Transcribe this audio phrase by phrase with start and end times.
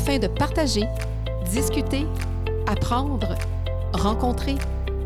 [0.00, 0.84] afin de partager,
[1.52, 2.06] discuter,
[2.66, 3.34] apprendre,
[3.92, 4.56] rencontrer,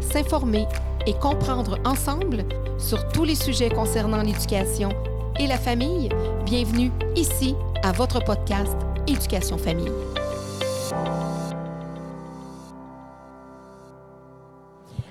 [0.00, 0.67] s'informer
[1.07, 2.44] et comprendre ensemble
[2.78, 4.91] sur tous les sujets concernant l'éducation
[5.41, 6.10] et la famille.
[6.44, 8.77] Bienvenue ici à votre podcast
[9.09, 9.91] Éducation Famille.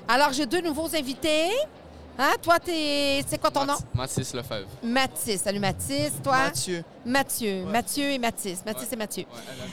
[0.08, 1.50] Alors, j'ai deux nouveaux invités.
[2.18, 2.34] Hein?
[2.44, 3.24] Toi, t'es...
[3.28, 3.74] c'est quoi ton nom?
[3.96, 4.68] Mathis Lefebvre.
[4.84, 5.42] Mathis.
[5.42, 6.12] Salut Mathis.
[6.24, 6.38] Toi?
[6.46, 6.84] Mathieu.
[7.04, 7.66] Mathieu.
[7.66, 8.64] Mathieu et Mathis.
[8.66, 8.94] Mathis Ouais.
[8.94, 9.24] et Mathieu.
[9.24, 9.66] Ouais, elle a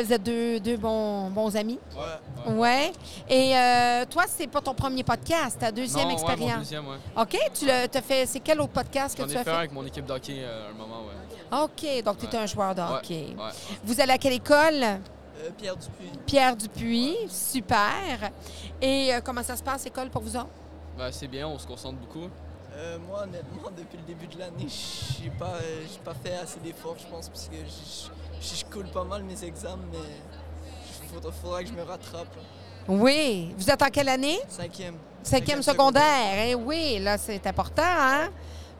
[0.00, 0.02] dit.
[0.02, 1.78] Euh, vous êtes deux, deux bons, bons amis?
[1.94, 2.52] Ouais.
[2.54, 2.92] Ouais.
[3.28, 6.58] Et euh, toi, c'est pas ton premier podcast, ta deuxième Non, ouais, mon expérience.
[6.60, 6.96] deuxième, ouais.
[7.14, 7.36] OK.
[7.52, 8.24] Tu l'as t'as fait.
[8.24, 9.56] C'est quel autre podcast que J'en ai tu as fait fait?
[9.56, 11.58] un avec mon équipe d'hockey euh, un moment, ouais.
[11.62, 12.02] OK.
[12.04, 12.36] Donc, tu es Ouais.
[12.38, 13.26] un joueur de Ouais, hockey.
[13.38, 13.50] ouais.
[13.84, 14.82] Vous allez à quelle école?
[14.82, 16.18] Euh, Pierre Dupuis.
[16.24, 17.16] Pierre Dupuis.
[17.28, 18.30] Super.
[18.80, 20.46] Et euh, comment ça se passe, l'école, pour vous autres?
[20.96, 22.28] Ben, c'est bien, on se concentre beaucoup.
[22.74, 26.58] Euh, moi, honnêtement, depuis le début de l'année, j'ai pas, euh, j'ai pas fait assez
[26.60, 29.98] d'efforts, je pense, parce que je, coule pas mal mes examens, mais
[31.02, 32.28] il faudra, faudra que je me rattrape.
[32.88, 33.52] Oui.
[33.56, 34.38] Vous êtes en quelle année?
[34.48, 34.96] Cinquième.
[35.22, 36.44] Cinquième secondaire.
[36.46, 38.28] Eh oui, là, c'est important, hein?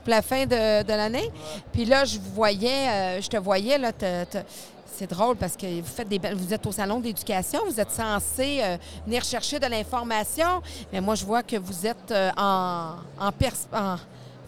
[0.04, 1.24] Pour la fin de, de l'année.
[1.24, 1.62] Ouais.
[1.72, 4.38] Puis là, je vous voyais, euh, je te voyais, là, te- te-
[4.96, 8.60] c'est drôle parce que vous faites des vous êtes au salon d'éducation, vous êtes censé
[8.62, 13.32] euh, venir chercher de l'information, mais moi, je vois que vous êtes euh, en, en,
[13.32, 13.96] pers- en-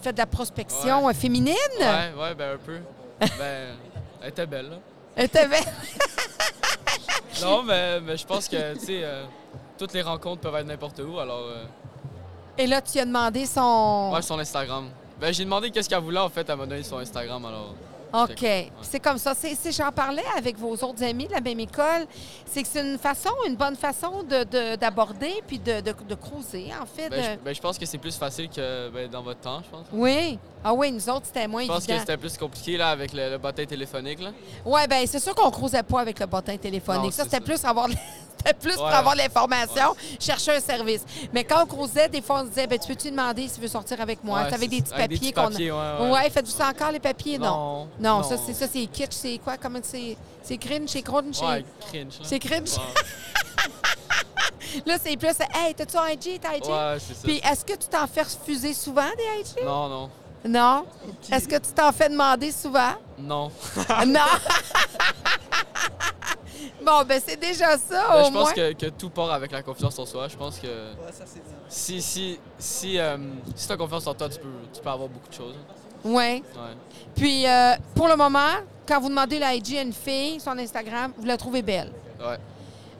[0.00, 1.12] faites de la prospection Ouais.
[1.12, 1.54] euh, féminine?
[1.78, 2.78] Ouais, ouais, ben un peu.
[3.20, 3.76] ben,
[4.22, 4.76] elle était belle, là.
[5.22, 5.58] Euh, t'avais-
[7.42, 9.24] Non, mais, mais je pense que, tu sais, euh,
[9.76, 11.44] toutes les rencontres peuvent être n'importe où, alors...
[12.56, 14.10] Et là, tu as demandé son...
[14.12, 14.88] Ouais, son Instagram.
[15.20, 17.74] Ben, j'ai demandé qu'est-ce qu'elle voulait, en fait, elle m'a donné son Instagram, alors...
[18.12, 18.40] OK.
[18.42, 18.72] Ouais.
[18.82, 19.34] C'est comme ça.
[19.34, 22.06] C'est, j'en parlais avec vos autres amis de la même école.
[22.46, 26.14] C'est que c'est une façon, une bonne façon de, de- d'aborder puis de, de, de
[26.14, 27.08] cruiser, en fait.
[27.10, 29.70] Ben, je, ben, je pense que c'est plus facile que ben, dans votre temps, je
[29.70, 29.86] pense.
[29.92, 30.38] Oui.
[30.64, 32.00] Ah oui, nous autres, c'était moins Je pense que évident.
[32.00, 34.30] c'était plus compliqué, là, avec le, le bataille téléphonique, là.
[34.64, 37.02] Oui, bien, c'est sûr qu'on ne croisait pas avec le bottin téléphonique.
[37.04, 37.88] Non, ça, c'était plus avoir.
[38.38, 41.02] C'était plus pour avoir l'information, chercher un service.
[41.32, 43.68] Mais quand on croisait, des fois, on se disait ben, Tu peux-tu demander s'il veut
[43.68, 44.46] sortir avec moi?
[44.50, 46.00] C'est- des petits papiers qu'on papiers, a.
[46.02, 46.30] ouais, ouais.
[46.30, 47.38] faites-vous ça encore, les papiers?
[47.38, 47.88] Non.
[47.98, 48.18] Non.
[48.18, 49.12] Non, ça, c'est ça, c'est kitsch.
[49.12, 49.56] C'est quoi?
[49.56, 52.24] Comment c'est C'est cringe, c'est Ouais, cringe, là.
[52.24, 52.70] C'est cringe.
[54.86, 57.20] Là, c'est plus Hey, t'as-tu un IG T'as IG Ouais, c'est ça.
[57.24, 60.10] Puis est-ce que tu t'en fais refuser souvent des IG Non, non.
[60.44, 60.84] Non?
[61.32, 62.92] Est-ce que tu t'en fais demander souvent?
[63.18, 63.50] Non.
[64.06, 64.20] Non.
[66.88, 68.52] bon, ben c'est déjà ça, Ben, au je pense moins.
[68.52, 70.28] que, que tout part avec la confiance en soi.
[70.28, 73.16] Je pense que Ouais, ça c'est si, si, si, euh,
[73.54, 75.54] si tu as confiance en toi, tu peux, tu peux avoir beaucoup de choses.
[76.04, 76.14] Oui.
[76.14, 76.42] Ouais.
[77.14, 78.54] Puis, euh, pour le moment,
[78.86, 81.92] quand vous demandez la IG à une fille, son Instagram, vous la trouvez belle.
[82.20, 82.38] Ouais.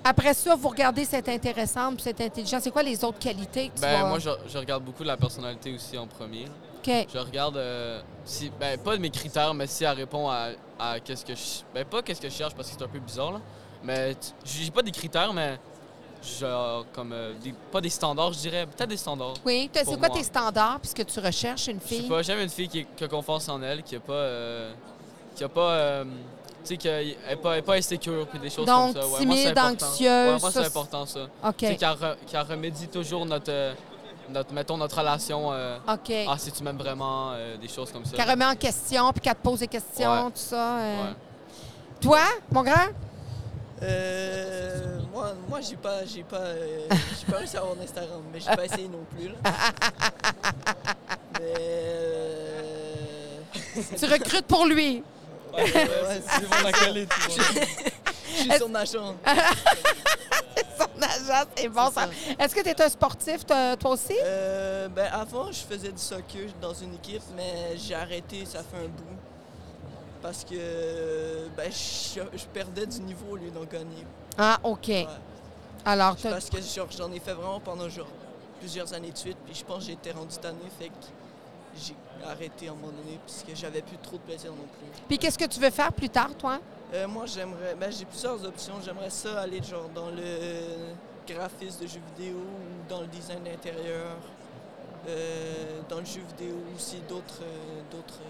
[0.04, 2.62] Après ça, vous regardez cette intéressante puis cette intelligente.
[2.62, 5.16] C'est quoi les autres qualités que tu Ben, vas- moi, je, je regarde beaucoup la
[5.16, 6.44] personnalité aussi en premier.
[6.78, 7.06] OK.
[7.12, 11.00] Je regarde, euh, si, ben, pas de mes critères, mais si elle répond à, à
[11.00, 11.40] qu'est-ce que je.
[11.74, 13.40] Ben, pas qu'est-ce que je cherche parce que c'est un peu bizarre, là.
[13.82, 15.58] Mais j'ai pas des critères, mais
[16.40, 17.12] genre, comme.
[17.12, 18.66] euh, des, pas des standards, je dirais.
[18.66, 19.34] Peut-être des standards.
[19.44, 19.70] Oui.
[19.72, 20.10] C'est quoi moi.
[20.10, 22.08] tes standards puisque tu recherches une Je sais fille?
[22.08, 24.12] pas, j'aime une fille qui, qui a confiance en elle, qui a pas.
[24.12, 24.72] euh,
[25.36, 25.70] qui a pas.
[25.72, 26.04] euh,
[26.64, 29.08] tu sais, qui est pas, pas insécure, puis des choses Donc, comme ça.
[29.08, 29.86] Ouais, timide, c'est important.
[29.86, 31.20] anxieuse, Ouais, moi, ça, c'est important, ça.
[31.46, 31.56] OK.
[31.58, 33.50] Tu sais, re- qu'elle remédie toujours notre.
[33.52, 33.74] euh,
[34.30, 35.52] notre mettons, notre relation.
[35.52, 36.12] euh, OK.
[36.28, 38.14] ah, si tu m'aimes vraiment, euh, des choses comme ça.
[38.16, 40.30] Qu'elle remet en question puis qu'elle te pose des questions, Ouais.
[40.32, 40.78] tout ça.
[40.80, 41.02] euh.
[41.04, 41.14] Ouais.
[42.02, 42.20] Toi,
[42.52, 42.88] mon grand?
[43.82, 48.40] Euh, moi, moi j'ai pas, j'ai pas, euh, j'ai pas réussi à avoir Instagram, mais
[48.40, 49.28] j'ai pas essayé non plus.
[49.28, 49.34] Là.
[51.40, 53.40] Mais euh,
[53.96, 55.04] Tu recrutes pour lui.
[55.54, 56.72] ouais, ouais, c'est tu vois.
[58.26, 59.16] Je suis ma chambre.
[60.78, 61.90] Son agent, c'est bon.
[61.90, 61.92] Ça.
[61.92, 62.08] ça.
[62.38, 64.16] Est-ce que tu es un sportif, toi toi aussi?
[64.24, 68.76] Euh, ben avant, je faisais du soccer dans une équipe, mais j'ai arrêté, ça fait
[68.78, 69.16] un bout.
[70.22, 74.04] Parce que ben, je, je perdais du niveau au lieu d'en gagner.
[74.36, 74.88] Ah, OK.
[74.88, 75.06] Ouais.
[75.84, 76.58] Alors, Parce que
[76.96, 78.08] j'en ai fait vraiment pendant genre,
[78.58, 80.94] plusieurs années de suite, puis je pense que j'ai été rendu tanné, fait que
[81.76, 81.94] j'ai
[82.26, 85.02] arrêté à un moment donné, parce que j'avais plus trop de plaisir non plus.
[85.08, 86.58] Puis qu'est-ce que tu veux faire plus tard, toi?
[86.94, 87.74] Euh, moi, j'aimerais.
[87.78, 88.74] Ben, j'ai plusieurs options.
[88.84, 90.92] J'aimerais ça aller genre dans le
[91.26, 94.16] graphisme de jeux vidéo ou dans le design d'intérieur.
[95.06, 98.20] Euh, dans le jeu vidéo aussi, d'autres euh, d'autres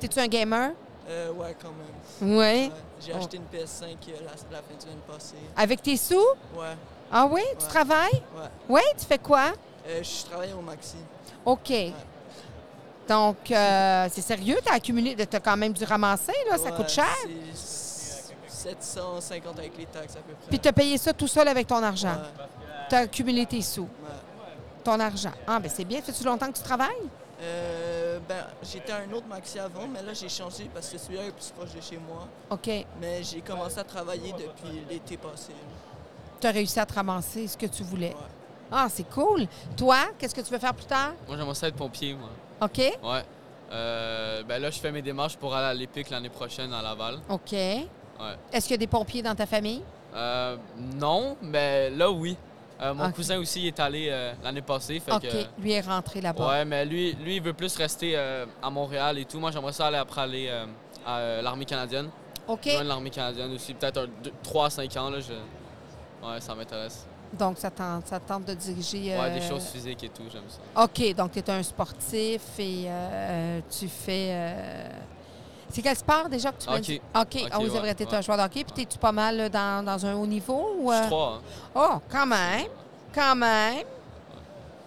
[0.00, 0.70] T'es-tu un gamer?
[1.08, 2.30] Euh, ouais, quand même.
[2.32, 2.36] Oui.
[2.36, 2.70] Ouais.
[3.00, 3.18] J'ai Oh.
[3.18, 5.34] acheté une PS5 euh, la, la fin de semaine passée.
[5.56, 6.14] Avec tes sous?
[6.56, 6.74] Ouais,
[7.12, 7.42] Ah oui?
[7.58, 7.70] Tu Ouais.
[7.70, 8.22] travailles?
[8.36, 8.48] ouais.
[8.68, 8.80] Oui?
[8.98, 9.52] Tu fais quoi?
[9.86, 10.96] Euh, je travaille au Maxi.
[11.44, 11.72] OK.
[13.08, 14.56] Donc, euh, c'est sérieux?
[14.64, 16.58] Tu as accumulé, tu as quand même dû ramasser, là?
[16.58, 17.06] Ça Ouais, coûte cher?
[17.54, 20.48] C'est 750 avec les taxes à peu près.
[20.48, 22.08] Puis tu as payé ça tout seul avec ton argent?
[22.08, 22.44] Ouais,
[22.88, 23.88] Tu as accumulé tes sous, ouais.
[24.82, 25.30] ton argent.
[25.46, 26.02] Ah, ben c'est bien.
[26.02, 26.90] Fais-tu longtemps que tu travailles?
[27.40, 31.26] Euh, ben, j'étais à un autre maxi avant, mais là, j'ai changé parce que celui-là
[31.26, 32.26] est plus proche de chez moi.
[32.50, 32.68] OK.
[33.00, 35.52] Mais j'ai commencé à travailler depuis l'été passé.
[36.40, 38.10] Tu as réussi à te ramasser ce que tu voulais.
[38.10, 38.70] Ouais.
[38.70, 39.46] Ah, c'est cool.
[39.76, 41.12] Toi, qu'est-ce que tu veux faire plus tard?
[41.28, 42.30] Moi, j'aimerais ça être pompier, moi.
[42.60, 42.78] OK.
[42.78, 43.24] Ouais.
[43.70, 47.18] Euh, ben là, je fais mes démarches pour aller à l'EPIC l'année prochaine à Laval.
[47.28, 47.52] OK.
[47.52, 47.86] Ouais.
[48.52, 49.82] Est-ce qu'il y a des pompiers dans ta famille?
[50.14, 50.56] Euh,
[50.94, 52.36] non, mais là, oui.
[52.80, 55.00] Euh, mon cousin aussi il est allé euh, l'année passée.
[55.00, 55.22] Fait OK.
[55.22, 56.46] que, Lui est rentré là-bas.
[56.48, 59.38] ouais, mais lui, lui, il veut plus rester euh, à Montréal et tout.
[59.40, 60.50] Moi, j'aimerais ça aller après aller
[61.06, 62.10] à l'armée canadienne.
[62.46, 62.66] OK.
[62.84, 63.72] L'armée canadienne aussi.
[63.74, 65.10] Peut-être un, deux- 3 à 5 ans.
[65.10, 65.32] Là, je...
[66.26, 67.06] Ouais, ça m'intéresse.
[67.32, 69.16] Donc, ça tente, ça tente de diriger.
[69.18, 70.84] Ouais, des choses physiques et tout, j'aime ça.
[70.84, 71.14] OK.
[71.14, 74.28] Donc, tu es un sportif et euh, tu fais.
[74.30, 74.88] euh,
[75.76, 76.80] C'est quel sport déjà que tu Hockey.
[76.80, 77.00] dit?
[77.14, 77.26] OK.
[77.34, 78.64] Oui, c'est ouais, vrai, tu un joueur de hockey.
[78.64, 80.74] Puis, es-tu pas mal dans, dans un haut niveau?
[80.80, 81.08] Ou, Je suis euh?
[81.08, 81.42] 3.
[81.74, 82.66] Oh, quand même.
[83.14, 83.84] Quand même.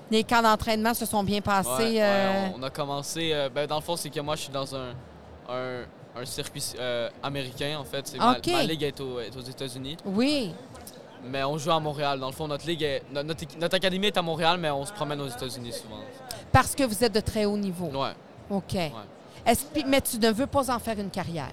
[0.10, 1.70] Les camps d'entraînement se sont bien passés.
[1.70, 3.30] Ouais, euh, on, on a commencé.
[3.32, 4.90] euh, ben, dans le fond, c'est que moi, je suis dans un,
[5.48, 5.82] un,
[6.20, 8.08] un circuit euh, américain, en fait.
[8.08, 8.48] C'est ma- Ok.
[8.48, 9.96] ma, ligue est, au- est aux États-Unis.
[10.06, 10.56] Oui.
[11.24, 12.20] Mais on joue à Montréal.
[12.20, 14.88] Dans le fond, notre ligue est- no- notre, notre académie est à Montréal, mais on
[14.88, 16.00] se promène aux États-Unis souvent.
[16.52, 17.92] Parce que vous êtes de très haut niveau.
[17.94, 18.14] Ouais.
[18.50, 18.76] OK.
[19.46, 21.52] Que- mais tu ne veux pas en faire une carrière?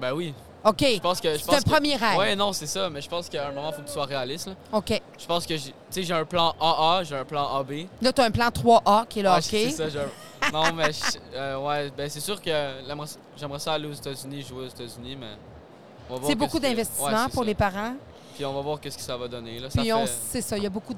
[0.00, 0.34] Ben oui.
[0.64, 0.80] OK.
[0.80, 1.36] Je pense que.
[1.36, 2.16] C'est un que- premier rêve.
[2.18, 2.88] Ouais, non, c'est ça.
[2.88, 4.46] Mais je pense qu'à un moment, il faut que tu sois réaliste.
[4.46, 4.54] là.
[4.72, 5.00] OK.
[5.18, 7.86] Je pense que j'ai- tu sais, j'ai un plan AA, j'ai un plan AB.
[8.00, 9.70] Là, tu as un plan 3A qui est le Ouais, hockey.
[9.70, 12.50] c'est ça, j'ai un- Non, mais je- euh, ouais, ben c'est sûr que
[12.86, 16.16] j'aimerais j'aimerais ça aller aux États-Unis, jouer aux États-Unis, mais.
[16.26, 17.46] C'est beaucoup d'investissement Ouais, pour ça.
[17.46, 17.94] les parents.
[18.34, 19.58] Puis on va voir qu'est-ce que ça va donner.
[19.60, 20.92] Là, ça Puis on fait- c'est ça, il y a beaucoup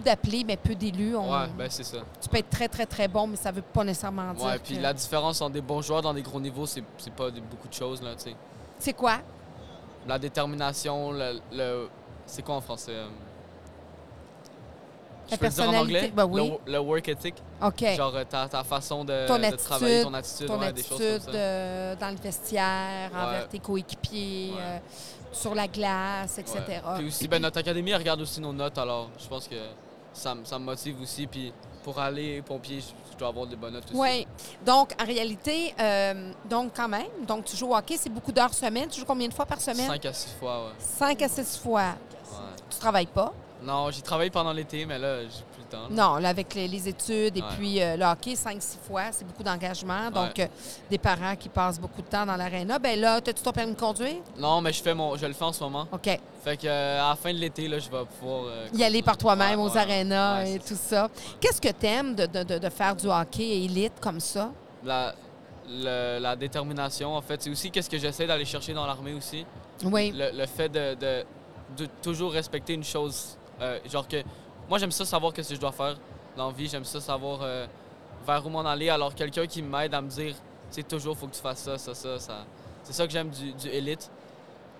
[0.00, 1.14] d'appelés, mais peu d'élus.
[1.14, 1.98] On- Ouais, ben c'est ça.
[2.22, 4.76] Tu peux être très, très, très bon, mais ça veut pas nécessairement dire Ouais, puis
[4.76, 6.82] que- la différence entre des bons joueurs dans des gros niveaux, c'est
[7.14, 8.34] pas beaucoup de choses, là, tu sais.
[8.78, 9.18] C'est quoi?
[10.08, 11.40] La détermination, le...
[11.52, 11.88] le-
[12.26, 12.92] C'est quoi en français?
[12.94, 13.08] euh?
[15.30, 16.12] La Je peux le dire en anglais?
[16.14, 16.52] ben oui.
[16.66, 17.34] Le, le work ethic?
[17.62, 17.84] OK.
[17.96, 20.82] Genre euh, ta, ta façon de, Ton de attitude, travailler, ton attitude, Ton ouais, des
[20.82, 21.38] choses attitude comme ça.
[21.38, 23.20] euh, dans le vestiaire, Ouais.
[23.20, 24.60] envers tes coéquipiers, Ouais.
[24.60, 24.78] euh,
[25.32, 26.58] sur la glace, etc.
[26.68, 26.80] Ouais.
[26.98, 29.56] Puis aussi, ben, notre académie, elle regarde aussi nos notes, alors je pense que
[30.12, 31.26] ça, me- ça me motive aussi.
[31.26, 31.52] Puis
[31.84, 33.94] pour aller pompier, je, je dois avoir des bonnes notes aussi.
[33.96, 34.26] Oui.
[34.66, 38.52] Donc, en réalité, euh, donc quand même, donc tu joues au hockey, c'est beaucoup d'heures
[38.54, 38.88] semaine.
[38.88, 39.86] Tu joues combien de fois par semaine?
[39.88, 40.72] 5 à 6 fois, ouais.
[40.78, 41.80] Cinq à six fois.
[41.80, 42.62] ouais.
[42.70, 43.32] Tu travailles pas?
[43.62, 45.88] Non, j'ai travaillé pendant l'été, mais là, j'ai le temps.
[45.88, 45.88] là.
[45.90, 47.48] Non, là, avec les, les études et Ouais.
[47.58, 50.10] puis euh, le hockey, cinq, six fois, c'est beaucoup d'engagement.
[50.10, 50.46] Donc, euh,
[50.90, 52.78] des parents qui passent beaucoup de temps dans l'aréna.
[52.78, 54.16] Ben là, as-tu ton permis de conduire?
[54.38, 55.86] Non, mais je fais mon, je le fais en ce moment.
[55.92, 56.08] OK.
[56.44, 58.44] Fait que euh, à la fin de l'été, là, je vais pouvoir.
[58.74, 61.08] Y aller par toi-même aux arénas et tout ça.
[61.40, 64.50] Qu'est-ce que tu aimes de, de- de- de faire du hockey élite comme ça?
[64.84, 65.14] La,
[65.68, 69.44] le- la détermination, en fait, c'est aussi qu'est-ce que j'essaie d'aller chercher dans l'armée aussi.
[69.84, 70.12] Oui.
[70.16, 71.24] Le, le fait de, de-
[71.76, 73.36] de toujours respecter une chose.
[73.60, 74.16] euh, genre que.
[74.70, 75.96] Moi, j'aime ça savoir qu'est-ce que je dois faire
[76.36, 76.68] dans la vie.
[76.68, 77.66] J'aime ça savoir euh,
[78.24, 78.88] vers où m'en aller.
[78.88, 80.32] Alors, quelqu'un qui m'aide à me dire,
[80.70, 82.20] c'est toujours, faut que tu fasses ça, ça, ça.
[82.20, 82.44] ça.
[82.84, 84.08] C'est ça que j'aime du, du élite.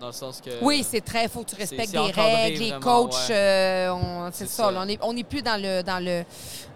[0.00, 0.50] Dans le sens que.
[0.62, 1.28] Oui, c'est très.
[1.28, 3.12] faut que tu respectes encadré, règles, les vraiment, coachs.
[3.28, 3.34] ouais.
[3.34, 4.64] euh, c'est ça.
[4.64, 4.70] ça.
[4.70, 6.24] là, on n'est on est plus dans le, dans le,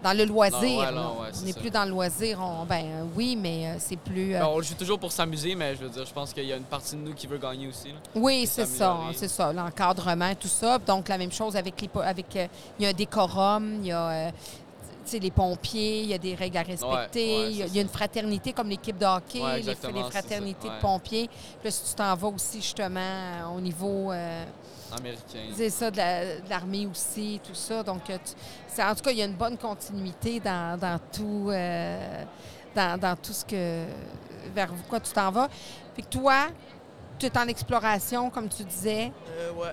[0.03, 0.59] dans le loisir.
[0.61, 0.91] Non, ouais, là.
[0.91, 2.39] non, ouais, on n'est plus dans le loisir.
[2.39, 2.85] On- ben
[3.15, 4.35] oui, mais euh, c'est plus.
[4.35, 6.45] euh, Ben, on le joue toujours pour s'amuser, mais je veux dire, je pense qu'il
[6.45, 7.89] y a une partie de nous qui veut gagner aussi.
[7.89, 7.95] là.
[8.13, 10.77] Oui, c'est ça, c'est ça, l'encadrement, tout ça.
[10.77, 11.89] Donc, la même chose avec les...
[12.03, 12.47] avec euh,
[12.79, 14.31] Il y a un décorum, il y a
[15.13, 17.75] les pompiers, il y a des règles à respecter, ouais, il y a- c'est il
[17.75, 19.75] y a une fraternité comme l'équipe de hockey, Ouais, les-
[20.09, 21.27] fraternités de pompiers.
[21.27, 24.11] Puis là, si tu t'en vas aussi, justement, euh, au niveau...
[24.11, 24.43] euh,
[24.97, 25.39] Américain.
[25.53, 27.83] c'est ça, de la- de l'armée aussi, tout ça.
[27.83, 28.33] Donc, euh, tu-
[28.67, 32.23] c'est- en tout cas, il y a une bonne continuité dans, dans tout, euh,
[32.75, 33.85] dans, dans tout ce que.
[34.53, 35.49] vers quoi tu t'en vas.
[35.95, 36.47] Puis que toi,
[37.17, 39.71] tu es en exploration, comme tu disais, Euh, ouais.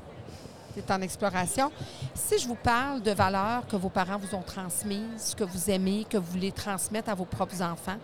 [0.81, 1.71] Es en exploration.
[2.15, 6.05] Si je vous parle de valeurs que vos parents vous ont transmises, que vous aimez,
[6.09, 7.99] que vous voulez transmettre à vos propres enfants,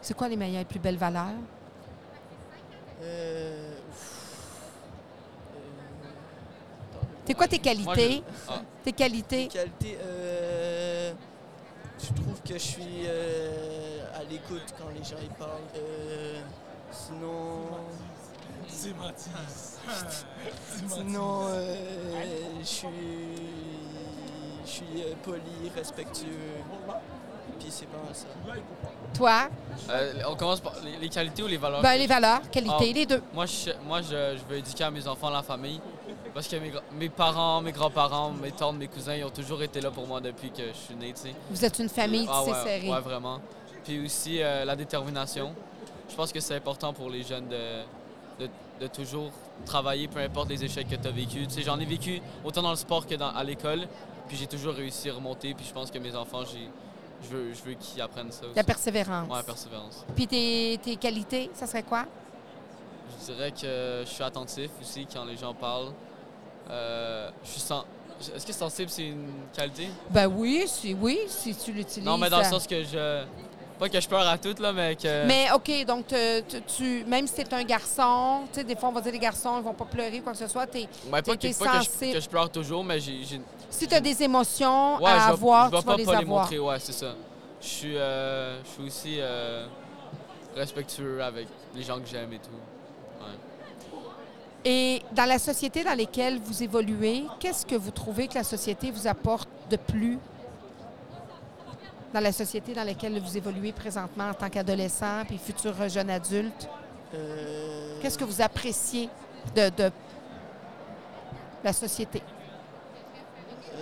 [0.00, 1.26] c'est quoi les meilleures et plus belles valeurs?
[3.02, 3.74] Euh.
[5.54, 5.58] Euh,
[7.26, 8.16] C'est quoi tes Moi, qualités?
[8.46, 9.46] je- ah, Tes qualités?
[9.48, 11.12] Qualité, euh,
[12.00, 15.50] je trouve que je suis euh, à l'écoute quand les gens y parlent.
[15.76, 16.40] Euh,
[16.90, 17.68] sinon,
[18.82, 19.78] C'est Mathis.
[20.88, 21.74] sinon euh,
[22.60, 22.88] je suis,
[24.64, 25.40] je suis euh, poli,
[25.76, 26.26] respectueux.
[27.60, 28.26] Puis c'est pas ça.
[29.14, 29.48] Toi?
[29.90, 31.80] euh, on commence par les, les qualités ou les valeurs?
[31.80, 32.92] Ben, les valeurs, qualités, Ah.
[32.94, 33.22] les deux.
[33.32, 35.80] Moi, je, moi je, je veux éduquer à mes enfants la famille.
[36.34, 39.62] Parce que mes, gra- mes parents, mes grands-parents, mes tantes, mes cousins, ils ont toujours
[39.62, 41.34] été là pour moi depuis que je suis né, tu sais.
[41.50, 42.90] Vous êtes une famille Ah tissée ouais, serrée.
[42.90, 43.38] ouais, vraiment.
[43.84, 45.54] Puis aussi euh, la détermination.
[46.08, 47.82] Je pense que c'est important pour les jeunes de,
[48.40, 48.50] de,
[48.82, 49.30] de toujours
[49.64, 51.46] travailler, peu importe les échecs que tu as vécu.
[51.46, 53.86] Tu sais, j'en ai vécu autant dans le sport que dans, à l'école.
[54.28, 55.54] Puis j'ai toujours réussi à remonter.
[55.54, 56.68] Puis je pense que mes enfants, j'ai,
[57.22, 58.56] je veux, je veux qu'ils apprennent ça aussi.
[58.56, 59.28] La persévérance.
[59.28, 60.04] Ouais, persévérance.
[60.16, 62.06] Puis tes, tes qualités, ça serait quoi?
[63.20, 65.92] Je dirais que je suis attentif aussi quand les gens parlent.
[66.70, 67.62] Euh, je suis
[68.34, 69.88] Est-ce que sensible, c'est une qualité?
[70.10, 72.04] Ben oui, si, oui, si tu l'utilises.
[72.04, 73.24] Non, mais dans le euh, sens que je.
[73.82, 75.26] Pas que je pleure à tout, là, mais que.
[75.26, 78.90] Mais OK, donc te- te- tu, même si t'es un garçon, tu sais, des fois
[78.90, 80.68] on va dire les garçons, ils vont pas pleurer ou quoi que ce soit.
[80.68, 82.12] t'es- Ouais, pas, t'es- que, t'es pas que je, sensible.
[82.12, 83.40] que je pleure toujours, mais j'ai.
[83.70, 86.12] si tu as des émotions Ouais, à je avoir, je tu vas pas, les pas
[86.12, 86.42] les avoir.
[86.42, 87.14] montrer, ouais, c'est ça.
[87.60, 89.66] Je suis, euh, je suis aussi euh,
[90.54, 92.50] respectueux avec les gens que j'aime et tout.
[94.64, 98.92] Et dans la société dans laquelle vous évoluez, qu'est-ce que vous trouvez que la société
[98.92, 100.20] vous apporte de plus
[102.12, 106.68] dans la société dans laquelle vous évoluez présentement en tant qu'adolescent puis futur jeune adulte?
[107.14, 109.08] Euh, Qu'est-ce que vous appréciez
[109.54, 109.90] de, de
[111.64, 112.22] la société?
[113.74, 113.78] euh,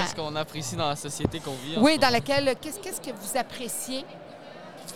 [0.00, 1.76] Qu'est-ce qu'on apprécie dans la société qu'on vit?
[1.78, 2.54] oui, dans laquelle.
[2.60, 4.04] Qu'est-ce qu'est-ce que vous appréciez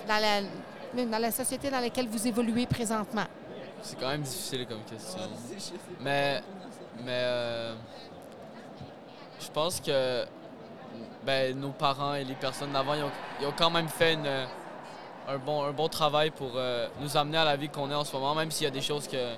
[0.06, 3.24] dans la, dans la société dans laquelle vous évoluez présentement?
[3.82, 5.20] C'est quand même difficile comme question.
[6.00, 6.42] Mais,
[7.04, 7.74] mais euh,
[9.40, 10.24] je pense que
[11.24, 14.46] ben, nos parents et les personnes d'avant, ils ont, ils ont quand même fait une-
[15.28, 18.04] un, bon, un bon travail pour euh, nous amener à la vie qu'on est en
[18.04, 19.34] ce moment, même s'il y a des choses que,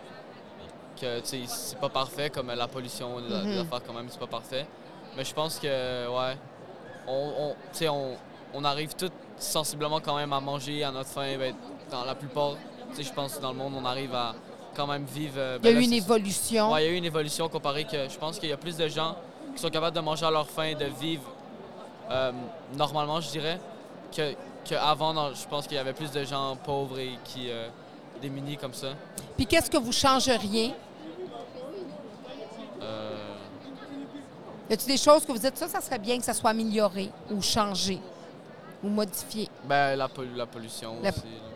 [1.00, 3.59] que c'est pas parfait, comme la pollution, des Mhm.
[3.61, 4.67] affaires quand même, c'est pas parfait.
[5.17, 5.67] Mais je pense que,
[6.09, 6.37] ouais,
[7.09, 7.33] on,
[7.83, 8.17] on, on,
[8.55, 11.37] on arrive tous sensiblement quand même à manger à notre faim.
[11.38, 11.55] Ben,
[11.90, 12.52] dans la plupart,
[12.97, 14.35] je pense dans le monde, on arrive à
[14.75, 15.35] quand même vivre.
[15.37, 16.73] euh, Il y a ben là, eu une évolution.
[16.73, 18.77] Ouais, il y a eu une évolution comparée que je pense qu'il y a plus
[18.77, 19.17] de gens
[19.55, 21.25] qui sont capables de manger à leur faim, de vivre
[22.11, 22.33] euh,
[22.77, 23.59] normalement, je dirais,
[24.15, 24.33] que
[24.65, 27.69] qu'avant, dans- je pense qu'il y avait plus de gens pauvres et qui euh,
[28.21, 28.89] démunis comme ça.
[29.37, 30.75] Puis qu'est-ce que vous changeriez?
[34.69, 37.11] Y a-t-il des choses que vous dites, ça, ça serait bien que ça soit amélioré
[37.31, 37.99] ou changé
[38.85, 39.49] ou modifié?
[39.65, 41.21] ben, la, la pollution La- aussi.
[41.21, 41.50] là.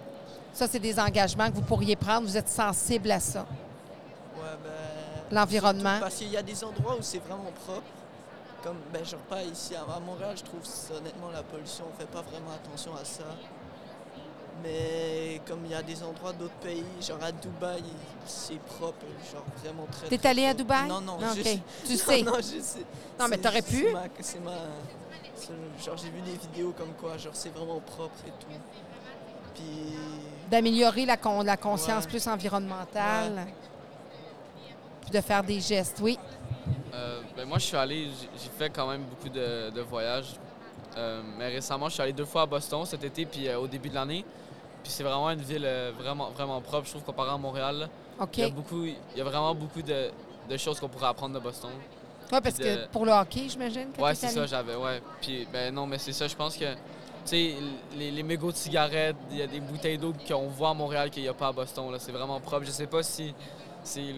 [0.54, 2.26] Ça, c'est des engagements que vous pourriez prendre.
[2.26, 3.40] Vous êtes sensible à ça.
[3.40, 4.70] Ouais, ben,
[5.37, 5.99] L'environnement.
[6.00, 7.82] Parce qu'il y a des endroits où c'est vraiment propre.
[8.62, 10.61] Comme, ben, genre pas ici à Montréal, je trouve
[10.96, 13.25] honnêtement la pollution, on fait pas vraiment attention à ça.
[14.62, 17.82] Mais comme il y a des endroits d'autres pays, genre à Dubaï,
[18.25, 20.08] c'est propre, genre vraiment très.
[20.08, 20.54] T'es allé à.
[20.54, 20.88] Dubaï?
[20.88, 21.46] Non, non, Ah, je OK.
[21.46, 21.61] sais.
[21.84, 22.23] Tu Non, sais.
[22.23, 22.84] Non, je sais.
[23.18, 23.87] Non, mais t'aurais pu.
[24.20, 28.30] C'est ma, ma- genre j'ai vu des vidéos comme quoi, genre c'est vraiment propre et
[28.30, 28.46] tout.
[29.54, 29.62] Puis
[30.50, 32.11] D'améliorer la, con- la conscience Ouais.
[32.11, 33.46] plus environnementale.
[35.00, 36.18] Puis de faire des gestes, oui.
[36.94, 40.37] Euh, ben, moi, je suis allé, j'ai- fait quand même beaucoup de, de voyages.
[40.96, 43.66] Euh, mais récemment, je suis allé deux fois à Boston cet été, puis euh, au
[43.66, 44.25] début de l'année.
[44.82, 47.88] Puis c'est vraiment une ville euh, vraiment, vraiment propre, je trouve, comparé à Montréal.
[48.34, 50.11] Il y a beaucoup, il y a vraiment beaucoup de,
[50.49, 51.70] de choses qu'on pourrait apprendre de Boston.
[52.32, 55.02] Oui, parce de- que pour le hockey, j'imagine t'es c'est ça, j'avais, ouais.
[55.20, 56.64] Puis, ben non, mais c'est ça, je pense que,
[57.31, 57.54] sais,
[57.97, 61.11] les, les mégots de cigarettes, il y a des bouteilles d'eau qu'on voit à Montréal
[61.11, 61.99] qu'il n'y a pas à Boston, là.
[61.99, 62.64] C'est vraiment propre.
[62.66, 63.35] Je sais pas si
[63.83, 64.14] c'est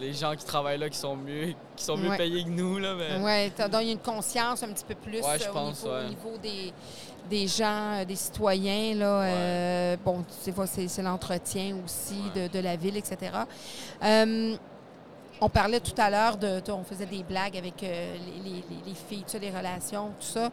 [0.00, 2.16] les gens qui travaillent là qui sont mieux, qui sont mieux Ouais.
[2.16, 3.18] payés que nous, là, mais...
[3.20, 5.68] Oui, donc il y a une conscience un petit peu plus Ouais, je euh, au,
[5.68, 6.08] niveau, au ouais.
[6.08, 6.72] niveau des,
[7.30, 8.96] des gens, euh, des citoyens.
[8.96, 12.48] Là, euh, bon, tu sais, c'est, c'est l'entretien aussi Ouais.
[12.48, 13.30] de, de la ville, etc.
[15.44, 18.56] On parlait tout à l'heure de, de- on faisait des blagues avec euh, les, les-
[18.70, 20.50] les- les filles, tu sais, les relations, tout ça.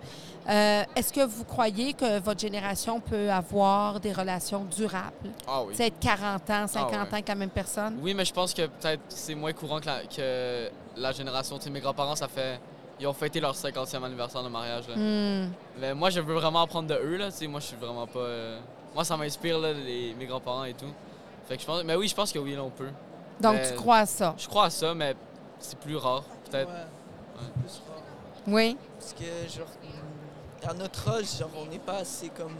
[0.50, 5.29] Euh, est-ce que vous croyez que votre génération peut avoir des relations durables?
[5.48, 5.74] Ah oui.
[5.74, 6.98] Tu sais, être 40 ans, 50 ouais.
[6.98, 8.00] ans avec la même personne?
[8.01, 11.58] Oui, mais je pense que peut-être c'est moins courant que la, que la génération.
[11.60, 12.60] Tu sais, mes grands-parents, ça fait...
[13.00, 14.96] Ils ont fêté leur 50e anniversaire de mariage, là.
[14.96, 15.51] Hmm.
[15.79, 17.29] Mais moi, je veux vraiment apprendre de eux, là.
[17.31, 18.19] Tu sais, moi, je suis vraiment pas...
[18.19, 18.60] euh,
[18.96, 20.91] Moi, ça m'inspire, là, les- mes grands-parents et tout.
[21.48, 21.84] Fait que je pense...
[21.84, 22.89] Mais oui, je pense que oui, là, on peut.
[23.39, 24.36] Donc, Mais- tu crois à ça?
[24.38, 25.15] Je crois à ça, mais
[25.60, 26.69] c'est plus rare, peut-être.
[26.69, 28.03] Ouais, c'est plus rare.
[28.48, 28.77] Oui.
[29.00, 32.55] Parce que, genre, hum, à notre âge, genre, on n'est pas assez comme.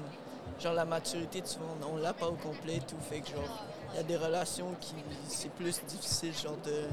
[0.60, 2.98] Genre, la maturité, tu vois, on, l'a pas au complet et tout.
[3.10, 4.94] Fait que, genre, il y a des relations qui.
[5.28, 6.84] C'est plus difficile, genre, de.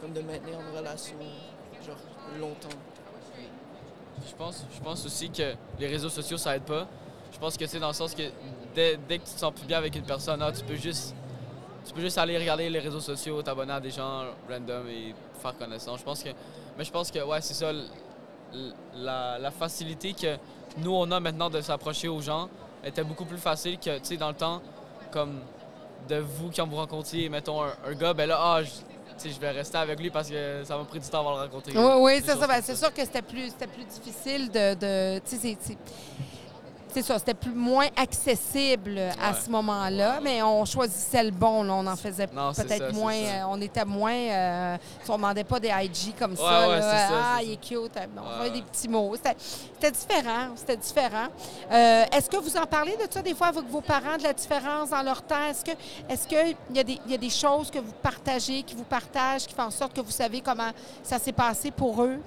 [0.00, 1.16] Comme de maintenir une relation,
[1.84, 1.96] genre,
[2.38, 2.76] longtemps.
[4.28, 6.86] Je pense, je pense aussi que les réseaux sociaux, ça aide pas.
[7.32, 8.22] Je pense que c'est dans le sens que
[8.74, 11.14] dès, dès que tu te sens plus bien avec une personne, ah, tu peux juste
[11.88, 15.56] tu peux juste aller regarder les réseaux sociaux, t'abonner à des gens random et faire
[15.56, 16.00] connaissance.
[16.00, 16.28] Je pense que
[16.76, 17.72] mais je pense que ouais, c'est ça
[18.94, 20.36] la, la facilité que
[20.78, 22.48] nous on a maintenant de s'approcher aux gens
[22.84, 24.60] était beaucoup plus facile que tu sais dans le temps
[25.10, 25.40] comme
[26.08, 29.50] de vous quand vous rencontriez mettons un, un gars ben là ah je, je vais
[29.50, 31.72] rester avec lui parce que ça m'a pris du temps avant de le rencontrer.
[31.76, 32.46] Oui, oui, c'est ça.
[32.46, 34.74] Ben, comme c'est sûr que c'était plus, plus difficile de.
[34.74, 35.20] de
[37.02, 39.36] c'est- ça, c'était plus moins accessible à Ouais.
[39.44, 41.62] ce moment-là, mais on choisissait le bon.
[41.62, 41.74] là.
[41.74, 43.14] on en faisait peut-être moins.
[43.14, 44.12] euh, on était moins.
[44.12, 46.42] euh, si on demandait pas des IG comme ça.
[46.42, 47.76] Ouais, ouais, là, c'est ça, ah, il est cute.
[47.96, 49.14] euh, On Ouais, envoyait des petits mots.
[49.16, 50.48] C'était différent.
[50.56, 51.28] C'était différent.
[51.70, 54.32] Euh, Est-ce que vous en parlez de ça des fois avec vos parents, de la
[54.32, 55.44] différence dans leur temps?
[55.50, 55.70] Est-ce que
[56.08, 58.84] est-ce qu'il y, a des- il y a des choses que vous partagez, qui vous
[58.84, 60.70] partagent, qui font en sorte que vous savez comment
[61.02, 62.18] ça s'est passé pour eux?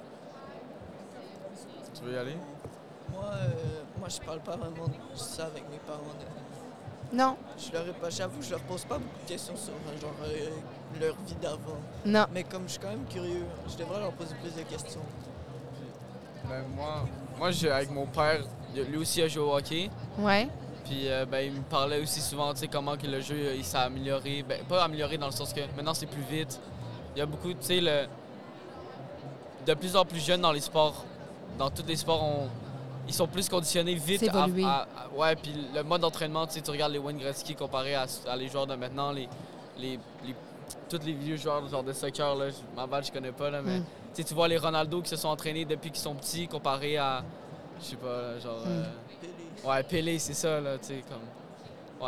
[1.94, 2.36] Tu veux y aller?
[3.12, 3.48] Moi, euh,
[4.02, 6.00] moi, je parle pas vraiment de ça avec mes parents.
[7.12, 7.36] Non?
[7.56, 10.10] Je leur ai pas, j'avoue, je leur pose pas beaucoup de questions sur euh, genre
[10.24, 11.78] euh, leur vie d'avant.
[12.04, 12.24] Non.
[12.34, 15.02] Mais comme je suis quand même curieux, je devrais leur poser plus de questions.
[16.48, 17.04] Ben, moi,
[17.38, 18.42] moi j'ai- avec mon père,
[18.74, 19.88] lui aussi a joué au hockey.
[20.18, 20.48] Ouais.
[20.84, 23.64] Puis euh, ben, il me parlait aussi souvent, tu sais, comment que le jeu il
[23.64, 24.42] s'est amélioré.
[24.42, 26.60] Ben, pas amélioré dans le sens que maintenant c'est plus vite.
[27.14, 28.06] Il y a beaucoup, tu sais, le...
[29.66, 31.04] de plus en plus jeunes dans les sports,
[31.58, 32.48] dans tous les sports, on-
[33.12, 34.26] ils sont plus conditionnés vite.
[34.32, 37.94] À- à- ouais, puis le mode d'entraînement, tu sais, tu regardes les Wayne Gretzky comparé
[37.94, 39.28] à, à les joueurs de maintenant, les,
[39.78, 40.34] les, les-
[40.88, 43.80] tous les vieux joueurs genre de soccer, là, ma balle, je connais pas, là, mais
[43.80, 43.84] Mm.
[44.14, 46.96] tu sais, tu vois les Ronaldo qui se sont entraînés depuis qu'ils sont petits comparé
[46.96, 47.22] à,
[47.80, 48.60] je sais pas, genre...
[48.64, 48.68] Mm.
[48.68, 49.68] euh.
[49.70, 51.20] Ouais, Pelé, c'est ça, là, tu sais, comme...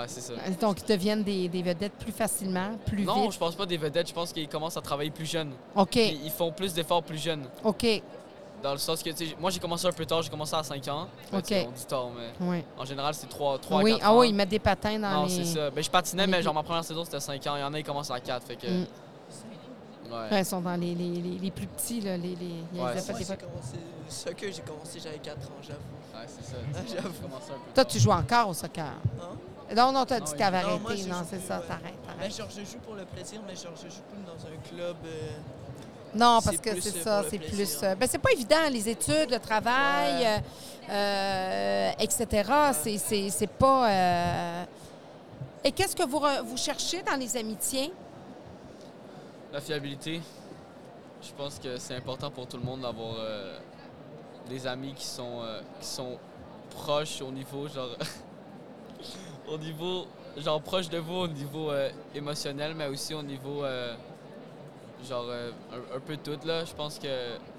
[0.00, 0.32] Ouais, c'est ça.
[0.60, 3.32] Donc, ils deviennent des, des vedettes plus facilement, plus Non, vite.
[3.34, 5.52] je pense pas des vedettes, je pense qu'ils commencent à travailler plus jeunes.
[5.76, 5.94] OK.
[5.96, 7.44] Ils font plus d'efforts plus jeunes.
[7.62, 7.86] OK.
[8.64, 10.62] Dans le sens que, tu sais, moi j'ai commencé un peu tard, j'ai commencé à
[10.62, 11.06] 5 ans.
[11.30, 11.66] Ben, tu Ok.
[11.68, 12.64] On dit tard, mais Oui.
[12.78, 14.18] en général c'est 3, 3 Oui, 4 ah ans.
[14.20, 15.30] oui, ils mettent des patins dans Non, les...
[15.30, 15.70] c'est ça.
[15.70, 17.56] Ben, je patinais, les mais genre ma première saison c'était 5 ans.
[17.56, 18.42] Il y en a, ils commencent à 4.
[18.46, 18.66] Fait que.
[18.66, 18.86] Mm.
[20.10, 20.30] Ouais.
[20.30, 22.16] Ouais, ils sont dans les, les, les, les plus petits, là.
[22.16, 23.76] Les, les, Ouais, les fois- commencé,
[24.08, 25.80] soccer, j'ai commencé, j'avais 4 ans, j'avoue.
[26.14, 26.56] Ouais, c'est ça.
[26.74, 27.20] Ah, J'ai j'avoue.
[27.22, 28.84] commencé un peu Toi, tu joues encore au soccer?
[28.86, 29.74] Hein?
[29.76, 31.08] Non, non, t'as dit Non, que t'avais Non, moi, arrêté.
[31.10, 31.66] Non, c'est ça, ouais.
[31.66, 32.36] t'arrêtes, Mais t'arrêtes.
[32.36, 34.96] genre, je joue pour le plaisir, mais genre, je joue plus dans un club.
[35.04, 35.30] euh,
[36.14, 37.82] Non, parce que c'est ça, c'est plus...
[37.82, 40.42] euh, ben, c'est pas évident, les études, le travail, Ouais.
[40.90, 42.50] euh, euh, etc.
[42.72, 43.90] C'est- pas...
[43.90, 44.64] euh,
[45.64, 47.92] Et qu'est-ce que vous, cherchez dans les amitiés?
[49.52, 50.20] La fiabilité.
[51.22, 53.58] Je pense que c'est important pour tout le monde d'avoir euh,
[54.48, 55.40] des amis qui sont,
[55.80, 56.18] qui sont
[56.70, 57.96] proches au niveau, genre.
[59.48, 60.06] au niveau.
[60.36, 61.70] Genre proche de vous au niveau
[62.14, 63.64] émotionnel, mais aussi au niveau.
[65.04, 66.64] Genre euh, un, un peu tout, là.
[66.64, 67.06] Je pense que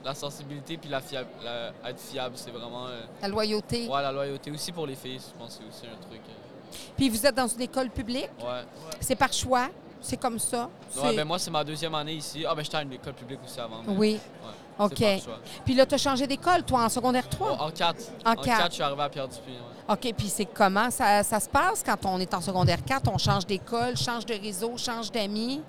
[0.04, 2.88] la sensibilité puis la, fiab- la- être fiable, c'est vraiment.
[2.88, 3.88] euh, La loyauté?
[3.88, 6.22] ouais, la loyauté aussi pour les filles, je pense que c'est aussi un truc.
[6.28, 8.30] euh, Puis vous êtes dans une école publique?
[8.42, 8.64] ouais.
[9.00, 9.68] C'est par choix?
[10.02, 10.70] C'est comme ça?
[11.02, 12.46] Ouais, ben moi, c'est ma deuxième année ici.
[12.48, 13.82] Ah, ben j'étais à une école publique aussi avant.
[13.88, 14.20] mais- Oui.
[14.44, 14.94] Ouais, OK.
[14.98, 15.40] c'est par choix.
[15.66, 17.58] Puis là, tu as changé d'école, toi, en secondaire 3?
[17.60, 17.98] Oh, en 4.
[18.24, 18.46] En En quatre.
[18.60, 19.54] 4, je suis arrivé à Pierre Dupuis.
[19.54, 19.94] ouais.
[19.94, 23.10] OK, puis c'est comment ça, ça se passe quand on est en secondaire 4?
[23.12, 25.62] On change d'école, change de réseau, change d'amis?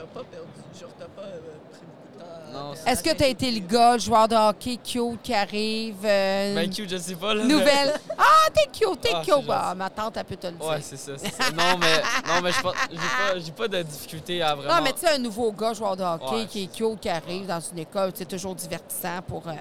[0.00, 0.46] T'as pas perdu,
[0.80, 1.38] genre, t'as pas euh,
[1.70, 2.52] pris beaucoup de temps.
[2.52, 5.34] Non, c'est- Est-ce que tu as été le gars, le joueur de hockey cute qui
[5.34, 5.96] arrive?
[6.04, 7.34] euh, Ben cute, je sais pas.
[7.34, 7.94] Là, nouvelle?
[8.18, 9.34] Ah, t'es cute, t'es Ah, cute.
[9.50, 9.76] Ah, gentil.
[9.78, 10.66] ma tante, elle peut te le dire.
[10.66, 11.50] Ouais, c'est ça, c'est ça.
[11.50, 14.76] Non, mais, non, mais je pense- j'ai pas, j'ai pas de difficulté à vraiment.
[14.76, 16.46] non, mais tu sais, un nouveau gars, joueur de hockey, Ouais.
[16.46, 19.42] qui est cute, qui arrive dans une école, c'est toujours divertissant pour.
[19.46, 19.52] euh,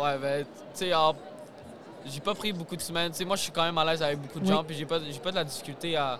[0.00, 1.14] Ouais, ben, tu sais, en-
[2.06, 3.10] j'ai pas pris beaucoup de semaines.
[3.10, 4.50] Tu sais, moi, je suis quand même à l'aise avec beaucoup de Oui.
[4.52, 6.18] gens, puis j'ai pas, j'ai pas de la difficulté à,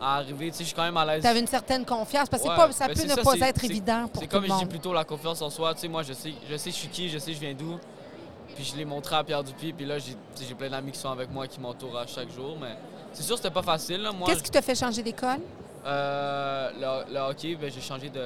[0.00, 0.50] à arriver.
[0.50, 1.22] Tu sais, je suis quand même à l'aise.
[1.22, 3.64] T'avais une certaine confiance, parce que Ouais, pas, ça ben, peut ne ça, pas être
[3.64, 5.74] évident pour C'est tout comme le je dis plutôt la confiance en soi.
[5.74, 7.78] Tu sais, moi, je sais, je sais je suis qui, je sais je viens d'où.
[8.54, 11.10] Puis je l'ai montré à Pierre Dupuis, puis là, j'ai tu plein d'amis qui sont
[11.10, 12.56] avec moi, qui m'entourent à chaque jour.
[12.60, 12.76] Mais
[13.12, 14.08] c'est sûr, c'était pas facile.
[14.24, 15.40] Qu'est-ce qui t'a fait changer d'école?
[15.84, 16.70] Euh,
[17.06, 18.20] le, le hockey, ben, j'ai changé de,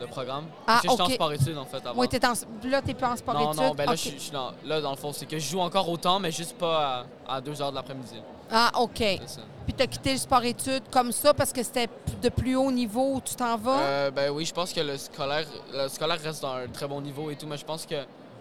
[0.00, 0.44] de programme.
[0.66, 1.08] Ah, Parce que j'étais ok.
[1.10, 2.00] en sport-études, en fait, avant.
[2.00, 2.68] Oui, en...
[2.68, 3.62] là, t'es pas en sport non, études?
[3.62, 6.18] non, ben là, je je là, dans le fond, c'est que je joue encore autant,
[6.20, 8.20] mais juste pas à, 2 heures de l'après-midi.
[8.56, 9.02] Ah, OK.
[9.26, 9.40] Ça.
[9.64, 11.88] Puis t'as quitté le sport études comme ça parce que c'était
[12.22, 13.80] de plus haut niveau où tu t'en vas?
[13.80, 17.00] Euh, ben oui, je pense que le scolaire, le scolaire reste dans un très bon
[17.00, 17.96] niveau et tout, mais je pense que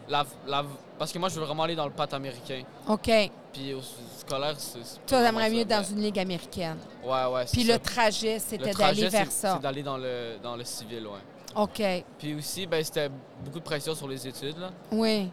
[0.08, 0.66] la, la-
[1.00, 2.62] parce que moi, je veux vraiment aller dans le pat américain.
[2.88, 3.10] OK.
[3.52, 3.82] Puis au
[4.20, 4.80] scolaire, c'est.
[5.08, 6.78] Toi, t'aimerais mieux dans une ligue américaine.
[7.04, 7.46] Ouais, ouais.
[7.52, 7.74] Puis ça.
[7.74, 9.54] le trajet, c'était d'aller vers ça.
[9.56, 11.20] C'est d'aller dans le, dans le civil, ouais.
[11.56, 11.82] OK.
[12.20, 13.10] Puis aussi, ben, c'était
[13.44, 14.70] beaucoup de pression sur les études, là.
[14.92, 15.32] Oui.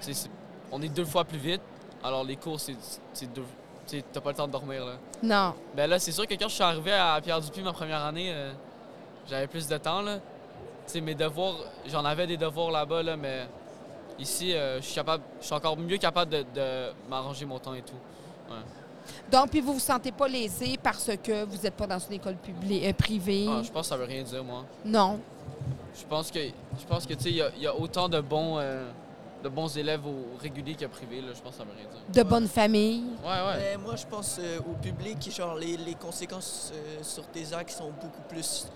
[0.00, 0.12] Tu
[0.70, 1.60] on est deux fois plus vite.
[2.02, 2.76] Alors les cours, c'est
[3.12, 3.44] c'est deux.
[3.98, 4.92] Tu t'as pas le temps de dormir là.
[5.22, 5.54] Non.
[5.76, 8.30] Ben là, c'est sûr que quand je suis arrivé à Pierre Dupuis ma première année,
[8.32, 8.52] euh,
[9.28, 10.16] j'avais plus de temps là.
[10.86, 13.46] Tu sais, mes devoirs, j'en avais des devoirs là-bas là, mais
[14.18, 17.74] ici, euh, je suis capable, je suis encore mieux capable de, de m'arranger mon temps
[17.74, 17.92] et tout.
[19.30, 22.36] Donc, puis vous vous sentez pas lésé parce que vous n'êtes pas dans une école
[22.36, 23.46] publique, euh, privée?
[23.48, 24.64] Ah, je pense que ça veut rien dire moi.
[24.84, 25.18] Non.
[25.94, 28.08] Je pense que, je pense que tu sais, il y a- il y, a autant
[28.08, 28.86] de bons, euh,
[29.42, 31.32] de bons élèves au régulier qu'à privé là.
[31.34, 32.22] Je pense que ça veut rien dire.
[32.24, 33.04] De bonne famille?
[33.24, 33.56] Ouais, ouais.
[33.58, 37.70] Mais moi, je pense euh, au public, genre, les, les conséquences euh, sur tes actes
[37.76, 38.66] sont beaucoup plus.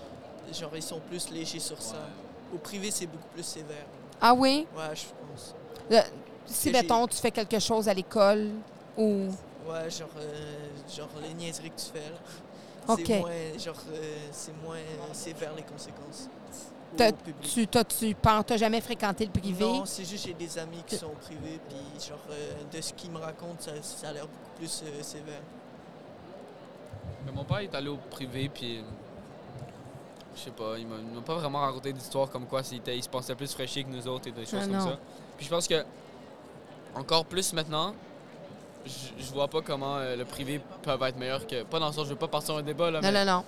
[0.53, 1.97] Genre, ils sont plus légers sur ça.
[2.55, 3.87] Au privé, c'est beaucoup plus sévère.
[4.21, 4.67] Ah oui?
[4.77, 5.55] Ouais, je pense.
[5.91, 6.01] Le-
[6.47, 8.51] si, mettons, tu fais quelque chose à l'école
[8.97, 9.29] ou...
[9.69, 12.11] Ouais, genre, euh, genre les niaiseries que tu fais.
[12.11, 12.93] là.
[12.95, 13.03] OK.
[13.05, 14.79] C'est moins, genre, euh, c'est moins
[15.13, 16.29] sévère les conséquences.
[16.93, 17.13] Au T'as-.
[17.43, 19.65] Tu t'as tu penses- t'as jamais fréquenté le privé?
[19.65, 23.11] Non, c'est juste j'ai des amis qui sont privés, puis genre, euh, de ce qu'ils
[23.11, 25.41] me racontent, ça, ça a l'air beaucoup plus euh, sévère.
[27.25, 28.83] Mais mon père est allé au privé, puis.
[30.35, 32.97] Je sais pas, il m'a il m'a pas vraiment raconté d'histoire comme quoi il, était-
[32.97, 34.85] il se pensait plus fraîchier que nous autres et des choses Ah comme non.
[34.85, 34.99] ça.
[35.39, 35.83] Puis je pense que,
[36.95, 37.95] encore plus maintenant,
[38.85, 38.93] je
[39.25, 41.63] je vois pas comment euh, le privé peut être meilleur que.
[41.63, 43.45] Pas dans le sens, je veux pas partir un débat, là, Non, mais non, non.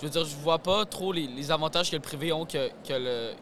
[0.00, 3.34] Je veux dire, je vois pas trop les, avantages que le privé ont que, le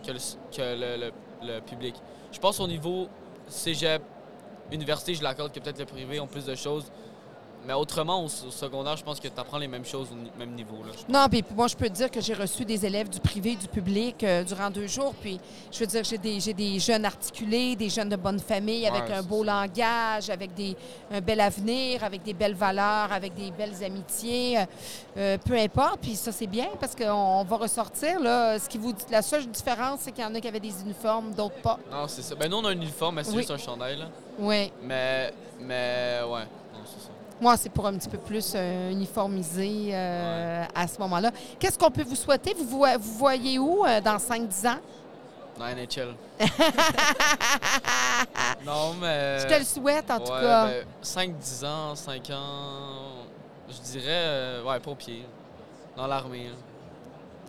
[1.60, 1.94] public.
[2.32, 3.08] Je pense au niveau
[3.46, 4.02] cégep,
[4.72, 6.90] université, je l'accorde que peut-être le privé ont plus de choses.
[7.68, 10.30] Mais autrement, au, au secondaire, je pense que tu apprends les mêmes choses au ni-
[10.38, 10.76] même niveau.
[10.86, 10.92] Là.
[11.06, 13.68] Non, puis moi, je peux te dire que j'ai reçu des élèves du privé, du
[13.68, 15.12] public euh, durant deux jours.
[15.20, 15.38] Puis,
[15.70, 19.02] je veux dire, j'ai des, j'ai des jeunes articulés, des jeunes de bonne famille, avec
[19.10, 20.74] Ouais, un beau langage, avec des,
[21.12, 24.60] un bel avenir, avec des belles valeurs, avec des belles amitiés.
[24.60, 24.64] euh,
[25.18, 26.00] euh, peu importe.
[26.00, 28.18] Puis ça, c'est bien parce qu'on on va ressortir.
[28.18, 30.80] Là, ce qui vous, la seule différence, c'est qu'il y en a qui avaient des
[30.80, 31.78] uniformes, d'autres pas.
[31.92, 32.34] Non, c'est ça.
[32.34, 33.38] Ben, nous, on a un uniforme, mais c'est Oui.
[33.38, 33.98] juste un chandail.
[33.98, 34.06] Là.
[34.38, 34.72] Oui.
[34.82, 36.44] Mais, mais, ouais.
[37.40, 41.30] Moi, c'est pour un petit peu plus euh, uniformiser euh, à ce moment-là.
[41.58, 42.52] Qu'est-ce qu'on peut vous souhaiter?
[42.54, 44.78] Vous vo- vous voyez où euh, dans 5-10 ans?
[45.58, 46.14] Dans la NHL.
[48.64, 49.38] non, mais.
[49.40, 50.66] Je te le souhaite, en tout cas.
[50.66, 53.24] ben, 5-10 ans, 5 ans.
[53.68, 55.24] Je dirais, euh, ouais, pompier.
[55.96, 56.46] Dans l'armée.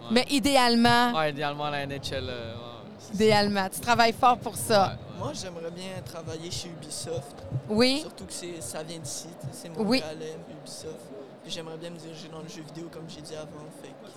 [0.02, 0.08] Ouais.
[0.12, 1.99] Mais idéalement, Ouais, idéalement, la NHL.
[2.30, 2.60] euh, ouais,
[2.99, 3.13] c'est ça.
[3.15, 3.69] idéalement.
[3.69, 4.97] Tu travailles fort pour ça.
[5.19, 7.36] Moi, j'aimerais bien travailler chez Ubisoft,
[7.69, 7.99] Oui?
[8.01, 9.99] surtout que ça vient d'ici, c'est Oui.
[10.01, 10.17] Montréal,
[10.62, 10.95] Ubisoft.
[11.45, 14.10] J'aimerais bien me diriger dans le jeu vidéo, comme j'ai dit avant, fait que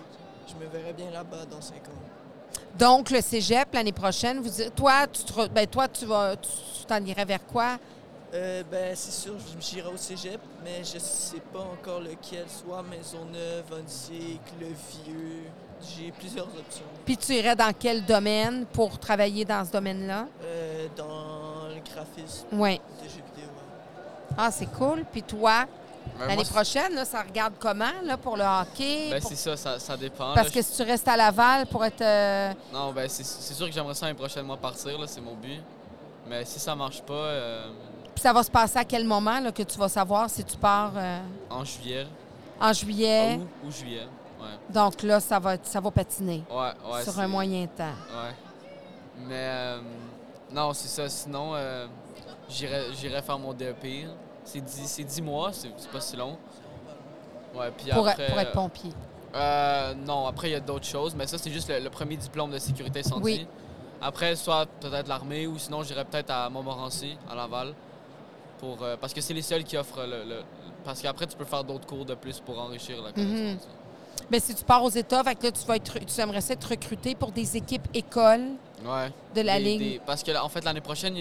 [0.49, 2.61] je me verrais bien là-bas dans 5 ans.
[2.79, 6.85] Donc, le cégep, l'année prochaine, vous dire- toi, tu te ben, toi, tu vas, tu
[6.87, 7.79] t'en irais vers quoi?
[8.35, 13.65] Euh, ben, c'est sûr, j'irai au cégep, mais je sais pas encore lequel, soit Maisonneuve,
[13.79, 15.45] Huntsic, Le Vieux.
[15.97, 16.85] J'ai plusieurs options.
[17.05, 20.27] Puis tu irais dans quel domaine pour travailler dans ce domaine-là?
[20.45, 22.81] Euh, dans le graphisme Oui.
[23.03, 23.49] de jeux vidéo.
[23.49, 24.35] ouais.
[24.39, 25.05] Ah, c'est cool.
[25.11, 25.65] Puis toi,
[26.19, 29.09] Ben, l'année prochaine, là, ça regarde comment là, pour le hockey?
[29.11, 30.35] Ben, Pour- c'est ça, ça, ça dépend.
[30.35, 30.55] Parce là.
[30.55, 32.01] que si tu restes à Laval pour être...
[32.01, 35.35] euh, Non, ben, c'est sûr que j'aimerais ça l'année prochaine, moi, partir, là, c'est mon
[35.35, 35.61] but.
[36.29, 37.67] Mais si ça marche pas, euh,
[38.15, 40.57] Puis ça va se passer à quel moment là, que tu vas savoir si tu
[40.57, 41.19] pars euh,
[41.51, 42.07] en juillet.
[42.61, 43.39] en juillet?
[43.65, 44.07] Ou, ou juillet.
[44.43, 47.03] Ouais, Donc là, ça va, ça va patiner ouais, ouais.
[47.05, 47.95] sur un moyen temps.
[49.19, 49.81] Mais euh,
[50.53, 51.09] non, c'est ça.
[51.09, 51.87] Sinon, euh,
[52.49, 54.09] j'irais faire mon DEP.
[54.45, 56.37] C'est 10, c'est 10 mois, c'est pas si long.
[57.55, 58.27] Ouais, puis Pour, après.
[58.29, 58.91] pour être pompier.
[59.35, 62.17] euh, non, après, il y a d'autres choses, mais ça, c'est juste le, le premier
[62.17, 63.03] diplôme de sécurité.
[63.21, 63.47] Oui.
[64.01, 67.73] Après, soit peut-être l'armée ou sinon, j'irais peut-être à Montmorency, à Laval.
[68.59, 70.25] Pour, euh, parce que c'est les seuls qui offrent le.
[70.25, 70.43] le-
[70.85, 73.69] parce qu'après, tu peux faire d'autres cours de plus pour enrichir la connaissance.
[74.33, 76.55] Mais si tu pars aux États, fait que là, tu, vas être, tu aimerais ça
[76.55, 78.47] être recruté pour des équipes écoles
[78.85, 79.13] Ouais.
[79.35, 79.79] de la Des- Ligue.
[79.79, 81.15] des- parce que, en fait, l'année prochaine,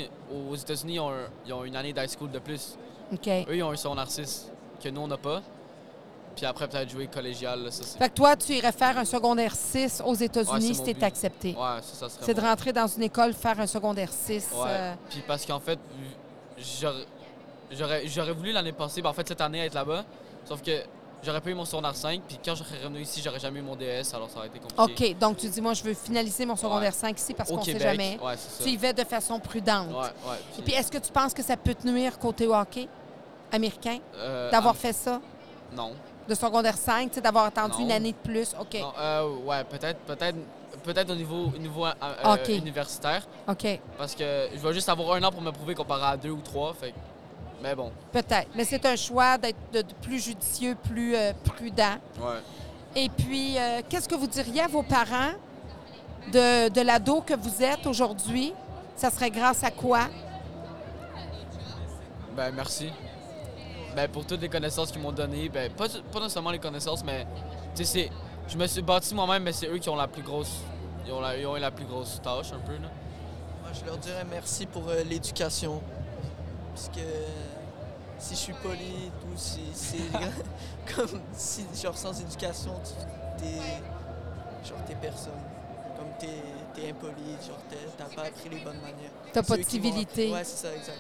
[0.50, 2.78] aux États-Unis, ils, ont un- ils ont une année d'high school de plus.
[3.14, 3.18] Eux,
[3.56, 4.50] ils ont un secondaire 6
[4.82, 5.42] que nous, on n'a pas.
[6.38, 7.62] Puis après, peut-être jouer collégial.
[7.66, 7.84] là, ça.
[8.00, 11.04] Fait que toi, tu irais faire un secondaire 6 aux Ouais, États-Unis c'est si but.
[11.04, 11.50] accepté.
[11.50, 14.48] Ouais, ça, ça serait C'est de rentrer dans une école, faire un secondaire 6.
[14.56, 14.64] Ouais.
[14.70, 15.78] euh, Puis parce qu'en fait,
[18.08, 20.06] j'aurais voulu l'année passée, ben, en fait, cette année, être là-bas.
[20.46, 20.72] Sauf que
[21.24, 22.22] j'aurais pas eu mon secondaire 5.
[22.28, 24.14] Puis quand j'aurais revenu ici, j'aurais jamais eu mon DS.
[24.14, 25.12] Alors ça aurait été compliqué.
[25.12, 25.20] OK.
[25.20, 28.20] Donc, tu dis, moi, je veux finaliser mon secondaire 5 ici parce qu'on sait jamais.
[28.22, 28.64] Ouais, ça.
[28.64, 29.90] Tu y vas de façon prudente.
[29.90, 29.96] Ouais,
[30.30, 30.38] ouais.
[30.60, 32.88] Et puis, est-ce que tu penses que ça peut te nuire côté hockey?
[33.54, 35.20] Américain, euh, d'avoir fait ça,
[35.74, 35.92] Non.
[36.28, 37.84] de secondaire 5, tu sais, d'avoir attendu Non.
[37.86, 38.56] une année de plus?
[38.60, 38.80] OK.
[38.80, 40.38] Non, euh, ouais, peut-être, peut-être,
[40.84, 43.28] peut-être au niveau, au niveau euh, universitaire.
[43.50, 43.80] OK.
[43.98, 46.40] Parce que je vais juste avoir un an pour me prouver comparé à deux ou
[46.42, 46.74] trois.
[46.74, 46.94] Fait
[47.62, 48.48] Mais bon, Peut-être.
[48.56, 51.98] Mais c'est un choix d'être de- de plus judicieux, plus euh, prudent.
[52.20, 52.40] ouais.
[52.96, 55.32] Et puis, euh, qu'est-ce que vous diriez à vos parents
[56.34, 58.54] de, de l'ado que vous êtes aujourd'hui?
[58.98, 60.02] Ça serait grâce à quoi?
[62.36, 62.90] Ben, merci.
[63.96, 65.50] Ben, pour toutes les connaissances qu'ils m'ont données.
[65.50, 67.26] Ben, pas, pas nécessairement les connaissances, mais
[67.76, 68.10] tu sais, c'est.
[68.48, 70.60] Je me suis bâti moi-même, mais c'est eux qui ont la plus grosse.
[71.06, 72.90] Ils ont, la, ils ont eu la plus grosse tâche, un peu, là.
[73.62, 75.82] Moi, je leur dirais merci pour euh, l'éducation.
[76.74, 77.00] Parce que
[78.22, 79.98] si je suis poli tout, c'est- c'est
[80.96, 84.68] comme si, genre, sans éducation, tu t'es.
[84.70, 85.32] Genre, t'es personne.
[85.98, 86.28] Comme t'es
[86.74, 87.58] t'es impoli, genre,
[87.98, 89.12] t'as pas appris les bonnes manières.
[89.34, 90.32] T'as pas de civilité.
[90.32, 90.98] Ouais, c'est ça, exact.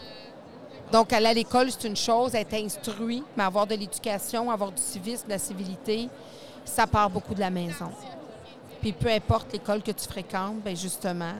[0.91, 4.81] Donc, aller à l'école, c'est une chose, être instruit, mais avoir de l'éducation, avoir du
[4.81, 6.09] civisme, de la civilité,
[6.65, 7.89] ça part beaucoup de la maison.
[8.81, 11.33] Puis peu importe l'école que tu fréquentes, bien justement,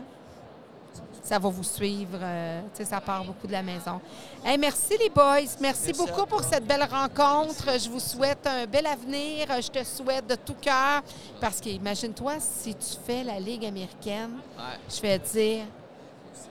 [1.23, 2.17] ça va vous suivre.
[2.21, 4.01] euh, ça part beaucoup de la maison.
[4.43, 5.39] Hey, merci les boys.
[5.41, 7.65] Merci, Merci beaucoup pour cette belle rencontre.
[7.79, 9.47] Je vous souhaite un bel avenir.
[9.61, 11.01] Je te souhaite de tout cœur.
[11.39, 14.79] Parce que imagine-toi, si tu fais la Ligue américaine, Ouais.
[14.93, 15.63] je vais te dire.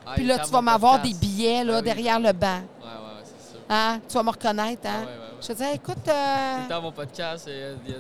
[0.07, 1.83] Ah, Puis là, tu vas m'avoir des billets là, Ah oui.
[1.85, 2.47] derrière le banc.
[2.81, 3.10] Ouais, ouais.
[3.73, 4.01] Hein?
[4.09, 4.85] Tu vas me reconnaître.
[4.85, 5.01] Hein?
[5.01, 5.31] Ouais, ouais, ouais.
[5.41, 7.49] Je te dis, écoute, euh, dans mon podcast.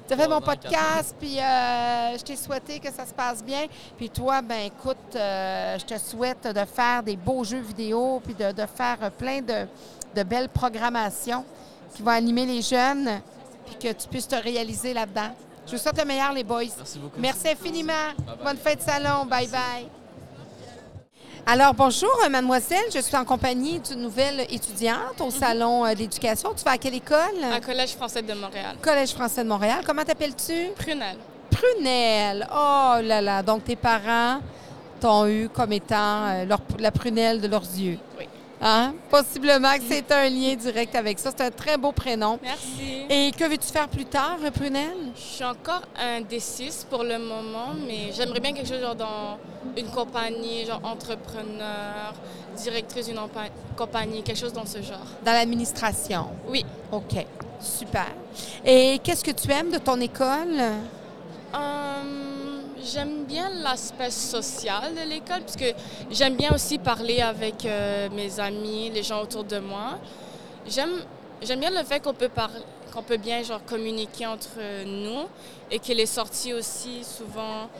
[0.06, 3.66] tu as fait mon podcast, puis euh, je t'ai souhaité que ça se passe bien.
[3.96, 8.34] Puis toi, ben écoute, euh, je te souhaite de faire des beaux jeux vidéo, puis
[8.34, 9.66] de, de faire plein de,
[10.16, 11.44] de belles programmations
[11.94, 13.20] qui vont animer les jeunes,
[13.64, 15.30] puis que tu puisses te réaliser là-dedans.
[15.66, 16.64] Je vous souhaite le meilleur, les boys.
[16.76, 17.20] Merci beaucoup.
[17.20, 17.92] Merci infiniment.
[18.18, 18.36] bye.
[18.42, 19.24] Bonne fête de salon.
[19.26, 19.99] Bye bye.
[21.46, 22.84] Alors, bonjour, euh, mademoiselle.
[22.94, 26.50] Je suis en compagnie d'une nouvelle étudiante au Salon euh, d'éducation.
[26.56, 27.18] Tu vas à quelle école?
[27.52, 28.76] À Collège français de Montréal.
[28.80, 29.80] Collège français de Montréal.
[29.84, 30.68] Comment t'appelles-tu?
[30.76, 31.16] Prunelle.
[31.50, 32.46] Prunelle.
[32.52, 33.42] Oh là là.
[33.42, 34.40] Donc, tes parents
[35.00, 37.98] t'ont eu comme étant euh, leur- la prunelle de leurs yeux.
[38.18, 38.28] Oui.
[38.62, 38.94] Hein?
[39.08, 41.30] Possiblement que c'est un lien direct avec ça.
[41.34, 42.38] C'est un très beau prénom.
[42.42, 43.06] Merci.
[43.08, 45.12] Et que veux-tu faire plus tard, Prunelle?
[45.16, 49.38] Je suis encore indécise pour le moment, mais j'aimerais bien quelque chose genre dans
[49.76, 52.12] une compagnie, genre entrepreneur,
[52.56, 53.20] directrice d'une
[53.76, 55.06] compagnie, quelque chose dans ce genre.
[55.24, 56.28] Dans l'administration?
[56.46, 56.64] Oui.
[56.92, 57.24] OK.
[57.60, 58.08] Super.
[58.64, 60.60] Et qu'est-ce que tu aimes de ton école?
[61.52, 62.29] Hum,
[62.84, 65.72] j'aime bien l'aspect social de l'école, parce que
[66.10, 69.98] j'aime bien aussi parler avec euh, mes amis, les gens autour de moi.
[70.66, 70.92] J'aime,
[71.42, 72.60] j'aime bien le fait qu'on peut parler
[72.92, 75.28] qu'on peut bien genre communiquer entre nous
[75.70, 77.70] et que les sorties aussi souvent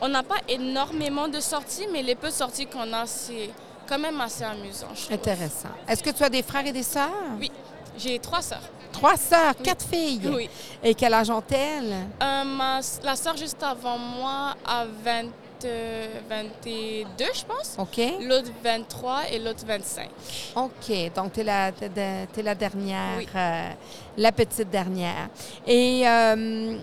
[0.00, 3.50] on n'a pas énormément de sorties mais les peu de sorties qu'on a c'est
[3.88, 5.12] quand même assez amusant je.
[5.12, 5.70] Intéressant.
[5.88, 7.10] Est-ce que tu as des frères et des sœurs?
[7.40, 7.50] Oui,
[7.98, 8.62] j'ai trois sœurs.
[8.92, 9.64] Trois sœurs, Oui.
[9.64, 10.20] quatre filles.
[10.34, 10.50] Oui.
[10.82, 11.94] Et quel âge ont-elles?
[12.22, 15.26] Euh, ma- la sœur juste avant moi a 20,
[15.64, 17.76] euh, 22, je pense.
[17.78, 18.00] OK.
[18.20, 20.08] L'autre 23 et l'autre 25.
[20.56, 21.12] OK.
[21.14, 23.28] Donc, tu es t'es la dernière, Oui.
[23.34, 23.68] euh,
[24.16, 25.28] la petite dernière.
[25.66, 26.78] Et euh,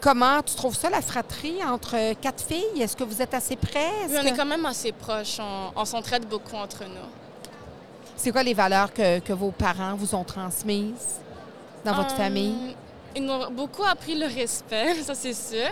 [0.00, 2.80] comment tu trouves ça, la fratrie entre quatre filles?
[2.82, 3.90] Est-ce que vous êtes assez près?
[4.08, 5.38] Oui, on est quand même assez proches.
[5.40, 7.08] On, on s'entraide beaucoup entre nous.
[8.20, 11.20] C'est quoi les valeurs que, que vos parents vous ont transmises
[11.84, 12.74] dans votre Euh, famille?
[13.16, 15.70] Ils nous ont beaucoup appris le respect, ça c'est sûr.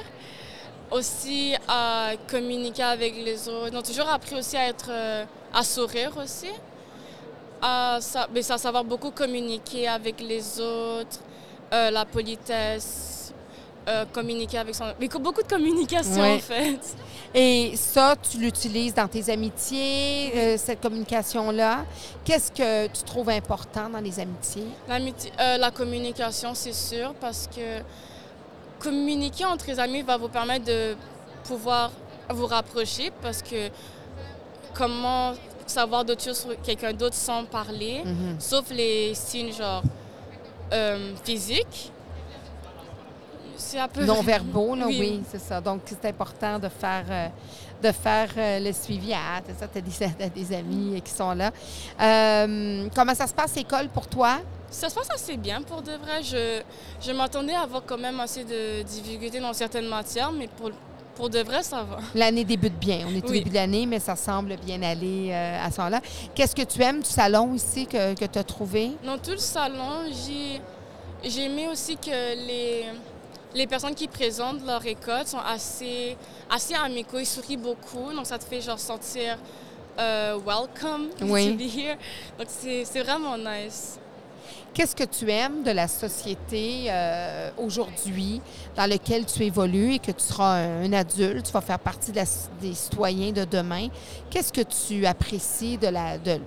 [0.93, 3.71] Aussi à communiquer avec les autres.
[3.73, 6.51] Ils ont toujours appris aussi à être, euh, à sourire aussi.
[7.61, 7.99] À,
[8.33, 11.19] mais à savoir beaucoup communiquer avec les autres,
[11.73, 13.16] euh, la politesse,
[13.89, 14.85] euh, communiquer avec son...
[14.99, 16.81] Mais beaucoup de communication en fait.
[17.35, 21.85] Et ça, tu l'utilises dans tes amitiés, euh, cette communication-là.
[22.25, 24.67] Qu'est-ce que tu trouves important dans les amitiés?
[24.89, 27.83] L'amitié- euh, la communication, c'est sûr, parce que
[28.79, 30.97] communiquer entre les amis va vous permettre de
[31.45, 31.91] pouvoir
[32.31, 33.69] vous rapprocher, parce que
[34.75, 35.33] comment
[35.67, 38.37] savoir d'autres choses sur quelqu'un d'autre sans parler, Mhm.
[38.39, 39.83] sauf les signes genre
[41.25, 41.93] physiques.
[43.57, 44.05] C'est un peu...
[44.05, 45.23] Non-verbaux, là, oui, Oui.
[45.31, 45.61] c'est ça.
[45.61, 47.29] Donc, c'est important de faire, euh,
[47.83, 49.13] de faire euh, le suivi.
[49.15, 51.51] Ah, c'est ça, tu as des, t'as des amis qui sont là.
[52.01, 54.39] Euh, comment ça se passe, l'école, pour toi?
[54.71, 56.23] Ça se passe assez bien pour de vrai.
[56.23, 56.61] Je,
[57.01, 60.71] je m'attendais à avoir quand même assez de difficultés dans certaines matières, mais pour,
[61.15, 61.99] pour de vrai, ça va.
[62.15, 63.07] L'année débute bien.
[63.09, 63.39] On est au Oui.
[63.39, 66.01] début de l'année, mais ça semble bien aller euh, à ce moment-là.
[66.35, 68.91] Qu'est-ce que tu aimes du salon ici que, que tu as trouvé?
[69.05, 70.61] Dans tout le salon, j'ai,
[71.31, 72.87] j'ai aimé aussi que les,
[73.55, 76.17] les personnes qui présentent leur école sont assez,
[76.51, 77.19] assez amicaux.
[77.19, 79.39] Ils sourient beaucoup, donc ça te fait genre sentir
[79.99, 81.51] euh, welcome Oui.
[81.53, 81.97] to be here.
[82.39, 83.99] Donc c'est, vraiment nice.
[84.75, 88.43] Qu'est-ce que tu aimes de la société euh, aujourd'hui
[88.77, 92.11] dans laquelle tu évolues et que tu seras un, un adulte, tu vas faire partie
[92.13, 92.25] de la-
[92.61, 93.89] des citoyens de demain?
[94.29, 96.39] Qu'est-ce que tu apprécies de la, de,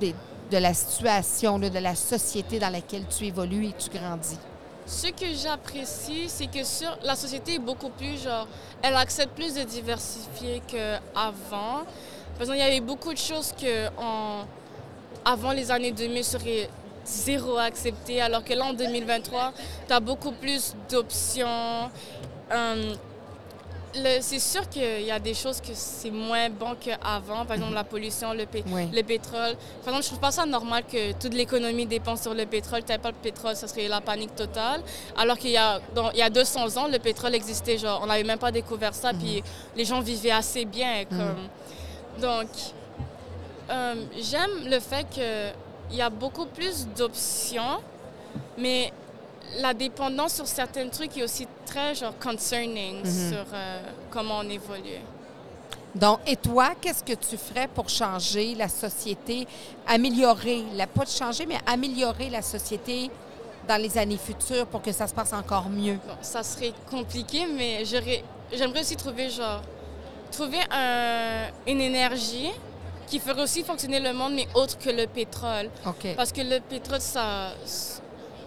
[0.00, 4.38] de la situation, là, de la société dans laquelle tu évolues et tu grandis?
[4.86, 8.46] Ce que j'apprécie, c'est que sur la société est beaucoup plus genre,
[8.82, 11.84] elle accepte plus de diversifier qu'avant.
[12.34, 14.44] Par exemple, il y avait beaucoup de choses que en,
[15.24, 16.68] avant les années 2000 seraient
[17.04, 19.52] zéro acceptées, alors que là en 2023,
[19.86, 21.90] tu as beaucoup plus d'options.
[22.50, 22.94] Le-
[24.20, 27.84] c'est sûr qu'il y a des choses que c'est moins bon qu'avant, par exemple la
[27.84, 28.88] pollution, le, pé- Oui.
[28.92, 29.54] le pétrole.
[29.84, 32.82] Par exemple, je trouve pas ça normal que toute l'économie dépend sur le pétrole.
[32.82, 34.82] T'avais pas le pétrole, ça serait la panique totale.
[35.16, 38.06] Alors qu'il y a, dans- il y a 200 ans, le pétrole existait, genre, on
[38.06, 39.42] n'avait même pas découvert ça, puis
[39.76, 41.04] les gens vivaient assez bien.
[41.08, 41.48] Comme...
[42.20, 42.48] Donc,
[43.70, 47.80] euh, j'aime le fait qu'il y a beaucoup plus d'options,
[48.58, 48.92] mais
[49.60, 53.30] la dépendance sur certains trucs est aussi très, genre, concerning Mhm.
[53.30, 55.00] sur euh, comment on évolue.
[55.94, 59.46] Donc, et toi, qu'est-ce que tu ferais pour changer la société,
[59.86, 63.10] améliorer, la, pas de changer, mais améliorer la société
[63.68, 65.98] dans les années futures pour que ça se passe encore mieux?
[66.06, 69.62] Bon, ça serait compliqué, mais j'aimerais aussi trouver, genre,
[70.32, 72.50] trouver un- une énergie
[73.06, 75.70] qui ferait aussi fonctionner le monde, mais autre que le pétrole.
[75.86, 76.16] OK.
[76.16, 77.52] Parce que le pétrole, ça,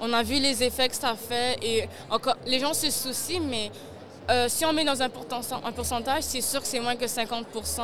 [0.01, 3.71] on a vu les effets que ça fait et encore, les gens se soucient, mais
[4.29, 7.05] euh, si on met dans un, pourcent- un pourcentage, c'est sûr que c'est moins que
[7.05, 7.81] 50%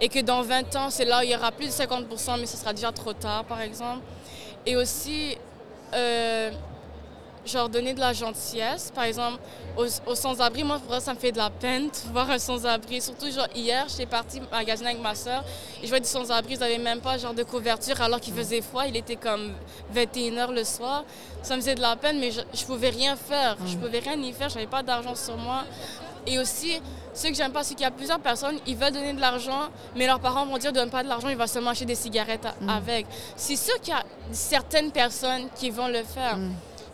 [0.00, 2.46] et que dans 20 ans, c'est là où il y aura plus de 50% mais
[2.46, 4.00] ce sera déjà trop tard, par exemple.
[4.66, 5.36] Et aussi,
[5.94, 6.50] euh,
[7.46, 8.90] genre donner de la gentillesse.
[8.94, 9.38] Par exemple,
[9.76, 13.00] aux, aux sans-abri, moi, ça me fait de la peine de voir un sans-abri.
[13.00, 15.42] Surtout, genre, hier, j'étais partie magasiner avec ma soeur
[15.80, 18.60] et je voyais des sans-abri, ils n'avaient même pas genre de couverture alors qu'il faisait
[18.60, 18.84] froid.
[18.86, 19.52] Il était comme
[19.94, 21.04] 21h le soir.
[21.42, 23.56] Ça me faisait de la peine, mais je, je pouvais rien faire.
[23.66, 25.64] Je pouvais rien y faire, j'avais pas d'argent sur moi.
[26.26, 26.78] Et aussi,
[27.14, 29.70] ce que j'aime pas, c'est qu'il y a plusieurs personnes, ils veulent donner de l'argent,
[29.96, 32.44] mais leurs parents vont dire donne pas de l'argent, il va seulement acheter des cigarettes
[32.44, 33.06] à- avec.
[33.36, 36.36] C'est sûr qu'il y a certaines personnes qui vont le faire.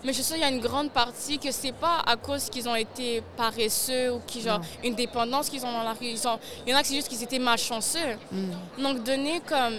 [0.06, 2.48] Mais je suis sûre qu'il y a une grande partie que c'est pas à cause
[2.48, 6.06] qu'ils ont été paresseux ou qui genre une dépendance qu'ils ont dans la rue.
[6.06, 8.16] Ils ont- il y en a qui c'est juste qu'ils étaient malchanceux.
[8.80, 9.74] Donc donner comme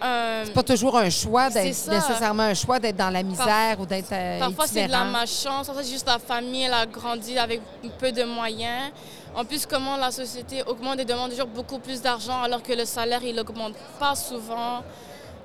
[0.00, 3.84] euh, C'est pas toujours un choix d'être nécessairement un choix d'être dans la misère ou
[3.86, 5.66] d'être euh, Parfois, c'est de la malchance.
[5.66, 7.60] Parfois, c'est juste la famille, elle a grandi avec
[7.98, 8.92] peu de moyens.
[9.34, 12.84] En plus, comment la société augmente et demande toujours beaucoup plus d'argent alors que le
[12.84, 14.84] salaire, il augmente pas souvent.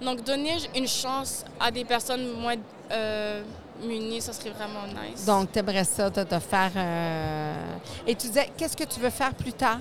[0.03, 2.55] Donc, donner une chance à des personnes moins
[2.91, 3.41] euh,
[3.83, 5.25] munies, ça serait vraiment nice.
[5.25, 6.71] Donc, tu aimerais ça de, de faire.
[6.75, 7.55] euh,
[8.07, 9.79] Et tu disais, qu'est-ce que tu veux faire plus tard?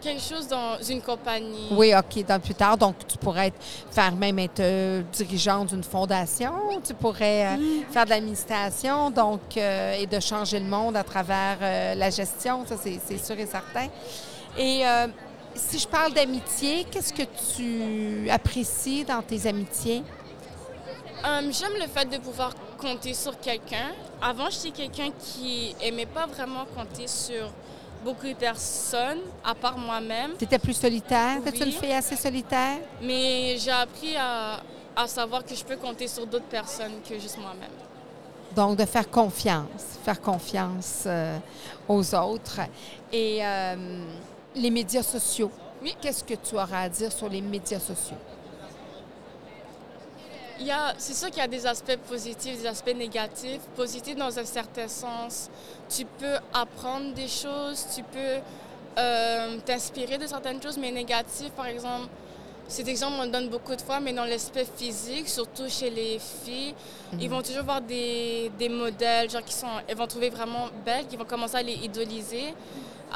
[0.00, 1.68] Quelque chose dans une compagnie.
[1.70, 2.76] Oui, OK, dans plus tard.
[2.76, 6.52] Donc, tu pourrais être- faire même être euh, dirigeante d'une fondation.
[6.86, 11.56] Tu pourrais euh, faire de l'administration, donc, euh, et de changer le monde à travers
[11.96, 12.66] la gestion.
[12.66, 13.86] Ça, c'est sûr et certain.
[14.58, 14.82] Et
[15.54, 17.22] si je parle d'amitié, qu'est-ce que
[17.56, 20.02] tu apprécies dans tes amitiés?
[21.24, 22.52] J'aime le fait de pouvoir
[22.84, 23.92] compter sur quelqu'un.
[24.20, 27.50] Avant, j'étais quelqu'un qui aimait pas vraiment compter sur
[28.04, 30.32] beaucoup de personnes, à part moi-même.
[30.38, 31.38] Tu étais plus solitaire?
[31.44, 31.62] Oui.
[31.64, 32.78] Une fille assez solitaire?
[33.00, 34.60] Mais j'ai appris à,
[34.94, 37.70] à savoir que je peux compter sur d'autres personnes que juste moi-même.
[38.54, 41.38] Donc, de faire confiance, faire confiance euh,
[41.88, 42.60] aux autres.
[43.10, 44.04] Et euh,
[44.54, 45.50] les médias sociaux.
[45.82, 45.96] Oui.
[46.00, 48.16] Qu'est-ce que tu auras à dire sur les médias sociaux?
[50.60, 53.60] Il y a- C'est sûr qu'il y a des aspects positifs, des aspects négatifs.
[53.76, 55.50] Positifs dans un certain sens.
[55.88, 58.38] Tu peux apprendre des choses, tu peux
[58.96, 62.06] euh, t'inspirer de certaines choses, mais négatifs, par exemple,
[62.68, 66.18] cet exemple, on le donne beaucoup de fois, mais dans l'aspect physique, surtout chez les
[66.18, 66.74] filles,
[67.20, 71.06] ils vont toujours voir des, des modèles, genre qui sont, elles vont trouver vraiment belles,
[71.08, 72.54] qui vont commencer à les idoliser.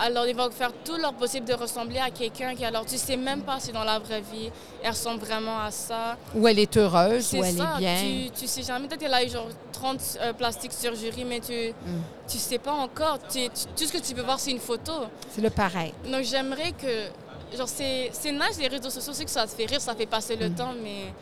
[0.00, 3.16] Alors, ils vont faire tout leur possible de ressembler à quelqu'un qui, alors, tu sais
[3.16, 4.50] même pas si dans la vraie vie,
[4.82, 6.16] elle ressemble vraiment à ça.
[6.34, 7.96] Où elle est heureuse, où elle ça, est bien.
[8.00, 11.52] Tu, tu sais jamais, peut-être qu'elle a eu genre 30 euh, plastiques surgeries, mais tu,
[11.70, 12.00] Mm.
[12.28, 13.18] tu sais pas encore.
[13.28, 14.92] Tu- tu- tout ce que tu peux voir, c'est une photo.
[15.30, 15.92] C'est le pareil.
[16.10, 17.56] Donc, j'aimerais que.
[17.56, 20.36] Genre, c'est nice les réseaux sociaux, c'est que ça te fait rire, ça fait passer
[20.36, 21.12] le temps, mais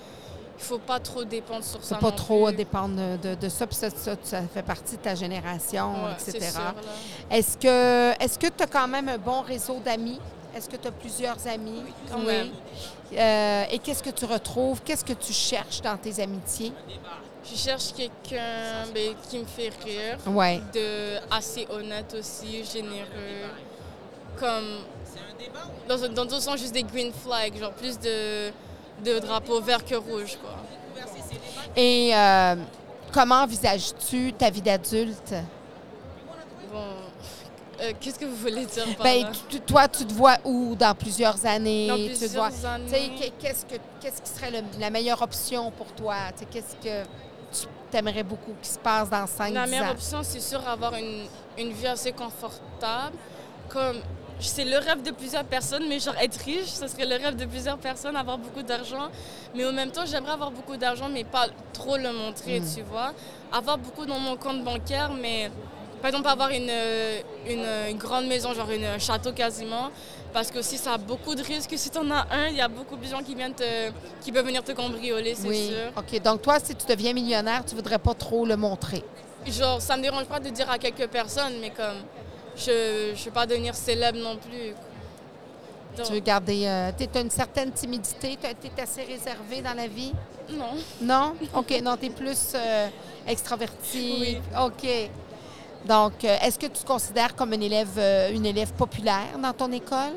[0.59, 1.97] il faut pas trop dépendre sur ça.
[1.97, 2.57] Faut pas non trop plus.
[2.57, 6.51] dépendre de, de ça, puis ça, ça, ça fait partie de ta génération, Ouais, etc.
[7.31, 10.21] Est-ce que est-ce que tu as quand même un bon réseau d'amis?
[10.57, 11.83] Est-ce que tu as plusieurs amis?
[12.11, 12.49] quand même.
[13.13, 14.81] Euh, et qu'est-ce que tu retrouves?
[14.83, 16.73] Qu'est-ce que tu cherches dans tes amitiés?
[17.49, 20.59] Je cherche quelqu'un ben, qui me fait rire, Oui.
[20.75, 23.53] de assez honnête aussi, généreux,
[24.41, 24.79] comme
[25.89, 28.51] dans, dans d'autres sens juste des green flags, genre plus de,
[29.05, 30.55] de drapeaux vert que rouge quoi.
[31.77, 32.55] Et euh,
[33.13, 35.35] comment envisages-tu ta vie d'adulte?
[36.73, 36.79] Bon,
[37.83, 39.31] euh, qu'est-ce que vous voulez dire par Ben, là?
[39.49, 41.89] tu- toi, tu te vois où dans plusieurs années?
[41.89, 42.85] Dans Tu te plusieurs vois- années.
[42.87, 46.17] Tu sais, qu'est- qu'est-ce, que, qu'est-ce qui serait le- la meilleure option pour toi?
[46.51, 47.05] Qu'est-ce que
[47.91, 49.67] tu aimerais beaucoup qui se passe dans 5 La ans?
[49.67, 51.25] meilleure option, c'est sûr avoir une,
[51.59, 53.17] une vie assez confortable.
[53.69, 53.97] Comme
[54.41, 57.45] c'est le rêve de plusieurs personnes, mais genre être riche, ce serait le rêve de
[57.47, 59.09] plusieurs personnes, avoir beaucoup d'argent.
[59.55, 63.13] Mais en même temps, j'aimerais avoir beaucoup d'argent, mais pas trop le montrer, tu vois.
[63.53, 65.51] Avoir beaucoup dans mon compte bancaire, mais
[66.03, 69.91] par exemple avoir une, euh, une, euh, une grande maison, genre une- un château quasiment.
[70.33, 71.73] Parce que aussi, ça a beaucoup de risques.
[71.77, 74.31] Si tu en as un, il y a beaucoup de gens qui, viennent te, qui
[74.33, 75.69] peuvent venir te cambrioler, c'est Oui.
[75.69, 75.93] sûr.
[75.97, 76.21] OK.
[76.21, 79.03] Donc, toi, si tu deviens millionnaire, tu voudrais pas trop le montrer?
[79.47, 82.03] Genre, ça me dérange pas de dire à quelques personnes, mais comme,
[82.57, 84.75] je ne veux pas devenir célèbre non plus.
[85.97, 86.91] Donc, Tu veux garder.
[86.99, 90.13] tu as une certaine timidité, tu es assez réservé dans la vie?
[90.51, 90.75] Non.
[91.01, 91.35] Non?
[91.55, 91.81] OK.
[91.83, 92.89] Non, tu es plus euh,
[93.27, 94.17] extraverti.
[94.21, 94.39] Oui.
[94.63, 94.89] OK.
[95.87, 99.53] Donc, euh, est-ce que tu te considères comme une élève, euh, une élève populaire dans
[99.53, 100.15] ton école?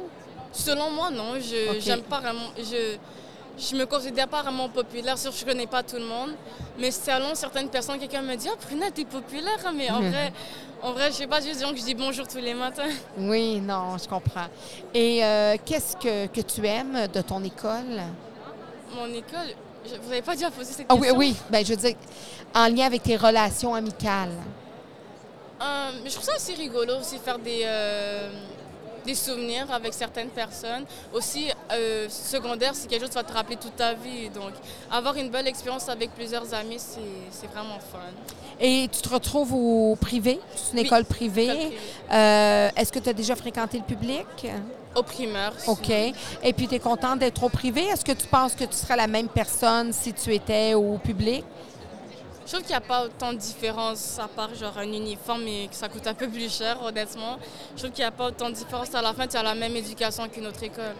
[0.51, 1.35] Selon moi, non.
[1.39, 1.77] Je Ok.
[1.79, 2.49] j'aime pas vraiment.
[2.57, 2.97] Je
[3.57, 6.31] je me considère pas vraiment populaire, sûr je connais pas tout le monde.
[6.77, 9.57] Mais selon certaines personnes, quelqu'un me dit Oh, Pruna, t'es populaire.
[9.65, 10.09] hein, Mais en Mhm.
[10.11, 10.33] vrai,
[10.81, 12.87] en vrai, je sais pas, juste gens que je dis bonjour tous les matins.
[13.17, 14.47] Oui, non, je comprends.
[14.93, 18.01] Et euh, qu'est-ce que, que tu aimes de ton école?
[18.95, 19.53] Mon école,
[19.85, 21.17] je- vous n'avez pas déjà posé cette Ah oui, question?
[21.17, 21.35] oui.
[21.49, 21.95] Ben, je veux dire,
[22.55, 24.31] en lien avec tes relations amicales.
[25.61, 28.29] Euh, je trouve ça aussi rigolo, aussi faire des, euh,
[29.09, 30.85] des souvenirs avec certaines personnes.
[31.13, 34.29] Aussi, euh, secondaire, c'est quelque chose qui va te rappeler toute ta vie.
[34.29, 34.53] Donc,
[34.91, 36.77] avoir une belle expérience avec plusieurs amis,
[37.31, 37.99] c'est vraiment fun.
[38.59, 40.39] Et tu te retrouves au privé?
[40.55, 41.43] C'est une Oui, école privée.
[41.45, 41.77] École privée.
[42.11, 44.27] Euh, Est-ce que tu as déjà fréquenté le public?
[44.95, 45.53] Au primaire.
[45.67, 45.89] OK.
[45.89, 47.81] Et puis, tu es contente d'être au privé?
[47.85, 51.43] Est-ce que tu penses que tu serais la même personne si tu étais au public?
[52.49, 55.67] Je trouve qu'il n'y a pas autant de différence à part genre un uniforme et
[55.67, 57.37] que ça coûte un peu plus cher, honnêtement.
[57.75, 58.93] Je trouve qu'il n'y a pas autant de différence.
[58.95, 60.95] À la fin, tu as la même éducation qu'une autre école.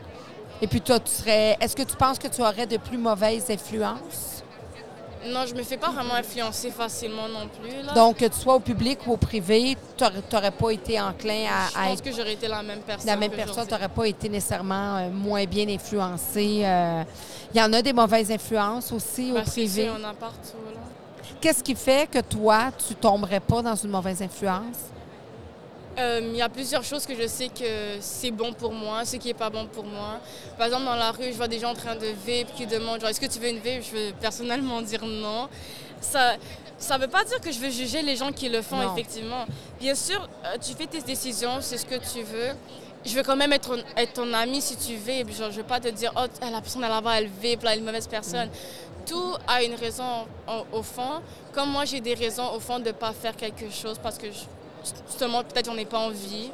[0.62, 1.58] Et puis, toi, tu serais.
[1.60, 4.44] Est-ce que tu penses que tu aurais de plus mauvaises influences?
[5.26, 7.82] Non, je me fais pas vraiment influencer facilement non plus.
[7.84, 7.94] Là.
[7.94, 11.70] Donc, que tu sois au public ou au privé, tu n'aurais pas été enclin à,
[11.72, 13.08] je à pense être que j'aurais été la même personne.
[13.08, 16.62] la même personne, tu n'aurais pas été nécessairement euh, moins bien influencé.
[16.64, 17.04] euh.
[17.56, 19.86] Il y en a des mauvaises influences aussi Ben, au privé.
[19.86, 20.58] sûr, on en a partout.
[20.76, 20.80] Là.
[21.42, 24.78] Qu'est-ce qui fait que toi, tu tomberais pas dans une mauvaise influence?
[25.98, 29.18] Euh, Il y a plusieurs choses que je sais que c'est bon pour moi, ce
[29.18, 30.20] qui n'est pas bon pour moi.
[30.58, 33.02] Par exemple, dans la rue, je vois des gens en train de vape qui demandent
[33.02, 35.50] genre, est-ce que tu veux une vape Je veux personnellement dire non.
[36.02, 36.38] Ça
[36.96, 38.94] ne veut pas dire que je veux juger les gens qui le font, Non.
[38.94, 39.46] effectivement.
[39.80, 42.52] Bien sûr, euh, tu fais tes décisions, c'est ce que tu veux.
[43.06, 45.30] Je veux quand même être, ton- être ton ami si tu veux.
[45.34, 47.78] Genre, je ne veux pas te dire, oh, la personne là-bas, elle vape, là, elle
[47.78, 48.50] est une mauvaise personne.
[49.10, 51.22] Tout a une raison au, au fond.
[51.54, 54.28] Comme moi, j'ai des raisons au fond de ne pas faire quelque chose parce que
[54.28, 54.46] je-
[55.08, 56.52] justement, peut-être j'en ai pas envie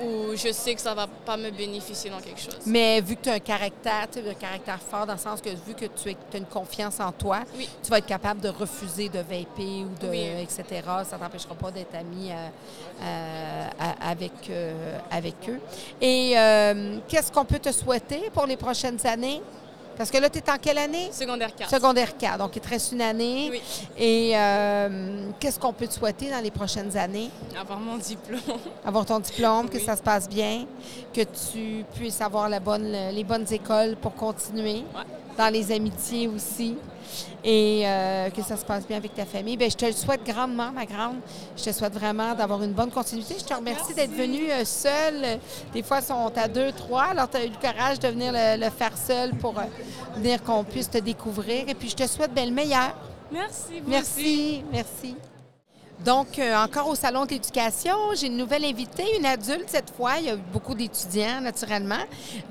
[0.00, 2.58] ou je sais que ça va pas me bénéficier dans quelque chose.
[2.66, 5.40] Mais vu que tu as un caractère, tu sais, un caractère fort, dans le sens
[5.40, 7.68] que vu que tu as une confiance en toi, Oui.
[7.82, 10.20] tu vas être capable de refuser de vaper ou de Oui.
[10.40, 10.62] etc.
[11.04, 12.48] Ça ne t'empêchera pas d'être ami euh,
[13.02, 13.66] euh,
[14.00, 15.58] avec, euh, avec eux.
[16.00, 19.42] Et euh, qu'est-ce qu'on peut te souhaiter pour les prochaines années?
[19.98, 21.10] Parce que là, tu es en quelle année?
[21.12, 21.68] Secondaire 4.
[21.70, 23.48] Secondaire 4, donc il te reste une année.
[23.50, 23.60] Oui.
[23.98, 27.30] Et euh, qu'est-ce qu'on peut te souhaiter dans les prochaines années?
[27.60, 28.40] Avoir mon diplôme.
[28.84, 30.66] Avoir ton diplôme, que ça se passe bien,
[31.12, 35.02] que tu puisses avoir la bonne, les bonnes écoles pour continuer, Ouais.
[35.38, 36.76] Dans les amitiés aussi,
[37.42, 39.56] et euh, que ça se passe bien avec ta famille.
[39.56, 41.16] Bien, je te le souhaite grandement, ma grande.
[41.56, 43.36] Je te souhaite vraiment d'avoir une bonne continuité.
[43.38, 45.38] Je te remercie d'être venue euh, seule.
[45.72, 47.04] Des fois, ils sont à deux, trois.
[47.04, 49.62] Alors, tu as eu le courage de venir le, le faire seule pour euh,
[50.16, 51.68] venir qu'on puisse te découvrir.
[51.68, 52.94] Et puis, je te souhaite bien le meilleur.
[53.30, 53.62] Merci.
[53.68, 53.84] vous aussi.
[53.88, 55.16] Merci, merci.
[56.04, 60.18] Donc, euh, encore au Salon de l'éducation, j'ai une nouvelle invitée, une adulte cette fois.
[60.18, 62.04] Il y a eu beaucoup d'étudiants, naturellement.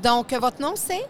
[0.03, 1.05] Donc, euh, votre nom, c'est?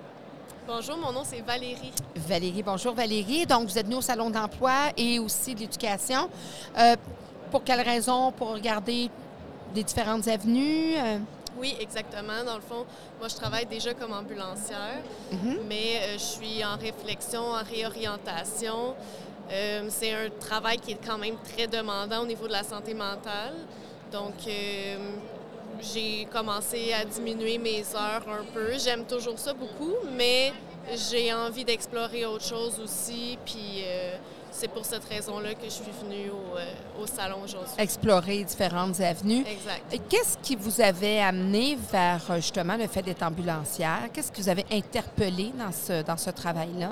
[0.67, 1.93] Bonjour, mon nom c'est Valérie.
[2.13, 2.61] Valérie.
[2.61, 3.45] Bonjour, Valérie.
[3.45, 6.29] Donc, vous êtes venue au Salon d'emploi et aussi de l'éducation.
[6.77, 6.95] Euh,
[7.51, 8.33] pour quelle raison?
[8.33, 9.09] Pour regarder
[9.73, 10.97] des différentes avenues?
[10.97, 11.19] euh,
[11.57, 12.43] Oui, exactement.
[12.45, 12.85] Dans le fond,
[13.17, 15.01] moi je travaille déjà comme ambulancière,
[15.31, 15.59] mhm.
[15.69, 18.93] mais euh, je suis en réflexion, en réorientation.
[19.49, 22.93] Euh, c'est un travail qui est quand même très demandant au niveau de la santé
[22.93, 23.53] mentale.
[24.11, 24.97] Donc, euh,
[25.81, 28.77] j'ai commencé à diminuer mes heures un peu.
[28.77, 30.53] J'aime toujours ça beaucoup, mais
[30.95, 33.37] j'ai envie d'explorer autre chose aussi.
[33.45, 34.17] Puis euh,
[34.51, 37.73] c'est pour cette raison-là que je suis venue au, euh, au salon aujourd'hui.
[37.77, 39.45] Explorer différentes avenues.
[39.45, 40.01] Exact.
[40.09, 44.09] Qu'est-ce qui vous avait amené vers euh, justement le fait d'être ambulancière?
[44.13, 46.91] Qu'est-ce qui vous avait interpellé dans ce, dans ce travail-là?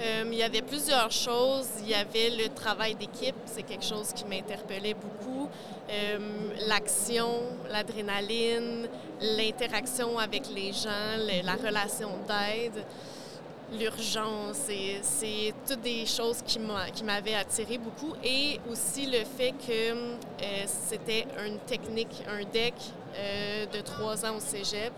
[0.00, 1.68] Euh, il y avait plusieurs choses.
[1.80, 5.48] Il y avait le travail d'équipe, c'est quelque chose qui m'interpellait beaucoup.
[5.90, 6.18] Euh,
[6.66, 8.88] L'action, l'adrénaline,
[9.20, 12.84] l'interaction avec les gens, la relation d'aide,
[13.78, 14.68] l'urgence,
[15.02, 18.14] c'est- toutes des choses qui m'a- qui m'avaient attiré beaucoup.
[18.24, 22.74] Et aussi le fait que euh, c'était une technique, un deck
[23.72, 24.92] de trois ans au cégep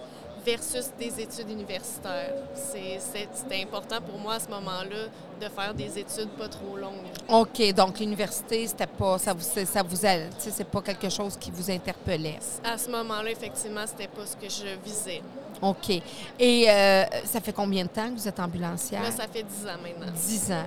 [0.47, 2.35] versus des études universitaires.
[2.55, 5.09] C'était important pour moi à ce moment-là
[5.41, 6.95] de faire des études pas trop longues.
[7.29, 9.97] OK, donc l'université, c'était pas ça vous ça vous
[10.39, 12.39] c'est pas quelque chose qui vous interpellait?
[12.65, 15.23] À ce moment-là, effectivement, c'était pas ce que je visais.
[15.63, 16.03] OK.
[16.39, 19.03] Et euh, ça fait combien de temps que vous êtes ambulancière?
[19.03, 20.13] Là, ça fait dix ans maintenant.
[20.13, 20.65] 10 ans.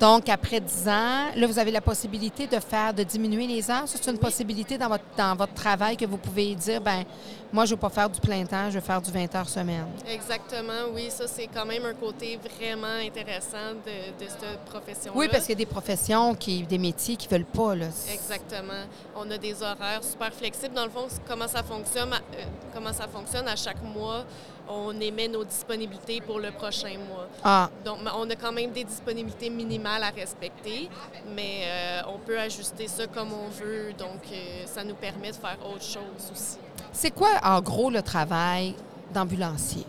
[0.00, 3.84] Donc, après 10 ans, là, vous avez la possibilité de faire, de diminuer les heures.
[3.86, 7.04] C'est une possibilité dans votre, dans votre travail que vous pouvez dire, ben
[7.52, 9.48] moi, je ne veux pas faire du plein temps, je veux faire du 20 heures
[9.48, 9.86] semaine.
[10.08, 11.08] Exactement, oui.
[11.10, 15.18] Ça, c'est quand même un côté vraiment intéressant de, de cette profession-là.
[15.18, 17.74] Oui, parce qu'il y a des professions, qui, des métiers qui ne veulent pas.
[17.74, 17.86] Là.
[18.12, 18.84] Exactement.
[19.16, 20.74] On a des horaires super flexibles.
[20.74, 22.44] Dans le fond, comment ça fonctionne, à- euh,
[22.74, 24.24] comment ça fonctionne à chaque mois,
[24.72, 27.26] on émet nos disponibilités pour le prochain mois.
[27.42, 30.88] Ah, Donc, on a quand même des disponibilités minimales à respecter,
[31.34, 33.92] mais euh, on peut ajuster ça comme on veut.
[33.98, 36.58] Donc, euh, ça nous permet de faire autre chose aussi.
[36.92, 38.74] C'est quoi, en gros, le travail
[39.12, 39.84] d'ambulancier?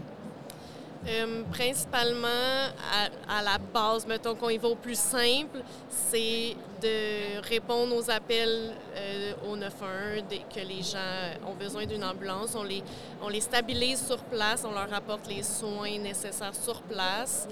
[1.07, 2.27] Euh, principalement,
[3.27, 8.09] à, à la base, mettons qu'on y va au plus simple, c'est de répondre aux
[8.11, 12.53] appels euh, au 911 dès que les gens ont besoin d'une ambulance.
[12.55, 12.83] On les,
[13.23, 17.47] on les stabilise sur place, on leur apporte les soins nécessaires sur place,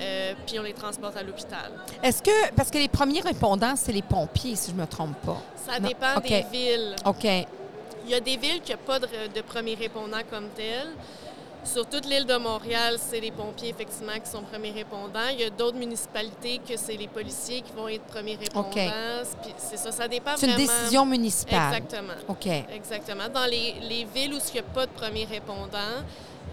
[0.00, 1.72] euh, puis on les transporte à l'hôpital.
[2.00, 5.16] Est-ce que, parce que les premiers répondants, c'est les pompiers, si je ne me trompe
[5.26, 5.42] pas.
[5.56, 6.94] Ça Non, dépend des villes.
[7.04, 7.26] OK.
[8.04, 10.88] Il y a des villes qui n'ont pas de, de premiers répondants comme tel.
[11.64, 15.28] Sur toute l'île de Montréal, c'est les pompiers, effectivement, qui sont premiers répondants.
[15.32, 18.68] Il y a d'autres municipalités que c'est les policiers qui vont être premiers répondants.
[19.56, 20.66] C'est ça, ça dépend C'est une vraiment.
[20.66, 21.74] décision municipale.
[21.74, 22.12] Exactement.
[22.28, 22.46] OK.
[22.46, 23.28] Exactement.
[23.32, 26.04] Dans les, les villes où il n'y a pas de premier répondant,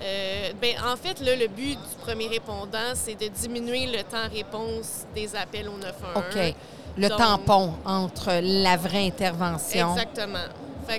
[0.02, 5.04] euh, ben, en fait, là, le but du premier répondant, c'est de diminuer le temps-réponse
[5.14, 6.16] des appels au 911.
[6.16, 6.56] OK.
[6.98, 9.92] Le Donc- tampon entre la vraie intervention.
[9.92, 10.46] Exactement.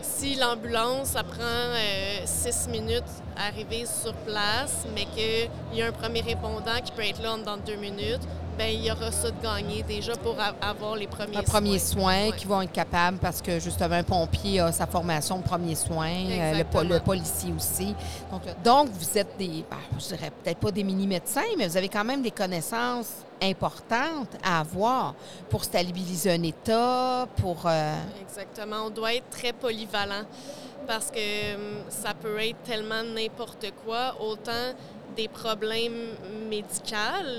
[0.03, 3.03] Si l'ambulance, prend euh, six minutes
[3.37, 7.35] à arriver sur place, mais qu'il y a un premier répondant qui peut être là
[7.35, 8.23] en dans deux minutes,
[8.57, 12.29] ben il y aura ça de gagné déjà pour avoir les premiers Un premier soin
[12.29, 12.33] Ouais.
[12.37, 16.11] qui vont être capables parce que justement un pompier a sa formation de premier soin,
[16.11, 17.95] euh, le, policier aussi.
[18.31, 21.77] Donc, euh, donc vous êtes des, ben, je dirais peut-être pas des mini-médecins, mais vous
[21.77, 23.11] avez quand même des connaissances
[23.43, 25.15] importantes à avoir
[25.51, 27.63] pour stabiliser un état, pour...
[27.67, 28.87] euh, Exactement.
[28.87, 30.25] On doit être très polyvalent
[30.87, 34.73] parce que hum, ça peut être tellement n'importe quoi, autant
[35.17, 36.11] des problèmes
[36.49, 36.97] médicaux,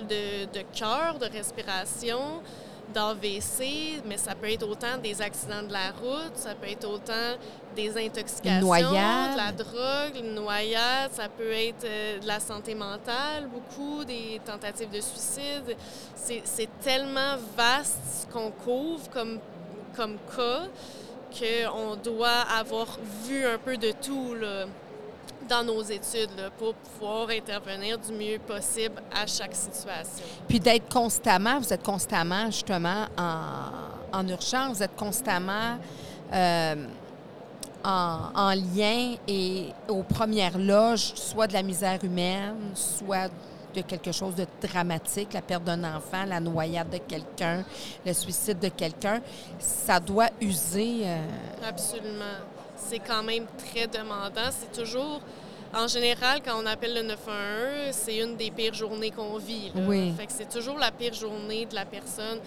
[0.10, 2.42] de, de cœur, de respiration,
[2.94, 7.38] d'AVC, mais ça peut être autant des accidents de la route, ça peut être autant
[7.76, 13.48] des intoxications, de la drogue, une noyade, ça peut être euh, de la santé mentale,
[13.52, 15.76] beaucoup des tentatives de suicide.
[16.16, 19.40] C'est c'est tellement vaste ce qu'on couvre comme,
[19.96, 20.68] comme cas
[21.38, 24.66] qu'on doit avoir vu un peu de tout là,
[25.50, 30.24] dans nos études là, pour pouvoir intervenir du mieux possible à chaque situation.
[30.48, 35.78] Puis d'être constamment, vous êtes constamment justement en, en urgence, vous êtes constamment
[36.34, 36.76] euh,
[37.84, 43.30] en, en lien et aux premières loges, soit de la misère humaine, soit
[43.76, 47.64] de quelque chose de dramatique, la perte d'un enfant, la noyade de quelqu'un,
[48.06, 49.20] le suicide de quelqu'un,
[49.58, 51.02] ça doit user.
[51.06, 51.26] euh,
[51.68, 52.38] Absolument.
[52.88, 54.50] C'est quand même très demandant.
[54.52, 55.22] C'est toujours,
[55.74, 59.72] en général, quand on appelle le 911, c'est une des pires journées qu'on vit.
[59.74, 59.82] là.
[59.88, 60.14] Oui.
[60.18, 62.40] Fait que c'est toujours la pire journée de la personne.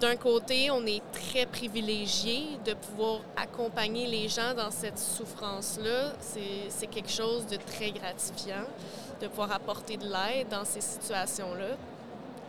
[0.00, 6.12] D'un côté, on est très privilégié de pouvoir accompagner les gens dans cette souffrance-là.
[6.68, 8.64] C'est quelque chose de très gratifiant
[9.20, 11.76] de pouvoir apporter de l'aide dans ces situations-là.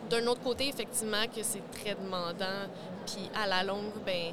[0.08, 2.68] D'un autre côté, effectivement, que c'est très demandant,
[3.06, 4.32] puis à la longue, ben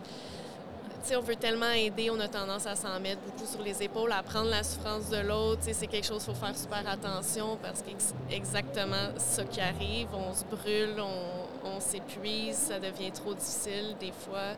[1.15, 4.23] on veut tellement aider, on a tendance à s'en mettre beaucoup sur les épaules, à
[4.23, 5.61] prendre la souffrance de l'autre.
[5.61, 10.07] C'est quelque chose qu'il faut faire super attention parce que c'est exactement ce qui arrive.
[10.13, 14.55] On se brûle, on, on s'épuise, ça devient trop difficile des fois.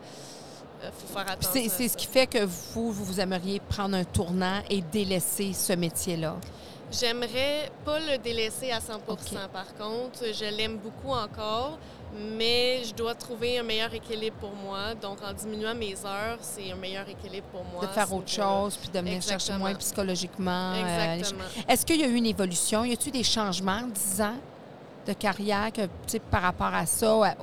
[0.81, 1.61] Il faut faire attention.
[1.69, 6.37] c'est ce qui fait que vous, vous aimeriez prendre un tournant et délaisser ce métier-là?
[6.91, 9.19] J'aimerais pas le délaisser à 100 OK.
[9.53, 11.77] Par contre, je l'aime beaucoup encore,
[12.37, 14.95] mais je dois trouver un meilleur équilibre pour moi.
[14.95, 17.85] Donc, en diminuant mes heures, c'est un meilleur équilibre pour moi.
[17.85, 20.73] de faire autre chose, puis de venir chercher moins psychologiquement.
[20.73, 21.43] euh, Exactement.
[21.67, 22.83] Est-ce qu'il y a eu une évolution?
[22.83, 24.35] Y a-t-il des changements en 10 ans
[25.07, 27.35] de carrière que, par rapport à ça,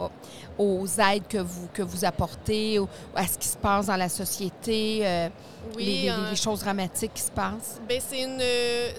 [0.58, 2.78] aux aides que vous, que vous apportez,
[3.14, 5.28] à ce qui se passe dans la société, euh,
[5.76, 7.80] Oui, les, les- euh, les choses dramatiques qui se passent?
[7.88, 8.40] Ben, c'est une,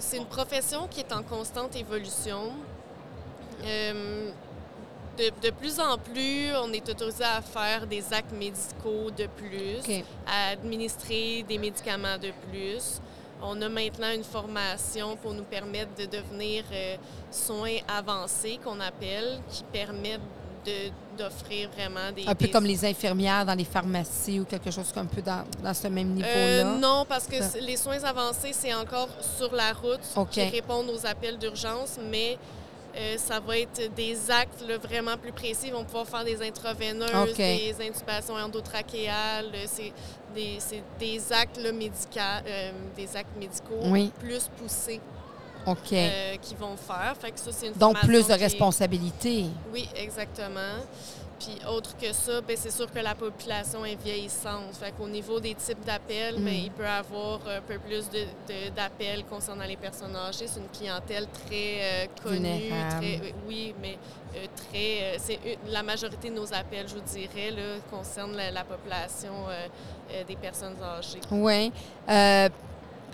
[0.00, 2.52] c'est une profession qui est en constante évolution.
[5.18, 9.78] De, de plus en plus, on est autorisé à faire des actes médicaux de plus,
[10.26, 13.00] à administrer des médicaments de plus.
[13.42, 16.96] On a maintenant une formation pour nous permettre de devenir euh,
[17.30, 20.20] soins avancés, qu'on appelle, qui permettent
[20.64, 22.24] de- d'offrir vraiment des...
[22.26, 25.22] Un peu des- comme les infirmières dans les pharmacies ou quelque chose comme un peu
[25.22, 26.34] dans, dans ce même niveau-là?
[26.36, 30.00] Euh, non, parce que les soins avancés, c'est encore sur la route
[30.30, 32.38] qui répondent aux appels d'urgence, mais
[32.96, 35.66] euh, ça va être des actes là, vraiment plus précis.
[35.68, 39.50] Ils vont pouvoir faire des intraveineuses, des intubations endotrachéales.
[39.54, 39.92] euh, C'est
[40.34, 44.10] des, actes là, médica- euh, des actes médicaux Oui.
[44.18, 45.00] plus poussés
[45.66, 45.92] OK.
[45.92, 47.14] euh, qu'ils vont faire.
[47.20, 49.44] Fait que ça, c'est une Donc, plus de est- responsabilité.
[49.72, 50.76] oui, exactement.
[51.38, 54.74] Puis autre que ça, ben, c'est sûr que la population est vieillissante.
[54.74, 56.64] Fait qu'au niveau des types d'appels, ben, Mm.
[56.64, 58.18] il peut y avoir un peu plus de-
[58.48, 60.46] de- d'appels concernant les personnes âgées.
[60.48, 62.68] C'est une clientèle très euh, connue.
[62.68, 63.96] Très, euh, oui, mais
[64.36, 65.02] euh, très.
[65.02, 69.32] euh, c'est la majorité de nos appels, je vous dirais, là, concernent la, la population
[70.26, 71.20] des personnes âgées.
[71.30, 71.70] Oui.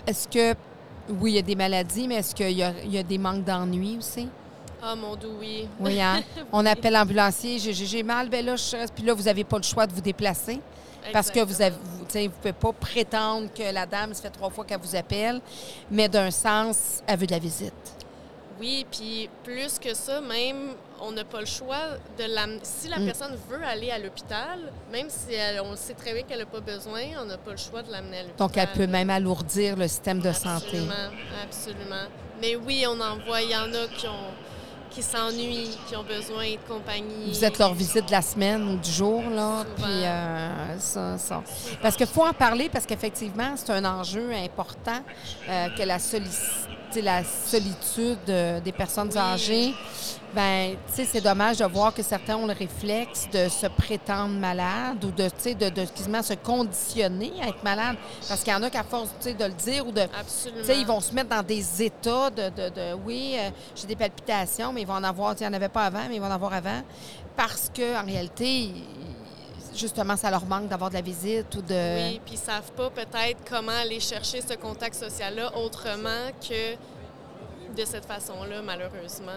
[0.07, 0.53] Est-ce que,
[1.09, 3.97] oui, il y a des maladies, mais est-ce qu'il y y a des manques d'ennui
[3.97, 4.29] aussi?
[4.81, 5.67] Ah, mon doux, oui.
[5.79, 6.21] Oui, hein?
[6.51, 8.93] On appelle l'ambulancier, j'ai- mal, ben là, je reste.
[8.93, 10.59] Puis là, vous n'avez pas le choix de vous déplacer
[11.13, 14.49] parce que vous avez, vous, vous pouvez pas prétendre que la dame, ça fait trois
[14.49, 15.39] fois qu'elle vous appelle,
[15.91, 17.73] mais d'un sens, elle veut de la visite.
[18.59, 20.69] Oui, puis plus que ça, même,
[21.01, 21.75] on n'a pas le choix
[22.17, 22.61] de l'amener.
[22.63, 23.05] Si la Mm.
[23.05, 26.61] personne veut aller à l'hôpital, même si elle- on sait très bien qu'elle n'a pas
[26.61, 28.37] besoin, on n'a pas le choix de l'amener à l'hôpital.
[28.47, 30.67] Donc, elle peut même alourdir le système de santé.
[30.67, 30.93] Absolument,
[31.43, 32.05] absolument.
[32.41, 34.31] Mais oui, on en voit, il y en a qui ont
[34.95, 37.27] qui s'ennuient, qui ont besoin de compagnie.
[37.27, 39.65] Vous êtes leur visite de la semaine ou du jour, là.
[39.75, 41.43] Puis, euh, ça, ça.
[41.81, 45.01] Parce qu'il faut en parler, parce qu'effectivement, c'est un enjeu important
[45.49, 45.97] euh, que la,
[47.01, 49.17] la solitude euh, des personnes Oui.
[49.17, 49.73] âgées.
[50.35, 54.33] Ben, tu sais, c'est dommage de voir que certains ont le réflexe de se prétendre
[54.37, 57.95] malade ou de, tu sais, de, de quasiment se conditionner à être malade.
[58.27, 60.59] Parce qu'il y en a qu'à force, tu sais, de le dire ou de, Absolument.
[60.61, 63.87] tu sais, ils vont se mettre dans des états de, de, de- oui, euh, j'ai
[63.87, 66.05] des palpitations, mais ils vont en avoir, tu sais, il n'y en avait pas avant,
[66.09, 66.81] mais ils vont en avoir avant.
[67.37, 68.71] Parce qu'en réalité,
[69.73, 72.09] justement, ça leur manque d'avoir de la visite ou de.
[72.09, 76.73] Oui, puis ils savent pas peut-être comment aller chercher ce contact social-là autrement que
[77.73, 79.31] de cette façon-là, malheureusement.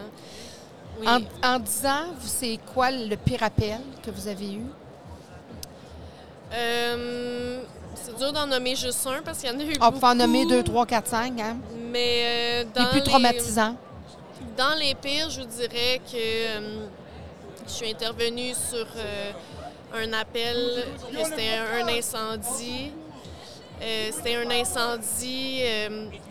[1.00, 1.06] Oui.
[1.08, 1.20] En,
[1.54, 4.62] en 10 ans, c'est quoi le pire appel que vous avez eu?
[6.52, 7.60] Euh,
[7.94, 10.14] c'est dur d'en nommer juste un parce qu'il y en a eu On peut en
[10.14, 11.56] nommer beaucoup, 2, 3, 4, 5, hein?
[11.92, 13.76] Mais euh, dans Les plus traumatisants.
[14.56, 16.86] Dans les pires, je vous dirais que euh,
[17.66, 18.86] je suis intervenue sur
[19.94, 22.92] un appel, que c'était un, un incendie.
[24.10, 25.62] C'était un incendie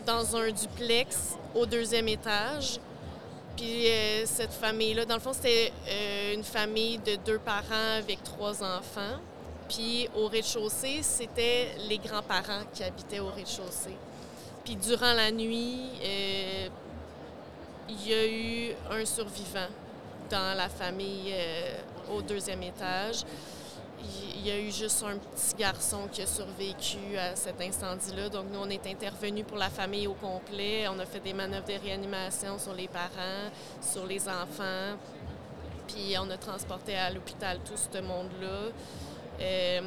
[0.06, 2.78] dans un duplex au deuxième étage.
[3.58, 8.22] Puis euh, cette famille-là, dans le fond, c'était euh, une famille de deux parents avec
[8.22, 9.18] trois enfants.
[9.68, 13.96] Puis au rez-de-chaussée, c'était les grands-parents qui habitaient au rez-de-chaussée.
[14.64, 16.68] Puis durant la nuit, euh,
[17.88, 19.66] il y a eu un survivant
[20.30, 21.34] dans la famille
[22.14, 23.24] au deuxième étage.
[24.02, 28.28] Il- y a eu juste un petit garçon qui a survécu à cet incendie-là.
[28.28, 30.86] Donc, nous, on est intervenus pour la famille au complet.
[30.88, 33.50] On a fait des manœuvres de réanimation sur les parents,
[33.82, 34.96] sur les enfants.
[35.88, 38.72] Puis, on a transporté à l'hôpital tout ce monde-là.
[39.40, 39.80] Euh,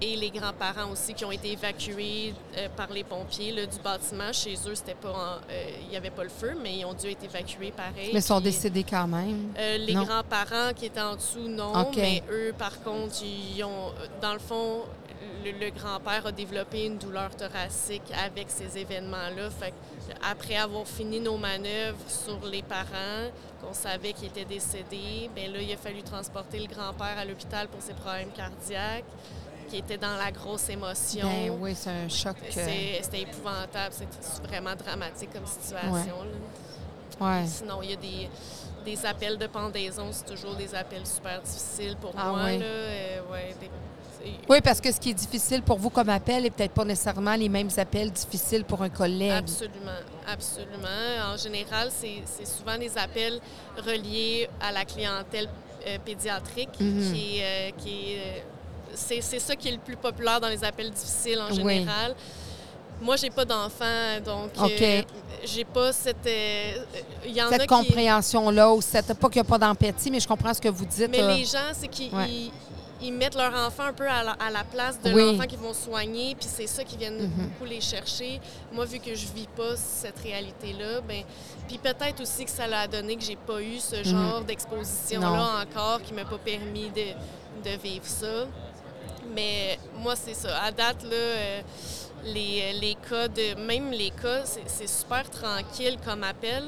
[0.00, 4.32] et les grands-parents aussi qui ont été évacués euh, par les pompiers là, du bâtiment.
[4.32, 6.92] Chez eux, c'était pas en- euh, il n'y avait pas le feu, mais ils ont
[6.94, 8.10] dû être évacués pareil.
[8.12, 9.52] Mais ils sont décédés quand même.
[9.58, 11.72] euh, les grands-parents qui étaient en dessous, non.
[11.96, 14.82] Mais eux, par contre, ils ont, dans le fond,
[15.44, 19.48] le, le grand-père a développé une douleur thoracique avec ces événements-là.
[19.50, 19.72] Fait
[20.28, 23.28] après avoir fini nos manœuvres sur les parents,
[23.62, 27.66] qu'on savait qu'ils étaient décédés, bien là, il a fallu transporter le grand-père à l'hôpital
[27.68, 29.04] pour ses problèmes cardiaques,
[29.68, 31.28] qui était dans la grosse émotion.
[31.28, 32.36] Ben oui, c'est un choc.
[32.56, 33.92] euh, C'était épouvantable.
[33.94, 36.16] C'était vraiment dramatique comme situation.
[37.20, 37.44] ouais.
[37.46, 38.28] Sinon, il y a des,
[38.84, 40.08] des appels de pendaison.
[40.12, 42.40] C'est toujours des appels super difficiles pour Ah moi.
[42.46, 42.58] oui.
[42.58, 42.64] Là.
[42.64, 43.70] Euh, ouais, des-
[44.18, 46.84] c'est- Oui, parce que ce qui est difficile pour vous comme appel n'est peut-être pas
[46.84, 49.30] nécessairement les mêmes appels difficiles pour un collègue.
[49.32, 51.32] Absolument, absolument.
[51.32, 53.40] En général, c'est souvent des appels
[53.76, 55.48] reliés à la clientèle
[55.88, 57.12] euh, pédiatrique Mhm.
[57.12, 57.42] qui est...
[57.44, 58.40] euh, qui est, euh,
[58.96, 61.78] c'est c'est ça qui est le plus populaire dans les appels difficiles en Oui.
[61.78, 62.14] général.
[63.00, 64.80] Moi, j'ai pas d'enfant, donc OK.
[64.80, 65.02] euh,
[65.44, 66.26] j'ai pas cette...
[66.26, 66.72] euh,
[67.26, 67.66] y en Cette qui...
[67.66, 70.86] compréhension-là, ou cette, pas qu'il n'y a pas d'empathie, mais je comprends ce que vous
[70.86, 71.10] dites.
[71.10, 72.50] Mais euh, les gens, c'est qu'ils ouais.
[73.02, 75.32] ils- mettent leur enfant un peu à la, à la place de Oui.
[75.32, 77.48] l'enfant qu'ils vont soigner, puis c'est ça qui viennent Mhm.
[77.50, 78.40] beaucoup les chercher.
[78.72, 81.22] Moi, vu que je vis pas cette réalité-là, ben,
[81.68, 86.00] puis peut-être aussi que ça l'a donné que j'ai pas eu ce genre d'exposition-là encore
[86.00, 88.46] qui m'a pas permis de, de vivre ça.
[89.34, 90.62] Mais moi, c'est ça.
[90.62, 91.60] À date, là, euh,
[92.24, 93.54] les, les cas de.
[93.60, 96.64] Même les cas, c'est super tranquille comme appel.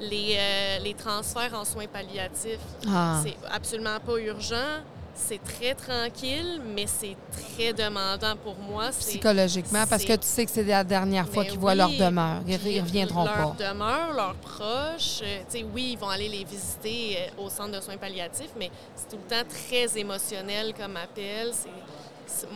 [0.00, 2.58] Les, euh, les transferts en soins palliatifs,
[2.88, 3.20] Ah.
[3.22, 4.80] c'est absolument pas urgent.
[5.14, 8.88] C'est très tranquille, mais c'est très demandant pour moi.
[8.98, 12.40] Psychologiquement, parce que tu sais que c'est la dernière fois Mais qu'ils voient leur demeure.
[12.48, 13.56] Ils ne reviendront leur pas.
[13.68, 15.42] demeure, leurs proches, euh,
[15.74, 19.18] oui, ils vont aller les visiter euh, au centre de soins palliatifs, mais c'est tout
[19.22, 21.50] le temps très émotionnel comme appel.
[21.52, 21.68] C'est-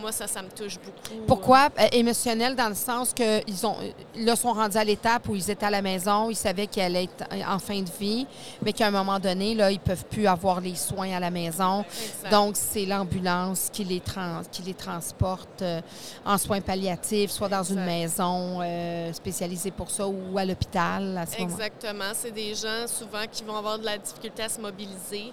[0.00, 1.24] moi, ça, ça me touche beaucoup.
[1.26, 1.68] Pourquoi?
[1.78, 3.76] Euh, émotionnel dans le sens que ils ont
[4.16, 7.04] là sont rendus à l'étape où ils étaient à la maison, ils savaient qu'ils allaient
[7.04, 8.26] être en fin de vie,
[8.62, 11.80] mais qu'à un moment donné, là, ils peuvent plus avoir les soins à la maison.
[11.80, 12.30] Exact.
[12.30, 15.80] Donc, c'est l'ambulance qui les, trans- qui les transporte euh,
[16.24, 21.26] en soins palliatifs, soit dans une maison euh, spécialisée pour ça ou à l'hôpital à
[21.26, 21.50] ce moment.
[21.54, 22.12] Exactement.
[22.14, 25.32] C'est des gens souvent qui vont avoir de la difficulté à se mobiliser.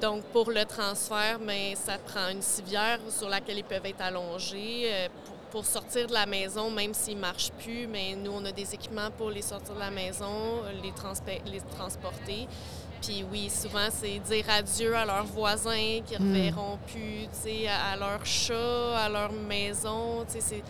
[0.00, 4.84] Donc, pour le transfert, mais ça prend une civière sur laquelle ils peuvent être allongés.
[4.86, 5.08] euh,
[5.50, 8.72] pour, sortir de la maison, même s'ils ne marchent plus, mais nous, on a des
[8.72, 10.92] équipements pour les sortir de la maison, les,
[11.76, 12.46] transporter.
[13.02, 16.34] Puis oui, souvent, c'est dire adieu à leurs voisins qui ne Mm.
[16.36, 17.26] reverront plus,
[17.66, 20.24] à, leur chat, à leur maison.
[20.28, 20.62] C'est-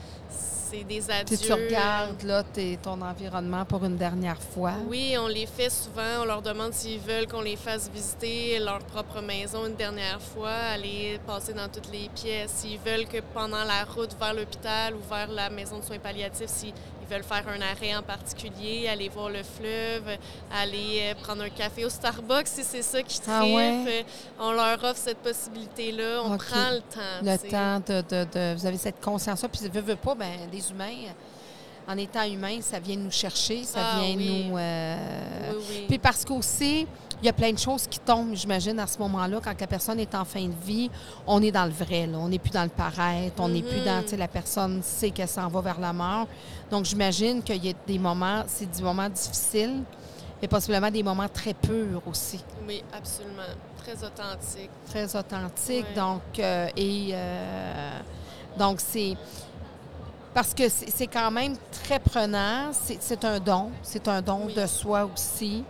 [0.71, 1.37] c'est des Tu adieux.
[1.37, 2.45] tu regardes là,
[2.83, 4.75] ton environnement pour une dernière fois.
[4.89, 6.23] Oui, on les fait souvent.
[6.23, 10.51] On leur demande s'ils veulent qu'on les fasse visiter leur propre maison une dernière fois,
[10.51, 12.53] aller passer dans toutes les pièces.
[12.53, 16.49] S'ils veulent que pendant la route vers l'hôpital ou vers la maison de soins palliatifs,
[16.49, 16.75] s'ils
[17.11, 20.17] veulent faire un arrêt en particulier, aller voir le fleuve,
[20.55, 23.85] aller euh, prendre un café au Starbucks, si c'est ça qui Ah ouais?
[23.89, 24.03] euh,
[24.39, 26.23] on leur offre cette possibilité-là.
[26.25, 27.21] On prend le temps.
[27.23, 29.49] Le temps de, de- de- Vous avez cette conscience-là.
[29.49, 31.13] Puis, veut, veut pas, ben, des humains,
[31.89, 34.45] en étant humains, ça vient nous chercher, ça Ah vient oui.
[34.49, 34.57] nous.
[34.59, 34.97] euh,
[35.53, 35.85] Oui, oui.
[35.89, 36.87] Puis parce qu'aussi,
[37.23, 40.01] il y a plein de choses qui tombent, j'imagine, à ce moment-là, quand la personne
[40.01, 40.91] est en fin de vie,
[41.27, 42.19] on est dans le vrai, là.
[42.19, 44.03] On n'est plus dans le paraître, on n'est plus dans, Mhm.
[44.05, 46.27] tu sais, la personne sait qu'elle s'en va vers la mort.
[46.71, 49.83] Donc, j'imagine qu'il y a des moments, c'est des moments difficiles,
[50.41, 53.43] mais possiblement des moments très purs aussi, Oui, absolument.
[53.85, 54.71] Très authentique.
[54.87, 55.87] très authentiques.
[55.89, 55.95] Ouais.
[55.95, 57.99] Donc, euh, et euh,
[58.59, 59.17] donc, c'est.
[60.33, 62.71] Parce que c'est quand même très prenant.
[62.73, 63.71] C'est c'est un don.
[63.83, 64.55] C'est un don Oui.
[64.55, 65.65] de soi aussi.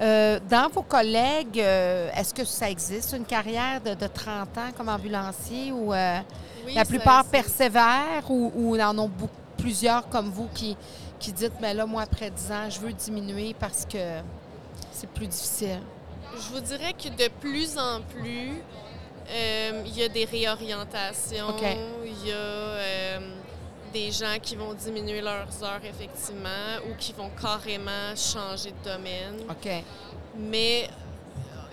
[0.00, 4.70] Euh, dans vos collègues, euh, est-ce que ça existe, une carrière de, de 30 ans
[4.76, 6.18] comme ambulancier ou euh,
[6.66, 10.76] Oui, la plupart persévèrent ou, ou en ont beaucoup, plusieurs comme vous qui,
[11.20, 13.98] qui dites, mais là, moi, après 10 ans, je veux diminuer parce que
[14.90, 15.80] c'est plus difficile?
[16.34, 18.62] Je vous dirais que de plus en plus,
[19.86, 21.54] il y a des réorientations.
[22.04, 23.20] Il y a
[23.92, 29.40] des gens qui vont diminuer leurs heures, effectivement, ou qui vont carrément changer de domaine.
[29.50, 29.68] OK.
[30.36, 30.88] Mais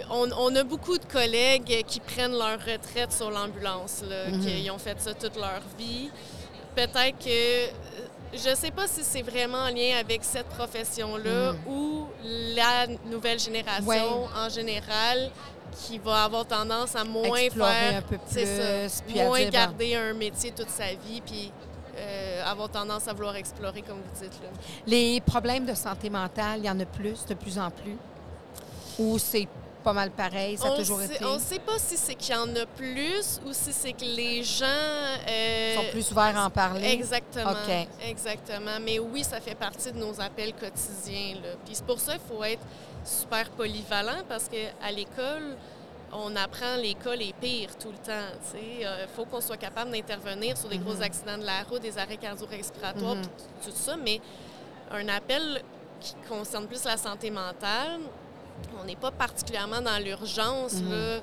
[0.09, 4.41] on, on a beaucoup de collègues qui prennent leur retraite sur l'ambulance, là, Mhm.
[4.41, 6.09] qui ont fait ça toute leur vie.
[6.75, 7.69] Peut-être que
[8.37, 11.59] je ne sais pas si c'est vraiment en lien avec cette profession-là Mhm.
[11.67, 12.07] ou
[12.55, 14.29] la nouvelle génération Ouais.
[14.37, 15.31] en général
[15.87, 19.49] qui va avoir tendance à moins Explorer faire, un peu c'est ça, puis moins bon,
[19.49, 21.51] garder un métier toute sa vie, puis
[21.99, 24.41] euh, avoir tendance à vouloir explorer, comme vous dites.
[24.41, 24.49] Là.
[24.87, 27.97] Les problèmes de santé mentale, il y en a plus, de plus en plus?
[28.97, 29.47] Ou c'est
[29.83, 31.23] pas mal pareil, ça a on toujours sait, été?
[31.25, 34.03] On ne sait pas si c'est qu'il y en a plus ou si c'est que
[34.03, 34.65] les gens...
[34.65, 36.89] euh, Ils sont plus ouverts à en parler?
[36.89, 37.53] Exactement.
[38.05, 38.77] Exactement.
[38.81, 41.35] Mais oui, ça fait partie de nos appels quotidiens.
[41.35, 41.49] Là.
[41.65, 42.65] Puis c'est pour ça qu'il faut être
[43.05, 45.55] super polyvalent parce qu'à l'école,
[46.11, 48.27] on apprend les cas les pires tout le temps.
[48.55, 50.83] Il faut qu'on soit capable d'intervenir sur des Mhm.
[50.85, 53.23] gros accidents de la route, des arrêts cardio-respiratoires, Mhm.
[53.63, 53.95] tout ça.
[53.97, 54.19] Mais
[54.91, 55.61] un appel
[56.01, 57.99] qui concerne plus la santé mentale,
[58.81, 61.21] on n'est pas particulièrement dans l'urgence, Mhm.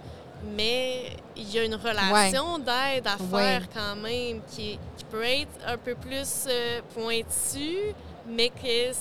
[0.56, 3.40] mais il y a une relation d'aide à Ouais.
[3.42, 7.94] faire quand même qui, est- qui peut être un peu plus euh, pointue,
[8.26, 8.92] mais que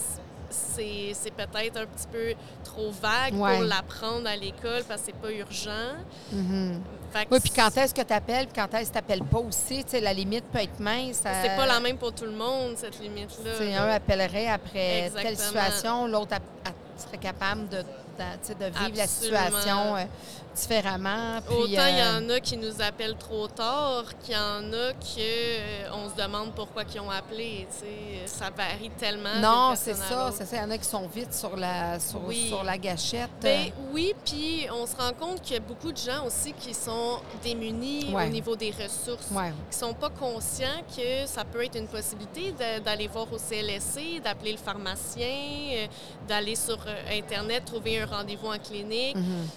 [0.49, 2.33] c'est peut-être un petit peu
[2.75, 3.55] trop vague Ouais.
[3.55, 5.95] pour l'apprendre à l'école parce que c'est pas urgent.
[6.31, 6.81] Mhm.
[7.13, 9.83] Que Oui, puis quand est-ce que tu appelles, quand est-ce que tu n'appelles pas aussi?
[9.85, 11.21] Tu sais, la limite peut être mince.
[11.23, 13.83] c'est euh, pas la même pour tout le monde, cette limite-là.
[13.83, 16.35] Un appellerait après telle situation, l'autre
[16.97, 20.03] serait capable de, vivre la situation euh,
[20.55, 21.41] différemment.
[21.45, 24.71] Puis, Autant il y euh, en a qui nous appellent trop tard qu'il y en
[24.73, 27.67] a que euh, on se demande pourquoi ils ont appelé.
[28.25, 29.39] Ça varie tellement.
[29.41, 30.31] Non, c'est ça.
[30.35, 30.55] C'est ça.
[30.57, 32.47] Il y en a qui sont vite sur la, sur, Oui.
[32.47, 33.29] sur la gâchette.
[33.41, 36.73] Ben, oui, puis on se rend compte qu'il y a beaucoup de gens aussi qui
[36.73, 38.27] sont démunis Ouais.
[38.27, 39.51] au niveau des ressources, Ouais.
[39.71, 42.53] qui sont pas conscients que ça peut être une possibilité
[42.83, 45.87] d'aller voir au CLSC, d'appeler le pharmacien, euh,
[46.27, 46.77] d'aller sur
[47.11, 49.15] Internet, trouver un rendez-vous en clinique.
[49.15, 49.47] Mhm.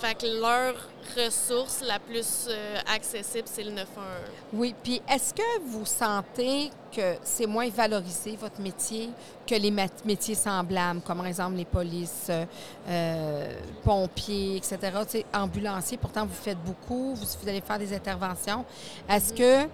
[0.00, 0.74] Fait que leur
[1.16, 4.04] ressource la plus euh, accessible, c'est le 911.
[4.52, 9.10] Oui, puis est-ce que vous sentez que c'est moins valorisé, votre métier,
[9.44, 9.72] que les
[10.04, 12.44] métiers semblables, comme par exemple les polices, euh,
[12.88, 17.92] euh, pompiers, etc., tu sais, ambulanciers, pourtant vous faites beaucoup, vous, vous allez faire des
[17.92, 18.64] interventions.
[19.08, 19.68] Est-ce que,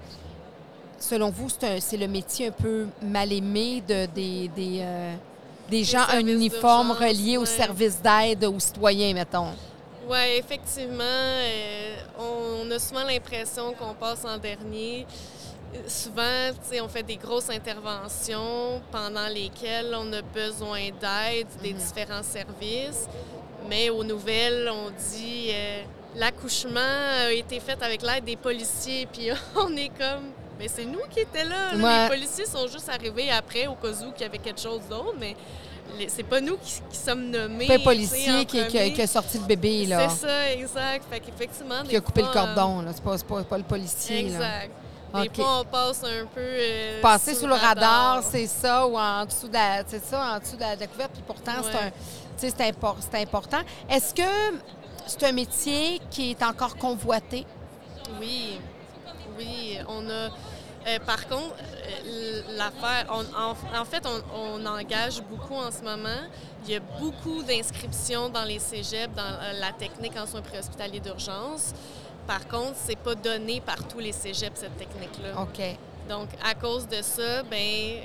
[0.98, 5.14] selon vous, c'est le métier un peu mal aimé de, des, des, euh,
[5.68, 9.48] des gens services uniforme d'urgence, relié au service d'aide aux citoyens, mettons?
[10.08, 11.02] Oui, effectivement.
[11.02, 15.06] euh, on a souvent l'impression qu'on passe en dernier.
[15.88, 16.50] Souvent,
[16.82, 21.78] on fait des grosses interventions pendant lesquelles on a besoin d'aide des Mhm.
[21.78, 23.06] différents services.
[23.68, 25.82] Mais aux nouvelles, on dit euh,
[26.16, 26.80] l'accouchement
[27.26, 29.06] a été fait avec l'aide des policiers.
[29.12, 31.74] Puis on est comme, mais c'est nous qui étions là.
[31.76, 32.02] Ouais.
[32.02, 35.14] Les policiers sont juste arrivés après au cas où qu'il y avait quelque chose d'autre,
[35.18, 35.34] mais
[36.08, 37.66] c'est pas nous qui, qui sommes nommés.
[37.66, 38.92] Pas un tu sais, policier qui, qui a- premier.
[38.92, 40.08] qui a sorti le bébé, là.
[40.08, 41.04] C'est ça, exact.
[41.10, 42.90] Fait qu'effectivement, Qui a coupé le fois, euh, cordon, là.
[42.94, 44.28] C'est pas, c'est pas, pas le policier, là.
[44.28, 44.70] Exact.
[45.14, 45.36] Des OK.
[45.36, 46.40] fois, on passe un peu.
[46.40, 50.40] euh, Passer sous le radar, c'est ça, ou en dessous de la, c'est ça, en
[50.40, 51.12] dessous de la, de la couverte.
[51.12, 51.92] Puis pourtant, c'est Ouais.
[52.36, 53.58] c'est impor- c'est important.
[53.88, 54.22] Est-ce que
[55.06, 57.46] c'est un métier qui est encore convoité?
[58.20, 58.58] Oui,
[59.38, 60.30] oui, on a.
[60.86, 61.54] euh, par contre,
[62.06, 66.20] euh, l'affaire, en, fait, on, on engage beaucoup en ce moment.
[66.66, 71.00] Il y a beaucoup d'inscriptions dans les cégeps, dans euh, la technique en soins préhospitaliers
[71.00, 71.72] d'urgence.
[72.26, 75.42] Par contre, c'est pas donné par tous les cégeps, cette technique-là.
[75.42, 75.60] OK.
[76.08, 78.02] Donc, à cause de ça, ben, il,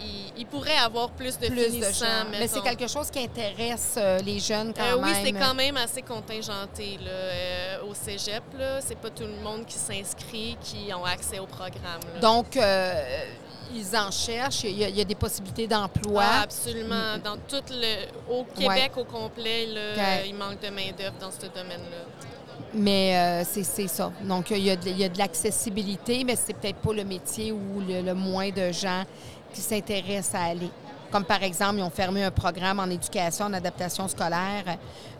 [0.00, 2.04] il- il pourrait avoir plus de Plus finissants.
[2.30, 5.04] Mais c'est quelque chose qui intéresse euh, les jeunes quand Euh, même.
[5.04, 8.42] oui, c'est quand même assez contingenté là, euh, au cégep.
[8.80, 12.00] C'est pas tout le monde qui s'inscrit qui ont accès au programme.
[12.14, 12.20] là.
[12.20, 13.24] Donc, euh,
[13.74, 14.64] ils en cherchent.
[14.64, 16.22] Il y a, il y a des possibilités d'emploi.
[16.24, 17.18] Ah, absolument.
[17.24, 18.06] Dans tout le...
[18.30, 22.04] Au Québec au complet, là, euh, il manque de main-d'œuvre dans ce domaine-là.
[22.74, 24.12] Mais euh, c'est ça.
[24.22, 28.02] Donc, il y a de, de l'accessibilité, mais c'est peut-être pas le métier où le,
[28.02, 29.04] le moins de gens
[29.52, 30.70] qui s'intéressent à aller.
[31.16, 34.64] Comme par exemple, ils ont fermé un programme en éducation, en adaptation scolaire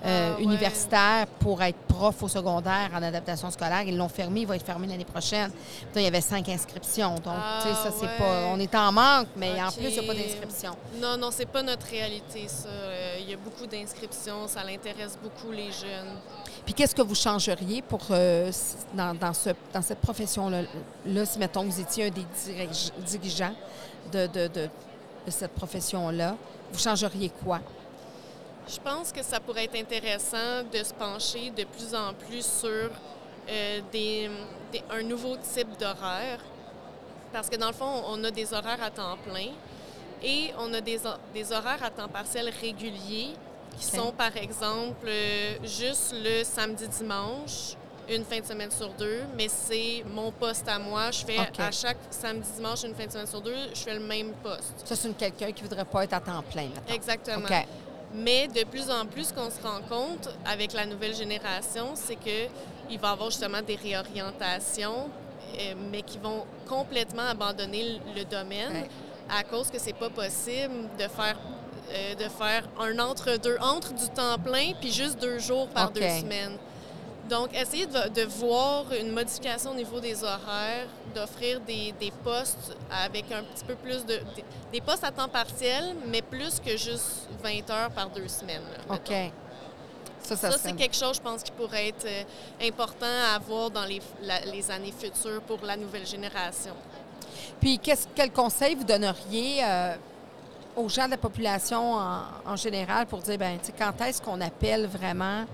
[0.05, 0.42] euh, Ah, ouais.
[0.44, 3.80] universitaire pour être prof au secondaire en adaptation scolaire.
[3.86, 5.51] Ils l'ont fermé, il va être fermé l'année prochaine.
[5.94, 7.14] Il y avait cinq inscriptions.
[7.14, 7.32] Donc,
[7.62, 8.18] tu sais, ça, Ah, c'est ouais.
[8.18, 8.44] pas.
[8.53, 10.76] On est en manque, mais en plus, il n'y a pas d'inscription.
[11.01, 12.68] Non, non, c'est pas notre réalité, ça.
[12.68, 16.12] Euh, Il y a beaucoup d'inscriptions, ça l'intéresse beaucoup les jeunes.
[16.66, 18.53] Puis qu'est-ce que vous changeriez pour euh,
[18.92, 20.61] dans, dans ce, dans cette profession-là,
[21.07, 23.55] là, si, mettons, vous étiez un des dirige- dirigeants
[24.12, 24.68] de, de, de-
[25.26, 26.36] de cette profession-là,
[26.72, 27.60] vous changeriez quoi?
[28.68, 32.90] Je pense que ça pourrait être intéressant de se pencher de plus en plus sur
[33.48, 34.28] euh, des,
[34.72, 36.40] des- un nouveau type d'horaire.
[37.32, 39.50] Parce que dans le fond, on a des horaires à temps plein
[40.22, 40.98] et on a des,
[41.34, 43.30] des horaires à temps partiel réguliers
[43.78, 47.76] qui sont, par exemple, euh, juste le samedi-dimanche,
[48.09, 51.11] une fin de semaine sur deux, mais c'est mon poste à moi.
[51.11, 54.32] Je fais à chaque samedi-dimanche, une fin de semaine sur deux, je fais le même
[54.42, 54.74] poste.
[54.84, 56.68] Ça, c'est quelqu'un qui ne voudrait pas être à temps plein.
[56.92, 57.48] Exactement.
[58.14, 62.16] Mais de plus en plus, ce qu'on se rend compte avec la nouvelle génération, c'est
[62.16, 65.11] qu'il va y avoir justement des réorientations,
[65.59, 68.88] euh, mais qui vont complètement abandonner le, domaine Ouais.
[69.28, 71.36] à cause que c'est pas possible de faire
[71.92, 76.00] euh, de faire un entre-deux, entre du temps plein, puis juste deux jours par deux
[76.00, 76.59] semaines.
[77.28, 82.76] Donc, essayer de, de voir une modification au niveau des horaires, d'offrir des, des postes
[82.90, 84.18] avec un petit peu plus de...
[84.36, 88.62] Des, des postes à temps partiel, mais plus que juste 20 heures par deux semaines.
[88.88, 89.10] là, OK.
[89.10, 89.32] mettons.
[90.22, 92.22] Ça, ça, Ça, c'est quelque chose, je pense, qui pourrait être euh,
[92.66, 96.72] important à avoir dans les, la- les années futures pour la nouvelle génération.
[97.60, 99.94] Puis, qu'est-ce, quel conseil vous donneriez euh,
[100.74, 104.20] aux gens de la population en, en général pour dire, ben, tu sais, quand est-ce
[104.20, 105.44] qu'on appelle vraiment?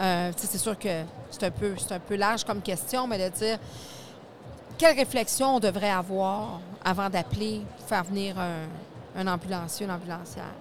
[0.00, 3.34] Euh, c'est sûr que c'est un, peu, c'est un peu large comme question, mais de
[3.36, 3.58] dire,
[4.76, 8.66] quelle réflexion on devrait avoir avant d'appeler, faire venir un,
[9.16, 10.52] un ambulancier, une ambulancière?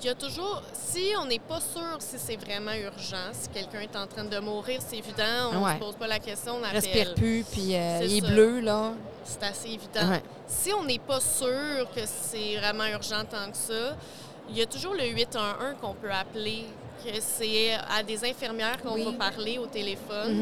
[0.00, 3.80] Il y a toujours, si on n'est pas sûr si c'est vraiment urgent, si quelqu'un
[3.80, 5.74] est en train de mourir, c'est évident, on ne Ouais.
[5.74, 6.74] se pose pas la question, on appelle.
[6.76, 8.28] Respire plus, puis euh, il est ça.
[8.28, 8.92] bleu, là.
[9.24, 10.08] C'est assez évident.
[10.08, 10.22] Ouais.
[10.46, 13.96] Si on n'est pas sûr que c'est vraiment urgent tant que ça,
[14.48, 16.64] il y a toujours le 811 qu'on peut appeler,
[17.20, 19.04] c'est à des infirmières qu'on Oui.
[19.04, 20.34] va parler au téléphone.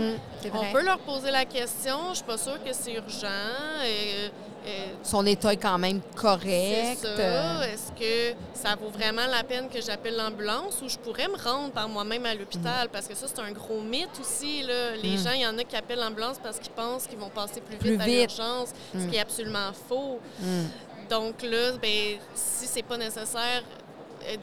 [0.44, 0.50] Mhm.
[0.54, 3.26] On peut leur poser la question, je suis pas sûre que c'est urgent.
[3.84, 4.28] euh,
[4.66, 6.98] euh, Son état est quand même correct.
[7.00, 7.68] c'est euh, ça.
[7.68, 11.70] Est-ce que ça vaut vraiment la peine que j'appelle l'ambulance ou je pourrais me rendre
[11.72, 12.88] par moi-même à l'hôpital?
[12.90, 14.62] Parce que ça, c'est un gros mythe aussi.
[14.64, 14.96] Là.
[15.00, 15.18] Les Mm.
[15.24, 17.76] gens, il y en a qui appellent l'ambulance parce qu'ils pensent qu'ils vont passer plus
[17.76, 18.16] vite Plus à vite.
[18.36, 20.18] l'urgence, ce qui est absolument faux.
[21.08, 23.62] Donc là, ben, si c'est pas nécessaire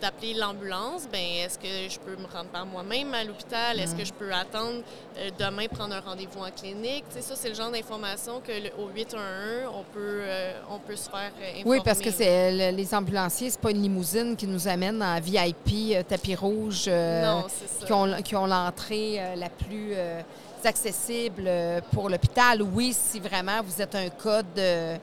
[0.02, 3.80] d'appeler l'ambulance, ben est-ce que je peux me rendre par moi-même à l'hôpital?
[3.80, 4.82] Est-ce que je peux attendre
[5.18, 7.04] euh, demain prendre un rendez-vous en clinique?
[7.10, 10.80] Tu sais, ça, c'est le genre d'information que le- au 811, on peut, euh, on
[10.80, 11.64] peut se faire euh, informer.
[11.66, 15.20] Oui, parce que c'est le- les ambulanciers, c'est pas une limousine qui nous amène en
[15.20, 17.46] VIP, euh, tapis rouge, euh, Non,
[17.86, 20.22] qui ont, qui ont l'entrée euh, la plus euh,
[20.64, 22.62] accessible euh, pour l'hôpital.
[22.62, 24.98] Oui, si vraiment vous êtes un code euh,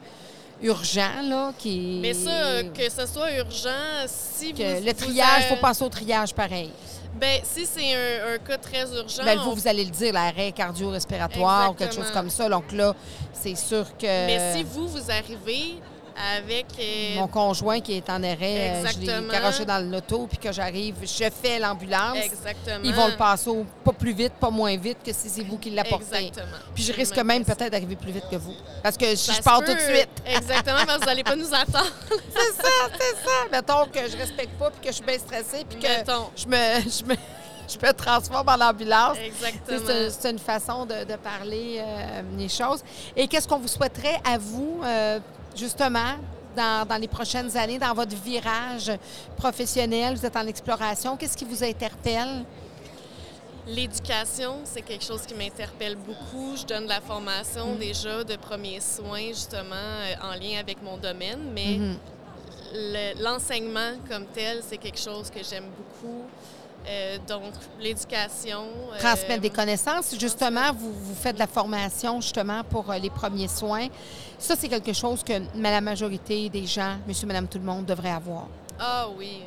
[0.61, 1.99] urgent, là, qui...
[2.01, 3.69] Mais ça, que ce soit urgent,
[4.07, 4.85] si que vous...
[4.85, 6.71] le triage, il faut penser au triage pareil.
[7.19, 10.51] Ben, si c'est un, un cas très urgent, on- vous, vous allez le dire, l'arrêt
[10.53, 12.47] cardio-respiratoire ou quelque chose comme ça.
[12.47, 12.95] Donc là,
[13.33, 15.75] c'est sûr que mais si vous, vous arrivez
[16.37, 16.65] avec...
[16.79, 20.51] euh, mon conjoint qui est en arrêt, euh, je l'ai garoché dans l'auto, puis que
[20.51, 22.17] j'arrive, je fais l'ambulance.
[22.23, 22.79] Exactement.
[22.83, 25.57] Ils vont le passer au- pas plus vite, pas moins vite que si c'est vous
[25.57, 26.27] qui l'apportez.
[26.27, 26.57] Exactement.
[26.75, 28.53] Puis je risque même peut-être d'arriver plus vite que vous.
[28.83, 29.65] Parce que si je pars peut.
[29.67, 30.09] tout de suite.
[30.25, 31.91] Exactement, parce que vous n'allez pas nous attendre.
[32.09, 33.31] C'est ça, c'est ça.
[33.51, 36.29] Mettons que je respecte pas, puis que je suis bien stressée, puis que Mettons.
[36.35, 36.55] je me,
[36.89, 37.15] je, me,
[37.67, 39.17] je me transforme en ambulance.
[39.23, 39.79] Exactement.
[39.85, 42.81] C'est c'est une façon de, de parler euh, les choses.
[43.15, 45.19] Et qu'est-ce qu'on vous souhaiterait à vous, euh,
[45.55, 46.15] justement,
[46.55, 48.91] dans, dans les prochaines années, dans votre virage
[49.37, 50.15] professionnel?
[50.15, 51.15] Vous êtes en exploration.
[51.17, 52.43] Qu'est-ce qui vous interpelle?
[53.67, 56.55] L'éducation, c'est quelque chose qui m'interpelle beaucoup.
[56.57, 60.97] Je donne de la formation déjà de premiers soins, justement, euh, en lien avec mon
[60.97, 61.97] domaine, mais Mhm.
[62.73, 66.23] le- l'enseignement comme tel, c'est quelque chose que j'aime beaucoup.
[66.87, 68.63] Euh, donc, l'éducation.
[68.93, 70.15] euh, Transmettre des connaissances.
[70.19, 73.87] Justement, vous, vous faites de la formation, justement, pour euh, les premiers soins.
[74.37, 78.11] Ça, c'est quelque chose que la majorité des gens, monsieur, madame, tout le monde, devrait
[78.11, 78.47] avoir.
[78.79, 79.43] Ah oui,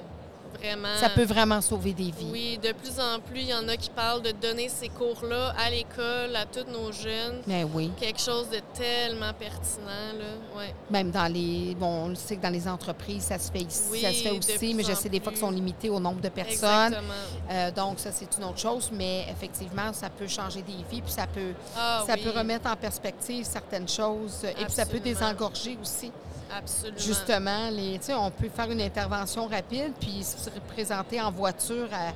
[0.64, 0.96] vraiment.
[0.98, 2.28] Ça peut vraiment sauver des vies.
[2.30, 5.54] Oui, de plus en plus, il y en a qui parlent de donner ces cours-là
[5.58, 7.42] à l'école, à tous nos jeunes.
[7.46, 7.90] Mais oui.
[8.00, 10.58] Quelque chose de tellement pertinent, là.
[10.58, 10.74] Ouais.
[10.90, 11.74] Même dans les.
[11.78, 14.22] Bon, on le sait que dans les entreprises, ça se fait ici, Oui, ça se
[14.22, 16.94] fait aussi, mais je sais des fois qu'ils sont limités au nombre de personnes.
[16.94, 17.14] Exactement.
[17.50, 21.12] Euh, donc, ça, c'est une autre chose, mais effectivement, ça peut changer des vies, puis
[21.12, 25.00] ça peut, Ah ça oui, peut remettre en perspective certaines choses, et puis ça peut
[25.00, 26.10] désengorger aussi.
[26.52, 26.98] Absolument.
[26.98, 32.12] Justement, les, on peut faire une intervention rapide, puis se présenter en voiture à-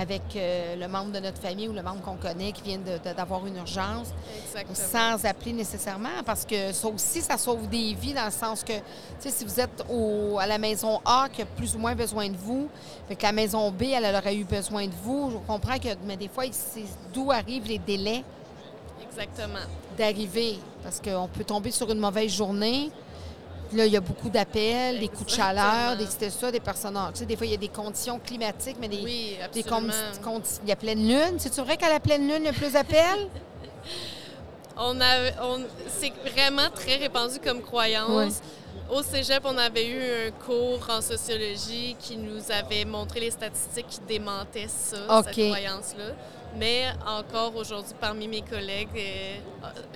[0.00, 3.46] avec euh, le membre de notre famille ou le membre qu'on connaît qui vient d'avoir
[3.46, 4.08] une urgence,
[4.46, 4.74] Exactement.
[5.18, 8.72] sans appeler nécessairement, parce que ça aussi, ça sauve des vies dans le sens que,
[9.18, 12.36] si vous êtes au- à la maison A qui a plus ou moins besoin de
[12.38, 12.68] vous,
[13.06, 15.88] fait que la maison B, elle, elle aurait eu besoin de vous, je comprends que,
[16.06, 18.24] mais des fois, c'est d'où arrivent les délais
[19.06, 19.58] Exactement.
[19.98, 22.90] d'arriver, parce qu'on peut tomber sur une mauvaise journée.
[23.74, 26.98] Là, il y a beaucoup d'appels, des coups de chaleur, des c'était ça, des personnes.
[27.12, 29.64] Tu sais, des fois, il y a des conditions climatiques, mais des, Oui, des
[30.62, 31.38] Il y a pleine lune.
[31.38, 33.28] C'est-tu vrai qu'à la pleine lune, il y a plus d'appels?
[34.76, 38.40] On a, on, c'est vraiment très répandu comme croyance.
[38.90, 43.86] Au cégep, on avait eu un cours en sociologie qui nous avait montré les statistiques
[43.88, 46.14] qui démentaient ça, cette croyance-là.
[46.58, 49.36] Mais encore aujourd'hui, parmi mes collègues, euh,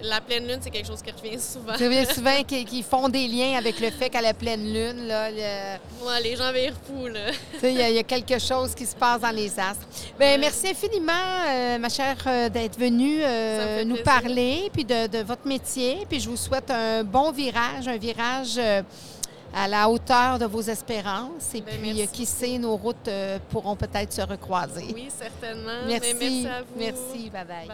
[0.03, 1.75] la pleine lune, c'est quelque chose qui revient souvent.
[1.79, 5.07] Je reviens souvent qui, qui font des liens avec le fait qu'à la pleine lune,
[5.07, 7.31] là, le- Ouais, les gens virent fous, là.
[7.55, 9.51] tu sais, il y, a- il y a quelque chose qui se passe dans les
[9.59, 9.87] astres.
[10.19, 10.39] Bien, Ouais.
[10.39, 11.13] merci infiniment,
[11.47, 14.05] euh, ma chère, euh, d'être venue euh, Ça nous plaisir.
[14.13, 16.07] parler, puis de, de votre métier.
[16.09, 18.83] Puis je vous souhaite un bon virage, un virage euh,
[19.59, 21.55] à la hauteur de vos espérances.
[21.55, 24.85] Et Ben, puis, merci qui sait, nos routes euh, pourront peut-être se recroiser.
[24.95, 25.87] Oui, certainement.
[25.87, 26.15] Merci.
[26.15, 26.79] Mais merci à vous.
[26.79, 27.31] Merci.
[27.31, 27.69] Bye.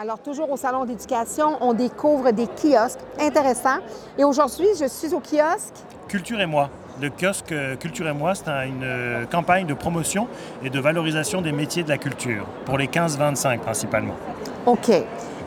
[0.00, 3.78] Alors, toujours au Salon d'éducation, on découvre des kiosques intéressants.
[4.16, 5.74] Et aujourd'hui, je suis au kiosque.
[6.06, 6.70] Culture et moi.
[7.00, 10.28] Le kiosque euh, Culture et moi, c'est un- une euh, campagne de promotion
[10.62, 14.14] et de valorisation des métiers de la culture, pour les 15-25 principalement.
[14.66, 14.90] OK.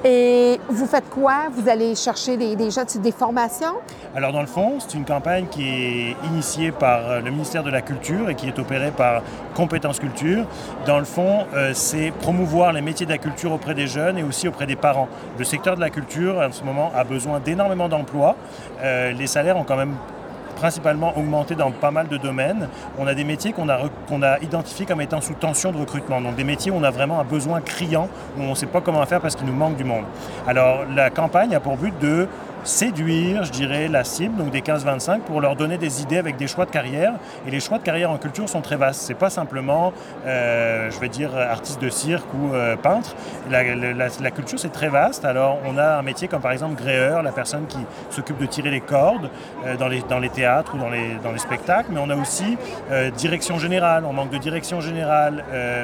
[0.04, 1.50] Et vous faites quoi?
[1.52, 3.76] Vous allez chercher des, des des formations?
[4.16, 7.70] Alors dans le fond, c'est une campagne qui est initiée par euh, le ministère de
[7.70, 9.22] la Culture et qui est opérée par
[9.54, 10.46] Compétences Culture.
[10.88, 14.24] Dans le fond, euh, c'est promouvoir les métiers de la culture auprès des jeunes et
[14.24, 15.08] aussi auprès des parents.
[15.38, 18.36] Le secteur de la culture, en ce moment, a besoin d'énormément d'emplois.
[18.82, 19.96] Euh, les salaires ont quand même
[20.62, 22.68] principalement augmenté dans pas mal de domaines.
[23.00, 26.22] On a des métiers qu'on a, a identifiés comme étant sous tension de recrutement.
[26.22, 28.08] Donc des métiers où on a vraiment un besoin criant,
[28.38, 30.06] où on ne sait pas comment faire parce qu'il nous manque du monde.
[30.48, 32.28] Alors la campagne a pour but de
[32.64, 36.48] séduire, je dirais, la cible, donc des 15-25, pour leur donner des idées avec des
[36.48, 37.14] choix de carrière.
[37.48, 39.02] Et les choix de carrière en culture sont très vastes.
[39.02, 39.94] C'est pas simplement,
[40.26, 43.16] euh, je vais dire, artiste de cirque ou euh, peintre.
[43.50, 45.26] La, culture, c'est très vaste.
[45.26, 48.70] Alors, on a un métier comme par exemple gréeur, la personne qui s'occupe de tirer
[48.70, 49.30] les cordes
[49.66, 51.90] euh, dans, les, dans les théâtres ou dans les, dans les spectacles.
[51.92, 52.58] Mais on a aussi
[53.18, 54.04] direction générale.
[54.08, 55.44] On manque de direction générale,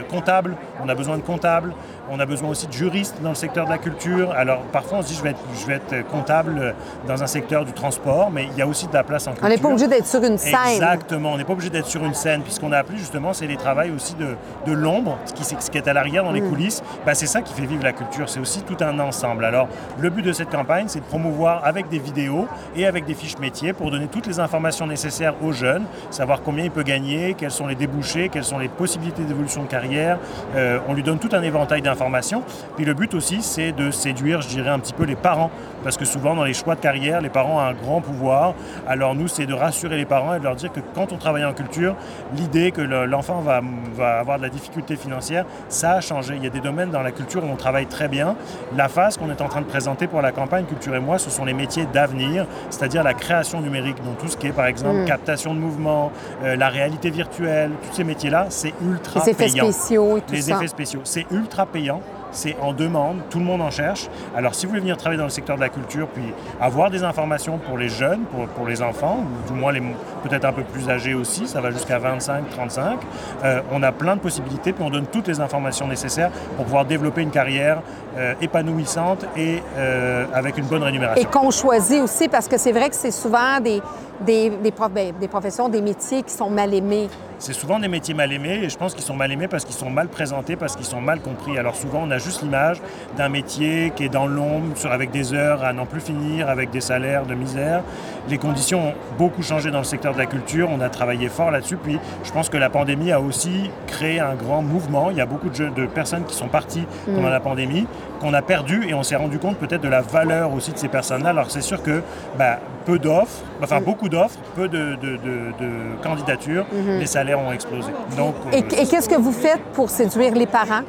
[0.09, 0.55] comptable.
[0.83, 1.73] On a besoin de comptable.
[2.09, 4.31] On a besoin aussi de juristes dans le secteur de la culture.
[4.31, 7.27] Alors, parfois, on se dit, je vais être, je vais être comptable euh, dans un
[7.27, 9.45] secteur du transport, mais il y a aussi de la place en culture.
[9.47, 10.55] On n'est pas obligé d'être sur une scène.
[10.73, 13.57] Exactement, on n'est pas obligé d'être sur une scène, puisqu'on a appelé justement, c'est les
[13.57, 16.49] travails aussi de, de l'ombre, ce qui, ce qui est à l'arrière dans les Mm.
[16.49, 16.83] coulisses.
[17.05, 19.45] Bah, c'est ça qui fait vivre la culture, c'est aussi tout un ensemble.
[19.45, 19.67] Alors,
[19.99, 23.37] le but de cette campagne, c'est de promouvoir avec des vidéos et avec des fiches
[23.39, 27.51] métiers pour donner toutes les informations nécessaires aux jeunes, savoir combien il peut gagner, quels
[27.51, 30.17] sont les débouchés, quelles sont les possibilités d'évolution de carrière.
[30.55, 32.43] Euh, on lui donne tout un éventail d'informations.
[32.75, 35.49] Puis le but aussi, c'est de séduire, je dirais, un petit peu les parents,
[35.83, 38.53] parce que souvent dans les choix de carrière, les parents ont un grand pouvoir.
[38.87, 41.45] Alors nous, c'est de rassurer les parents et de leur dire que quand on travaille
[41.45, 41.95] en culture,
[42.35, 43.61] l'idée que l'enfant va,
[43.95, 46.35] va avoir de la difficulté financière, ça a changé.
[46.35, 48.35] Il y a des domaines dans la culture où on travaille très bien.
[48.75, 51.29] La phase qu'on est en train de présenter pour la campagne Culture et moi, ce
[51.29, 55.01] sont les métiers d'avenir, c'est-à-dire la création numérique, donc tout ce qui est par exemple
[55.01, 55.05] mm.
[55.05, 56.11] captation de mouvement,
[56.43, 59.37] euh, la réalité virtuelle, tous ces métiers-là, c'est ultra payant.
[59.37, 60.55] Les effets spéciaux et tout Les ça.
[60.55, 62.01] effets spéciaux, c'est ultra payant
[62.31, 64.07] c'est en demande, tout le monde en cherche.
[64.35, 67.03] Alors si vous voulez venir travailler dans le secteur de la culture, puis avoir des
[67.03, 68.21] informations pour les jeunes,
[68.55, 69.81] pour, les enfants, ou du moins les
[70.23, 72.99] peut-être un peu plus âgés aussi, ça va jusqu'à 25, 35,
[73.43, 76.85] euh, on a plein de possibilités, puis on donne toutes les informations nécessaires pour pouvoir
[76.85, 77.81] développer une carrière
[78.17, 81.21] euh, épanouissante et euh, avec une bonne rémunération.
[81.21, 83.81] Et qu'on choisit aussi, parce que c'est vrai que c'est souvent des,
[84.21, 87.09] des, des, ben, des professions, des métiers qui sont mal aimés
[87.39, 89.75] c'est souvent des métiers mal aimés et je pense qu'ils sont mal aimés parce qu'ils
[89.75, 91.57] sont mal présentés, parce qu'ils sont mal compris.
[91.57, 92.81] Alors souvent on a juste l'image
[93.15, 96.81] d'un métier qui est dans l'ombre, avec des heures à n'en plus finir, avec des
[96.81, 97.83] salaires de misère.
[98.29, 101.51] Les conditions ont beaucoup changé dans le secteur de la culture, on a travaillé fort
[101.51, 105.11] là-dessus, puis je pense que la pandémie a aussi créé un grand mouvement.
[105.11, 107.31] Il y a beaucoup de, de personnes qui sont parties pendant mm.
[107.31, 107.87] la pandémie,
[108.19, 110.87] qu'on a perdu et on s'est rendu compte peut-être de la valeur aussi de ces
[110.87, 111.29] personnes-là.
[111.29, 112.01] Alors c'est sûr que
[112.37, 113.83] bah, peu d'offres, enfin mm.
[113.83, 115.69] beaucoup d'offres, peu de, de, de
[116.01, 116.99] candidatures, mm-hmm.
[116.99, 117.91] les salaires ont explosé.
[118.15, 120.81] Donc, et, euh, et qu'est-ce que vous faites pour séduire les parents?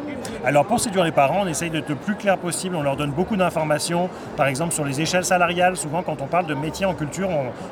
[0.44, 3.10] Alors pour séduire les parents, on essaye d'être le plus clair possible, on leur donne
[3.10, 5.76] beaucoup d'informations, par exemple sur les échelles salariales.
[5.76, 7.28] Souvent quand on parle de métier en culture,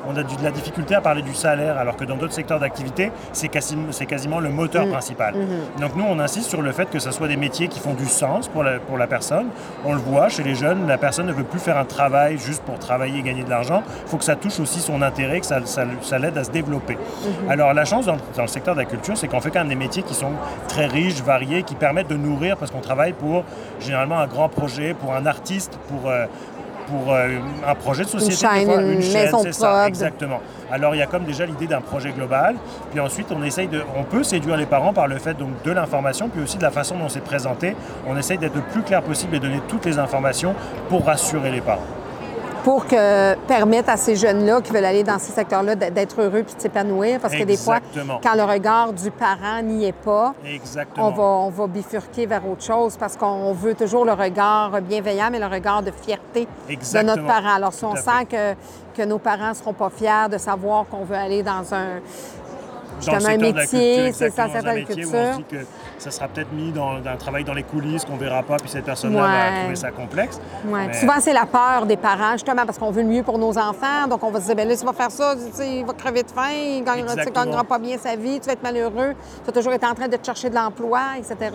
[0.07, 3.11] on, a de la difficulté à parler du salaire, alors que dans d'autres secteurs d'activité,
[3.31, 4.91] c'est quasiment, le moteur mm.
[4.91, 5.35] principal.
[5.35, 5.81] Mm-hmm.
[5.81, 8.05] Donc nous, on insiste sur le fait que ce soit des métiers qui font du
[8.05, 9.46] sens pour la, pour la personne.
[9.85, 12.63] On le voit chez les jeunes, la personne ne veut plus faire un travail juste
[12.63, 13.83] pour travailler et gagner de l'argent.
[14.05, 16.95] Il faut que ça touche aussi son intérêt, que ça, ça, l'aide à se développer.
[16.95, 17.49] Mm-hmm.
[17.49, 19.69] Alors la chance dans, dans, le secteur de la culture, c'est qu'on fait quand même
[19.69, 20.31] des métiers qui sont
[20.67, 23.43] très riches, variés, qui permettent de nourrir parce qu'on travaille pour
[23.79, 26.25] généralement un grand projet, pour un artiste, pour, euh,
[26.87, 28.33] pour euh, un projet de société.
[28.33, 30.39] Une chaîne, une, maison c'est ça, exactement.
[30.71, 32.55] Alors il y a comme déjà l'idée d'un projet global,
[32.91, 35.71] puis ensuite on essaye de, on peut séduire les parents par le fait donc de
[35.71, 37.75] l'information, puis aussi de la façon dont c'est présenté.
[38.07, 40.55] On essaye d'être le plus clair possible et donner toutes les informations
[40.89, 41.81] pour rassurer les parents
[42.67, 46.53] pour que, permettre à ces jeunes-là qui veulent aller dans ces secteurs-là d'être heureux puis
[46.53, 47.17] de s'épanouir.
[47.21, 47.79] Parce que des fois,
[48.21, 50.33] quand le regard du parent n'y est pas,
[50.97, 55.29] on va, on va bifurquer vers autre chose parce qu'on veut toujours le regard bienveillant,
[55.31, 57.55] mais le regard de fierté de notre parent.
[57.55, 58.53] Alors, si on sent que,
[58.97, 62.01] que nos parents ne seront pas fiers de savoir qu'on veut aller dans un,
[63.05, 65.39] dans un métier, c'est ça, ça la culture
[65.97, 68.85] ça sera peut-être mis dans un travail dans les coulisses qu'on verra pas, puis cette
[68.85, 70.39] personne-là va trouver ça complexe.
[70.93, 74.07] Souvent, c'est la peur des parents, justement, parce qu'on veut le mieux pour nos enfants.
[74.09, 76.31] Donc, on va se dire, bien là, tu vas faire ça, il va crever de
[76.31, 79.73] faim, il ne gagnera, pas bien sa vie, tu vas être malheureux, tu vas toujours
[79.73, 81.51] être en train de te chercher de l'emploi, etc.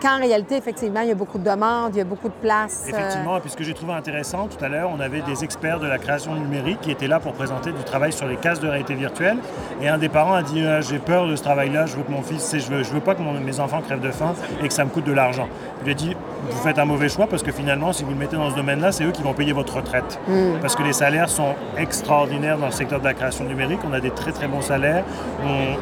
[0.00, 2.34] Quand en réalité, effectivement, il y a beaucoup de demandes, il y a beaucoup de
[2.34, 2.84] place.
[2.86, 5.80] Euh, effectivement, puis ce que j'ai trouvé intéressant tout à l'heure, on avait des experts
[5.80, 8.68] de la création numérique qui étaient là pour présenter du travail sur les cases de
[8.68, 9.38] réalité virtuelle.
[9.80, 12.10] Et un des parents a dit, ah, j'ai peur de ce travail-là, je veux que
[12.10, 14.74] mon fils, je veux, je veux pas que mes enfants crève de faim et que
[14.74, 15.48] ça me coûte de l'argent.
[15.80, 16.16] Je lui ai dit,
[16.50, 18.92] vous faites un mauvais choix parce que finalement, si vous le mettez dans ce domaine-là,
[18.92, 20.18] c'est eux qui vont payer votre retraite.
[20.28, 20.58] Mm.
[20.60, 23.80] Parce que les salaires sont extraordinaires dans le secteur de la création numérique.
[23.88, 25.04] On a des très, très bons salaires.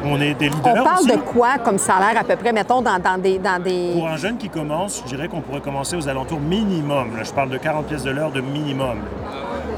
[0.03, 0.81] On, est des leaders.
[0.81, 3.91] On parle de quoi comme salaire à peu près, mettons, dans, des, dans des.
[3.93, 7.11] Pour un jeune qui commence, je dirais qu'on pourrait commencer aux alentours minimum.
[7.23, 8.97] je parle de 40 pièces de l'heure de minimum.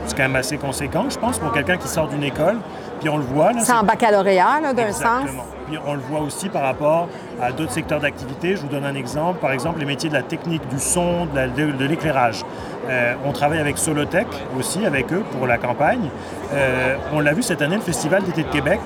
[0.06, 2.58] C'est quand même assez conséquent, je pense, pour quelqu'un qui sort d'une école.
[3.04, 3.52] Puis on le voit.
[3.60, 5.30] C'est en baccalauréat, d'un sens.
[5.68, 7.10] Puis on le voit aussi par rapport
[7.42, 8.56] à d'autres secteurs d'activité.
[8.56, 9.40] Je vous donne un exemple.
[9.40, 12.46] Par exemple, les métiers de la technique, du son, de l'éclairage.
[12.90, 14.28] Euh, on travaille avec Solotech
[14.58, 16.10] aussi, avec eux, pour la campagne.
[16.54, 18.80] Euh, on l'a vu cette année, le Festival d'été de Québec.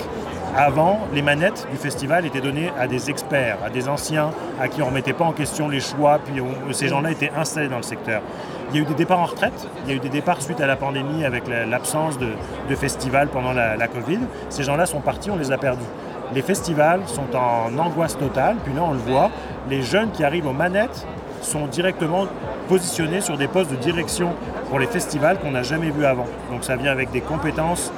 [0.57, 4.81] Avant, les manettes du festival étaient données à des experts, à des anciens, à qui
[4.81, 6.41] on ne remettait pas en question les choix, puis
[6.71, 8.23] ces gens-là étaient installés dans le secteur.
[8.71, 10.59] Il y a eu des départs en retraite, il y a eu des départs suite
[10.59, 12.29] à la pandémie avec l'absence de,
[12.67, 14.17] de festivals pendant la, la Covid.
[14.49, 15.85] Ces gens-là sont partis, on les a perdus.
[16.33, 19.29] Les festivals sont en angoisse totale, puis là on le voit,
[19.69, 21.05] les jeunes qui arrivent aux manettes
[21.43, 22.25] sont directement
[22.67, 24.33] positionnés sur des postes de direction
[24.69, 26.25] pour les festivals qu'on n'a jamais vus avant.
[26.51, 27.91] Donc ça vient avec des compétences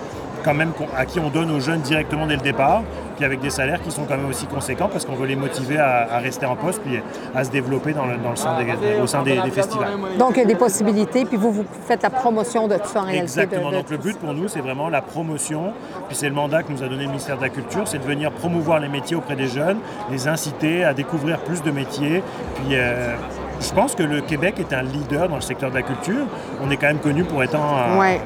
[0.43, 2.83] quand même à qui on donne aux jeunes directement dès le départ,
[3.15, 5.77] puis avec des salaires qui sont quand même aussi conséquents parce qu'on veut les motiver
[5.77, 6.99] à, rester en poste puis
[7.35, 8.55] à se développer dans le, dans le sein
[9.01, 9.89] au sein des, festivals.
[10.17, 13.01] Donc il y a des possibilités, puis vous, vous faites la promotion de tout ça
[13.01, 13.23] en réalité.
[13.23, 13.71] Exactement.
[13.71, 15.73] Donc le but pour nous, c'est vraiment la promotion,
[16.07, 18.03] puis c'est le mandat que nous a donné le ministère de la Culture, c'est de
[18.03, 19.77] venir promouvoir les métiers auprès des jeunes,
[20.11, 22.23] les inciter à découvrir plus de métiers,
[22.55, 23.15] puis euh,
[23.59, 26.25] je pense que le Québec est un leader dans le secteur de la culture.
[26.63, 27.57] On est quand même connu pour être,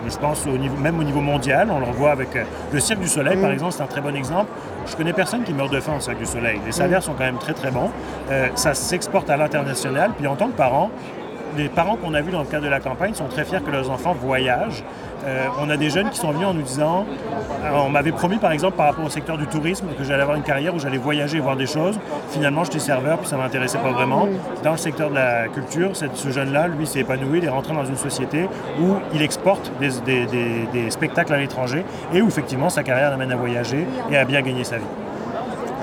[0.08, 1.70] je pense, au niveau, même au niveau mondial.
[1.72, 3.54] On le revoit avec euh, le Cirque du Soleil, par mm.
[3.54, 4.52] exemple, c'est un très bon exemple.
[4.86, 6.60] Je connais personne qui meurt de faim au Cirque du Soleil.
[6.66, 7.04] Les salaires mm.
[7.04, 7.90] sont quand même très très bons.
[8.32, 10.12] Euh, ça s'exporte à l'international.
[10.18, 10.92] Puis en tant que parent,
[11.58, 13.72] les parents qu'on a vus dans le cadre de la campagne sont très fiers que
[13.72, 14.84] leurs enfants voyagent.
[15.26, 17.06] Euh, on a des jeunes qui sont venus en nous disant,
[17.74, 20.44] on m'avait promis par exemple par rapport au secteur du tourisme que j'allais avoir une
[20.44, 21.98] carrière où j'allais voyager et voir des choses.
[22.30, 24.28] Finalement, j'étais serveur puis ça m'intéressait pas vraiment.
[24.64, 27.86] Dans le secteur de la culture, ce jeune-là, lui, s'est épanoui, il est rentré dans
[27.86, 28.48] une société
[28.80, 33.88] où il exporte des, spectacles à l'étranger et où effectivement sa carrière l'amène à voyager
[34.12, 34.84] et à bien gagner sa vie.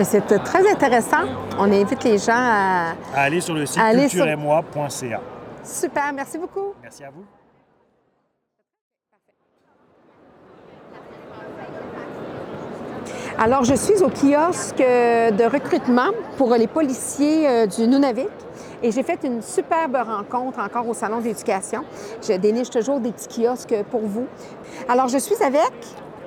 [0.03, 1.25] C'est très intéressant.
[1.59, 5.21] On invite les gens à, aller sur le site cultureetmoi.ca.
[5.63, 6.75] Super, merci beaucoup.
[6.83, 7.40] Merci à vous.
[13.43, 18.29] Alors, je suis au kiosque de recrutement pour les policiers euh, du Nunavik
[18.83, 21.83] et j'ai fait une superbe rencontre encore au Salon d'éducation.
[22.21, 24.27] Je déniche toujours des petits kiosques pour vous.
[24.91, 25.73] Alors, je suis avec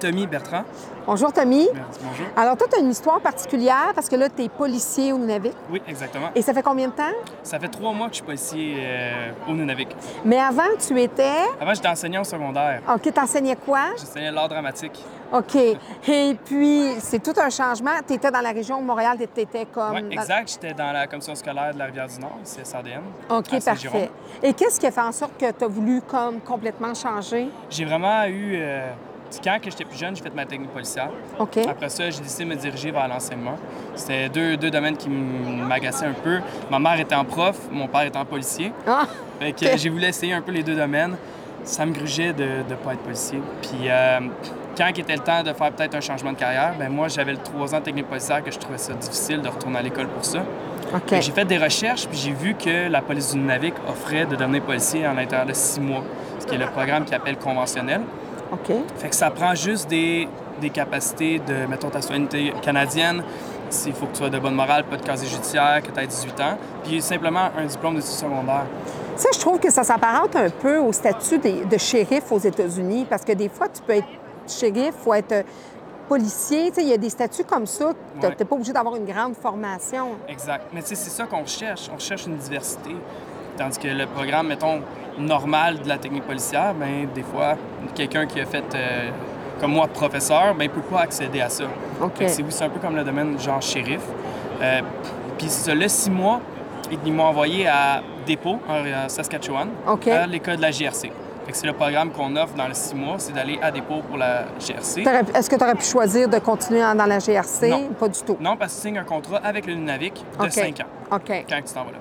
[0.03, 0.63] Tommy Bertrand.
[1.07, 1.69] Bonjour, Tommy.
[1.73, 2.25] Merci, bonjour.
[2.35, 5.53] Alors, toi, tu as une histoire particulière parce que là, tu es policier au Nunavik.
[5.71, 6.27] Oui, exactement.
[6.35, 7.13] Et ça fait combien de temps?
[7.41, 9.95] Ça fait trois mois que je suis policier euh, au Nunavik.
[10.25, 11.47] Mais avant, tu étais?
[11.57, 12.81] Avant, j'étais enseignant au secondaire.
[12.93, 13.91] OK, tu enseignais quoi?
[13.97, 15.01] J'enseignais l'art dramatique.
[15.31, 15.55] OK.
[15.55, 17.91] Et puis, c'est tout un changement.
[18.05, 19.93] Tu étais dans la région de Montréal, tu étais comme.
[19.93, 20.51] Oui, exact.
[20.51, 23.03] J'étais dans la commission scolaire de la Rivière-du-Nord, c'est SADN.
[23.30, 24.11] OK, parfait.
[24.43, 27.47] Et qu'est-ce qui a fait en sorte que tu as voulu comme complètement changer?
[27.69, 28.57] J'ai vraiment eu.
[28.57, 28.91] Euh,
[29.41, 31.10] quand j'étais plus jeune, j'ai fait ma technique policière.
[31.39, 31.57] OK.
[31.68, 33.55] Après ça, j'ai décidé de me diriger vers l'enseignement.
[33.95, 36.39] C'était deux, deux, domaines qui m'agaçaient un peu.
[36.69, 38.72] Ma mère était en prof, mon père était en policier.
[38.88, 39.07] Ah!
[39.39, 41.15] Fait que j'ai voulu essayer un peu les deux domaines.
[41.64, 43.39] Ça me grugeait de ne pas être policier.
[43.61, 44.19] Puis euh,
[44.77, 47.31] quand il était le temps de faire peut-être un changement de carrière, ben moi, j'avais
[47.31, 50.07] le trois ans de technique policière que je trouvais ça difficile de retourner à l'école
[50.07, 50.39] pour ça.
[51.22, 54.61] J'ai fait des recherches, puis j'ai vu que la police du Nunavik offrait de devenir
[54.61, 56.03] policier en l'intérieur de six mois,
[56.39, 58.01] ce qui est le programme qui appelle conventionnel.
[58.53, 58.75] OK.
[58.97, 60.27] Fait que ça prend juste des,
[60.61, 63.23] des capacités de, mettons, ta citoyenneté canadienne,
[63.69, 66.07] s'il faut que tu sois de bonne morale, pas de casier judiciaire, que tu aies
[66.07, 68.65] 18 ans, puis simplement un diplôme d'études secondaires.
[69.15, 73.23] Ça, je trouve que ça s'apparente un peu au statut de shérif aux États-Unis, parce
[73.23, 74.07] que des fois, tu peux être
[74.47, 75.45] shérif ou être
[76.07, 76.71] policier.
[76.77, 77.91] Il y a des statuts comme ça.
[78.19, 80.09] Tu n'es pas obligé d'avoir une grande formation.
[80.27, 80.65] Exact.
[80.73, 81.89] Mais c'est ça qu'on recherche.
[81.91, 82.95] On recherche une diversité.
[83.57, 84.81] Tandis que le programme, mettons,
[85.17, 87.55] normal de la technique policière, ben des fois,
[87.93, 89.09] quelqu'un qui a fait, euh,
[89.59, 91.65] comme moi, professeur, ben il peut pas accéder à ça.
[92.27, 94.01] C'est un peu comme le domaine genre shérif.
[94.61, 94.81] Euh,
[95.38, 96.39] puis là, six mois,
[97.05, 99.69] ils m'ont envoyé à Dépôt, en Saskatchewan,
[100.11, 101.11] à l'école de la GRC.
[101.51, 104.45] C'est le programme qu'on offre dans les six mois, c'est d'aller à dépôt pour la
[104.59, 105.03] GRC.
[105.35, 107.67] Est-ce que tu aurais pu choisir de continuer dans la GRC?
[107.69, 107.89] Non.
[107.99, 108.38] Pas du tout.
[108.39, 111.15] Non, parce que tu signes un contrat avec le Nunavik de cinq ans.
[111.15, 111.45] OK.
[111.49, 111.97] Quand tu t'en vas là.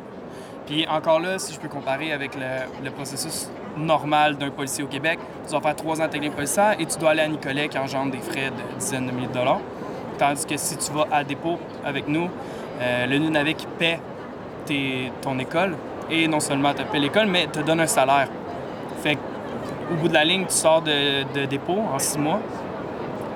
[0.67, 5.19] Puis encore là, si je peux comparer avec le, processus normal d'un policier au Québec,
[5.45, 7.79] tu dois faire trois ans de technique policière et tu dois aller à Nicolet qui
[7.79, 9.61] engendre des frais de dizaines de milliers de dollars.
[10.19, 12.29] Tandis que si tu vas à dépôt avec nous,
[12.81, 13.99] euh, le Nunavik paie
[15.21, 15.77] ton école
[16.11, 18.29] et non seulement te paie l'école, mais te donne un salaire.
[19.03, 19.19] Fait
[19.91, 22.41] au bout de la ligne, tu sors de, de dépôt en six mois,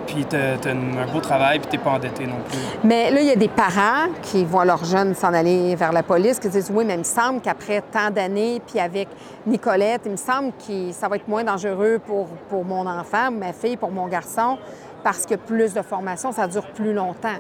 [0.07, 2.59] puis tu as, un beau travail, puis tu pas endetté non plus.
[2.85, 6.03] Mais là, il y a des parents qui voient leurs jeunes s'en aller vers la
[6.03, 9.09] police, qui disent Oui, mais il me semble qu'après tant d'années, puis avec
[9.47, 13.53] Nicolette, il me semble que ça va être moins dangereux pour, pour mon enfant, ma
[13.53, 14.59] fille, pour mon garçon,
[15.03, 17.39] parce que plus de formation, ça dure plus longtemps.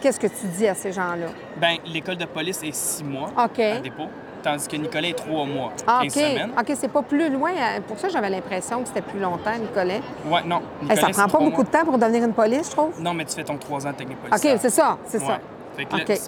[0.00, 1.26] Qu'est-ce que tu dis à ces gens-là?
[1.56, 4.08] Bien, l'école de police est six mois à dépôt
[4.42, 6.50] tandis que Nicolet est trois mois, ah, 15 semaines.
[6.58, 7.50] OK, c'est pas plus loin.
[7.50, 7.80] Hein.
[7.86, 10.00] Pour ça, j'avais l'impression que c'était plus longtemps, Nicolet.
[10.26, 10.62] Oui, non.
[10.94, 13.00] ça prend pas beaucoup de temps pour devenir une police, je trouve?
[13.00, 14.54] Non, mais tu fais ton trois ans de technique policière.
[14.54, 15.38] OK, c'est ça, c'est ça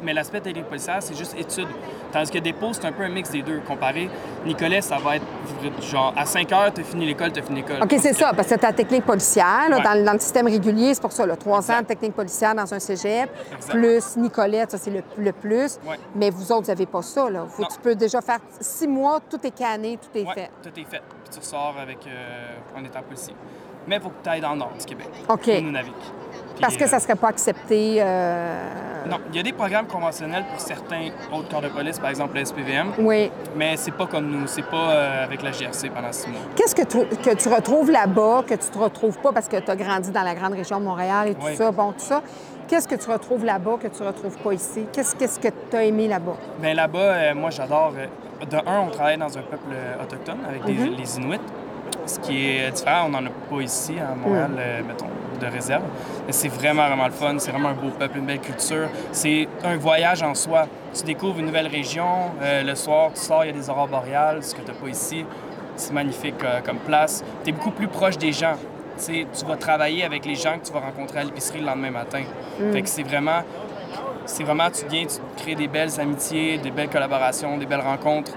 [0.03, 1.69] mais l'aspect technique policière, c'est juste étude.
[2.13, 3.61] Tandis que dépôt, c'est un peu un mix des deux.
[3.67, 4.09] Comparé,
[4.47, 5.25] Nicolet, ça va être
[5.83, 7.83] genre à 5 heures, tu as fini l'école, tu as fini l'école.
[7.83, 9.69] OK, c'est ça, parce que tu ta technique policière.
[9.71, 12.79] dans, le système régulier, c'est pour ça, là, 3 ans de technique policière dans un
[12.79, 13.31] cégep,
[13.69, 15.79] plus Nicolet, ça, c'est le, plus.
[16.15, 17.29] Mais vous autres, vous n'avez pas ça.
[17.29, 17.47] Là.
[17.57, 20.51] Tu peux déjà faire 6 mois, tout est canné, tout est fait.
[20.63, 21.03] Tout est fait.
[21.25, 23.35] Puis tu ressors avec, euh, en étant policier.
[23.87, 25.09] Mais il faut que tu ailles dans le nord du Québec.
[25.29, 25.47] OK.
[25.47, 25.95] Nunavik.
[26.61, 27.97] Parce que ça ne serait pas accepté.
[28.01, 32.11] Euh, non, il y a des programmes conventionnels pour certains autres corps de police, par
[32.11, 32.93] exemple le SPVM.
[32.99, 33.31] Oui.
[33.57, 36.41] Mais c'est pas comme nous, c'est pas euh, avec la GRC pendant six mois.
[36.55, 39.71] Qu'est-ce que tu, que tu retrouves là-bas, que tu ne retrouves pas parce que tu
[39.71, 42.23] as grandi dans la grande région de Montréal et tout ça, bon, tout ça?
[42.67, 44.85] Qu'est-ce que tu retrouves là-bas que tu ne retrouves pas ici?
[44.93, 46.37] Qu'est-ce, qu'est-ce que tu as aimé là-bas?
[46.61, 47.93] Bien, là-bas, euh, moi, j'adore.
[47.93, 50.97] de un, on travaille dans un peuple autochtone avec mm-hmm.
[50.97, 51.41] les Inuits.
[52.09, 54.87] Ce qui est différent, on n'en a pas ici à Montréal, mm.
[54.87, 55.07] mettons
[55.39, 55.83] de réserve.
[56.31, 57.39] C'est vraiment, vraiment le fun.
[57.39, 58.89] C'est vraiment un beau peuple, une belle culture.
[59.13, 60.67] C'est un voyage en soi.
[60.95, 62.33] Tu découvres une nouvelle région.
[62.43, 64.77] Euh, le soir, tu sors, il y a des aurores boréales, ce que tu n'as
[64.77, 65.25] pas ici.
[65.77, 67.23] C'est magnifique euh, comme place.
[67.45, 68.57] Tu es beaucoup plus proche des gens.
[69.07, 72.23] tu vas travailler avec les gens que tu vas rencontrer à l'épicerie le lendemain matin.
[72.59, 72.73] Mm.
[72.73, 73.43] Fait que c'est vraiment,
[74.25, 78.33] c'est vraiment, tu viens, tu crées des belles amitiés, des belles collaborations, des belles rencontres.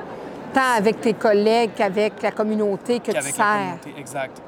[0.53, 3.37] Tant avec tes collègues qu'avec la communauté que tu sers.
[3.37, 4.41] La communauté, exact.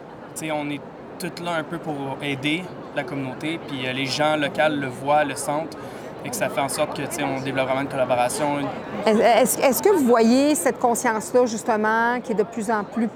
[0.54, 0.82] on est
[1.20, 2.64] tous là un peu pour aider
[2.96, 5.78] la communauté, puis euh, les gens locaux le voient, le sentent,
[6.26, 8.60] et que ça fait en sorte que on développe vraiment une collaboration.
[9.06, 13.10] Est-ce que vous voyez cette conscience-là, justement, qui est de plus en plus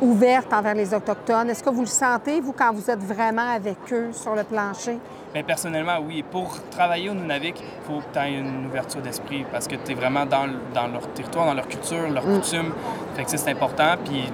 [0.00, 1.50] ouverte envers les Autochtones?
[1.50, 4.98] Est-ce que vous le sentez, vous, quand vous êtes vraiment avec eux sur le plancher?
[5.38, 6.24] Bien, personnellement, oui.
[6.28, 9.92] Pour travailler au Nunavik, il faut que tu aies une ouverture d'esprit parce que tu
[9.92, 12.40] es vraiment dans, dans, leur territoire, dans leur culture, leurs mm.
[12.40, 12.72] coutumes.
[13.14, 13.94] Fait que c'est important.
[14.04, 14.24] Puis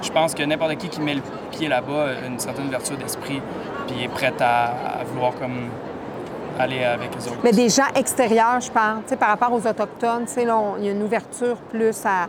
[0.00, 3.42] je pense que n'importe qui qui met le pied là-bas a une certaine ouverture d'esprit
[3.88, 5.70] puis est prête à, vouloir comme
[6.56, 7.40] aller avec les autres.
[7.42, 10.44] Mais des gens extérieurs, je parle, par rapport aux Autochtones, il
[10.84, 12.28] y a une ouverture plus à,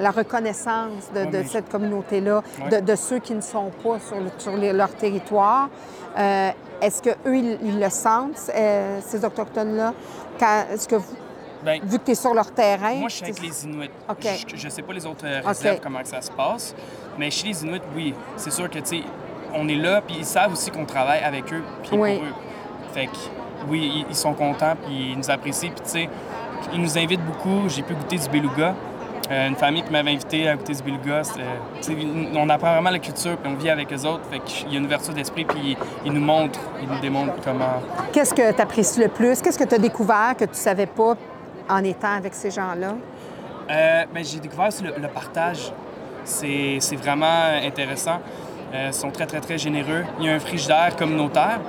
[0.00, 5.68] la reconnaissance de, cette communauté-là, de, ceux qui ne sont pas sur, leur territoire.
[6.18, 6.50] Euh,
[6.80, 9.92] est-ce qu'eux, ils, ils, le sentent, euh, ces Autochtones-là?
[10.72, 11.16] Est-ce que vous,
[11.62, 12.94] ben, vu que tu es sur leur terrain?
[12.94, 13.90] Moi, je suis avec les Inuits.
[14.54, 16.74] Je ne sais pas les autres euh, réserves, comment ça se passe.
[17.18, 18.14] Mais chez les Inuits, oui.
[18.36, 19.02] C'est sûr que, tu sais,
[19.54, 22.18] on est là, puis ils savent aussi qu'on travaille avec eux, puis pour eux.
[22.94, 23.16] Fait que,
[23.68, 25.70] oui, ils sont contents, puis ils nous apprécient.
[25.70, 26.08] Puis, tu sais,
[26.72, 27.68] ils nous invitent beaucoup.
[27.68, 28.74] J'ai pu goûter du beluga.
[29.30, 31.22] Euh, une famille qui m'avait invité à goûter du beluga.
[32.34, 34.24] on apprend vraiment la culture, puis on vit avec eux autres.
[34.28, 37.80] Fait qu'il y a une ouverture d'esprit, puis ils, nous montrent, ils nous démontrent comment.
[38.12, 39.40] Qu'est-ce que tu apprécies le plus?
[39.40, 41.14] Qu'est-ce que tu as découvert que tu savais pas
[41.68, 42.94] en étant avec ces gens-là?
[43.70, 45.72] Euh, ben, j'ai découvert aussi le, partage.
[46.24, 48.20] C'est vraiment intéressant.
[48.74, 50.04] Euh, ils sont très, très, très généreux.
[50.18, 51.60] Il y a un frigidaire communautaire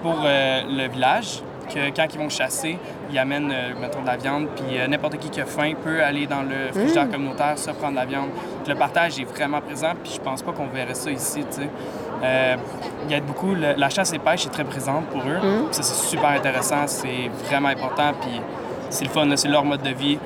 [0.00, 2.78] pour euh, le village que quand ils vont chasser,
[3.10, 4.48] ils amènent, mettons, de la viande.
[4.56, 7.10] Puis n'importe qui qui a faim peut aller dans le frigidaire mmh.
[7.12, 8.28] communautaire, se prendre de la viande.
[8.66, 9.92] le partage est vraiment présent.
[10.02, 12.58] Puis je pense pas qu'on verrait ça ici, tu sais.
[13.06, 13.54] il y a beaucoup...
[13.54, 15.38] la chasse et pêche est très présente pour eux.
[15.38, 15.72] Mmh.
[15.72, 16.86] Ça, c'est super intéressant.
[16.86, 18.12] C'est vraiment important.
[18.20, 18.40] Puis
[18.90, 20.18] c'est le fun, c'est leur mode de vie.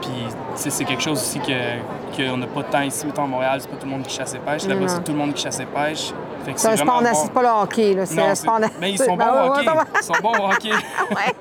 [0.00, 0.10] Puis,
[0.56, 3.06] c'est quelque chose aussi qu'on que n'a pas de temps ici.
[3.06, 4.66] Mettons, à Montréal, c'est pas tout le monde qui chasse et pêche.
[4.66, 6.12] Là-bas, c'est tout le monde qui chasse et pêche.
[6.56, 7.28] C'est vraiment bon.
[7.28, 8.34] pas le hockey, là.
[8.34, 9.66] Sport Mais ils sont bons au hockey.
[9.96, 10.70] Ils sont bons au hockey.
[10.70, 11.34] ouais.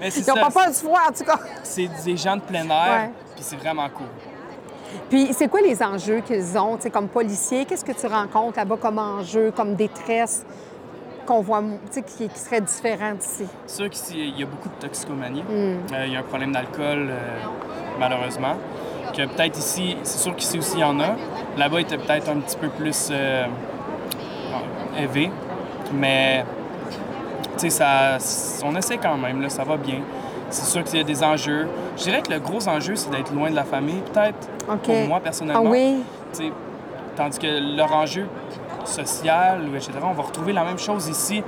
[0.00, 1.38] Mais ils n'ont pas peur du froid, en tout cas.
[1.62, 4.06] C'est des gens de plein air, puis c'est vraiment cool.
[5.08, 7.64] Puis, c'est quoi les enjeux qu'ils ont, comme policiers?
[7.64, 10.44] Qu'est-ce que tu rencontres là-bas comme enjeux, comme détresse?
[11.24, 13.46] qu'on voit, qui, qui serait différent d'ici?
[13.66, 15.42] C'est sûr qu'il y a beaucoup de toxicomanie.
[15.42, 15.78] Hmm.
[15.92, 17.18] Euh, il y a un problème d'alcool, euh,
[17.98, 18.56] malheureusement.
[19.16, 21.16] Que peut-être ici, c'est sûr qu'ici aussi il y en a.
[21.56, 23.46] Là-bas, il était peut-être un petit peu plus euh,
[24.98, 25.30] élevé.
[25.92, 26.44] Mais,
[27.56, 28.18] ça,
[28.64, 30.00] on essaie quand même, là, ça va bien.
[30.50, 31.66] C'est sûr qu'il y a des enjeux.
[31.96, 34.48] Je dirais que le gros enjeu, c'est d'être loin de la famille, peut-être.
[34.82, 35.64] Pour moi, personnellement.
[35.66, 36.02] Ah oui?
[37.16, 38.26] tandis que leur enjeu,
[38.84, 39.92] social, etc.
[40.02, 41.42] On va retrouver la même chose ici.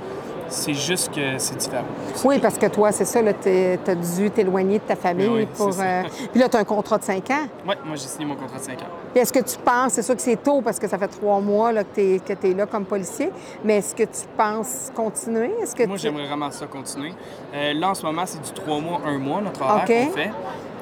[0.49, 1.85] C'est juste que c'est différent.
[2.23, 5.73] Oui, parce que toi, c'est ça, tu as dû t'éloigner de ta famille pour.
[5.79, 7.47] Euh, puis là, tu as un contrat de 5 ans.
[7.67, 8.85] Oui, moi, j'ai signé mon contrat de 5 ans.
[9.13, 11.39] Puis est-ce que tu penses, c'est sûr que c'est tôt parce que ça fait trois
[11.39, 13.31] mois là, que tu es, là comme policier,
[13.63, 15.51] mais est-ce que tu penses continuer?
[15.61, 17.13] Est-ce que moi, j'aimerais vraiment ça continuer.
[17.53, 20.31] Euh, là, en ce moment, c'est du trois mois, un mois, notre horaire qu'on fait.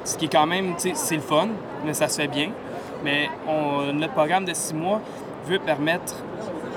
[0.04, 1.48] Ce qui est quand même, tu sais, c'est le fun,
[1.84, 2.50] mais ça se fait bien.
[3.04, 5.00] Mais on, notre programme de six mois
[5.46, 6.16] veut permettre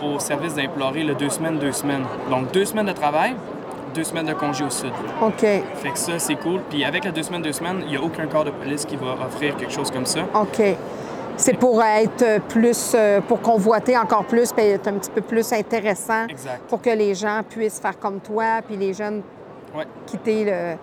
[0.03, 2.03] au service d'implorer le deux semaines, deux semaines.
[2.29, 3.35] Donc, deux semaines de travail,
[3.93, 4.91] deux semaines de congé au sud.
[5.21, 5.41] OK.
[5.41, 6.61] Fait que ça, c'est cool.
[6.69, 8.95] Puis avec les deux semaines, deux semaines, il n'y a aucun corps de police qui
[8.95, 10.21] va offrir quelque chose comme ça.
[10.33, 10.61] OK.
[11.37, 15.53] C'est pour être plus, euh, pour convoiter encore plus, puis être un petit peu plus
[15.53, 16.27] intéressant.
[16.27, 16.61] Exact.
[16.67, 19.21] Pour que les gens puissent faire comme toi, puis les jeunes
[20.05, 20.75] quitter le,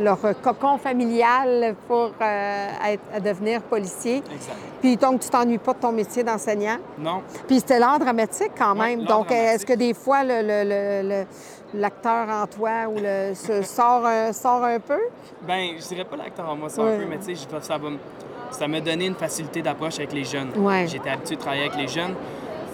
[0.00, 4.16] leur cocon familial pour euh, être, devenir policier.
[4.16, 4.56] Exact.
[4.80, 6.78] Puis donc, tu t'ennuies pas de ton métier d'enseignant?
[6.98, 7.22] Non.
[7.46, 9.04] Puis c'était l'art dramatique quand même.
[9.04, 10.24] donc, est-ce que des fois,
[11.74, 15.00] l'acteur en toi ou le, se sort, un, sort un peu?
[15.42, 17.78] Bien, je dirais pas l'acteur en moi sort un peu, mais tu sais, ça
[18.50, 20.50] ça m'a donné une facilité d'approche avec les jeunes.
[20.56, 20.86] Ouais.
[20.88, 22.14] J'étais habitué de travailler avec les jeunes.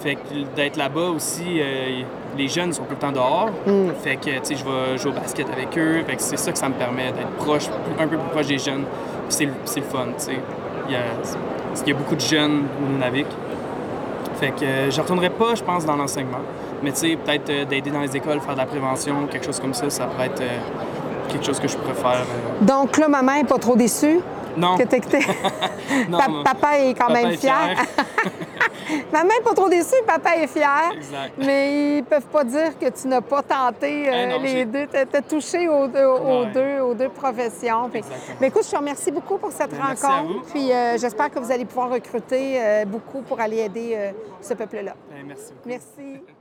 [0.06, 2.02] Fait que d'être là-bas aussi, euh,
[2.38, 3.50] les jeunes sont tout le temps dehors.
[3.66, 3.90] Mm.
[4.04, 6.04] Fait que, tu sais, je vais jouer au basket avec eux.
[6.06, 7.64] Fait que c'est ça que ça me permet d'être proche,
[7.98, 8.84] un peu plus proche des jeunes.
[9.28, 10.38] Puis c'est le fun, tu sais.
[10.86, 11.00] Il y, a,
[11.84, 13.26] il y a beaucoup de jeunes au Nunavik.
[14.38, 16.42] Fait que euh, je retournerai pas, je pense, dans l'enseignement.
[16.84, 19.58] Mais tu sais, peut-être euh, d'aider dans les écoles, faire de la prévention, quelque chose
[19.58, 20.42] comme ça, ça pourrait être
[21.30, 22.24] quelque chose que je préfère.
[22.60, 24.20] Donc là, maman n'est pas trop déçue?
[24.56, 24.76] Non.
[24.78, 24.84] Que
[26.44, 27.74] papa est quand même fier.
[29.12, 30.93] Maman n'est pas trop déçue, papa est fier.
[30.94, 31.34] Exact.
[31.38, 34.86] Mais ils peuvent pas dire que tu n'as pas tenté euh, eh les deux.
[34.86, 37.90] Tu as touché aux, deux, aux, deux, professions.
[38.40, 40.44] mais écoute, je te remercie beaucoup pour cette rencontre.
[40.52, 44.94] Puis euh, j'espère que vous allez pouvoir recruter euh, beaucoup pour aller aider ce peuple-là.
[45.24, 45.52] merci.
[45.64, 46.35] Merci.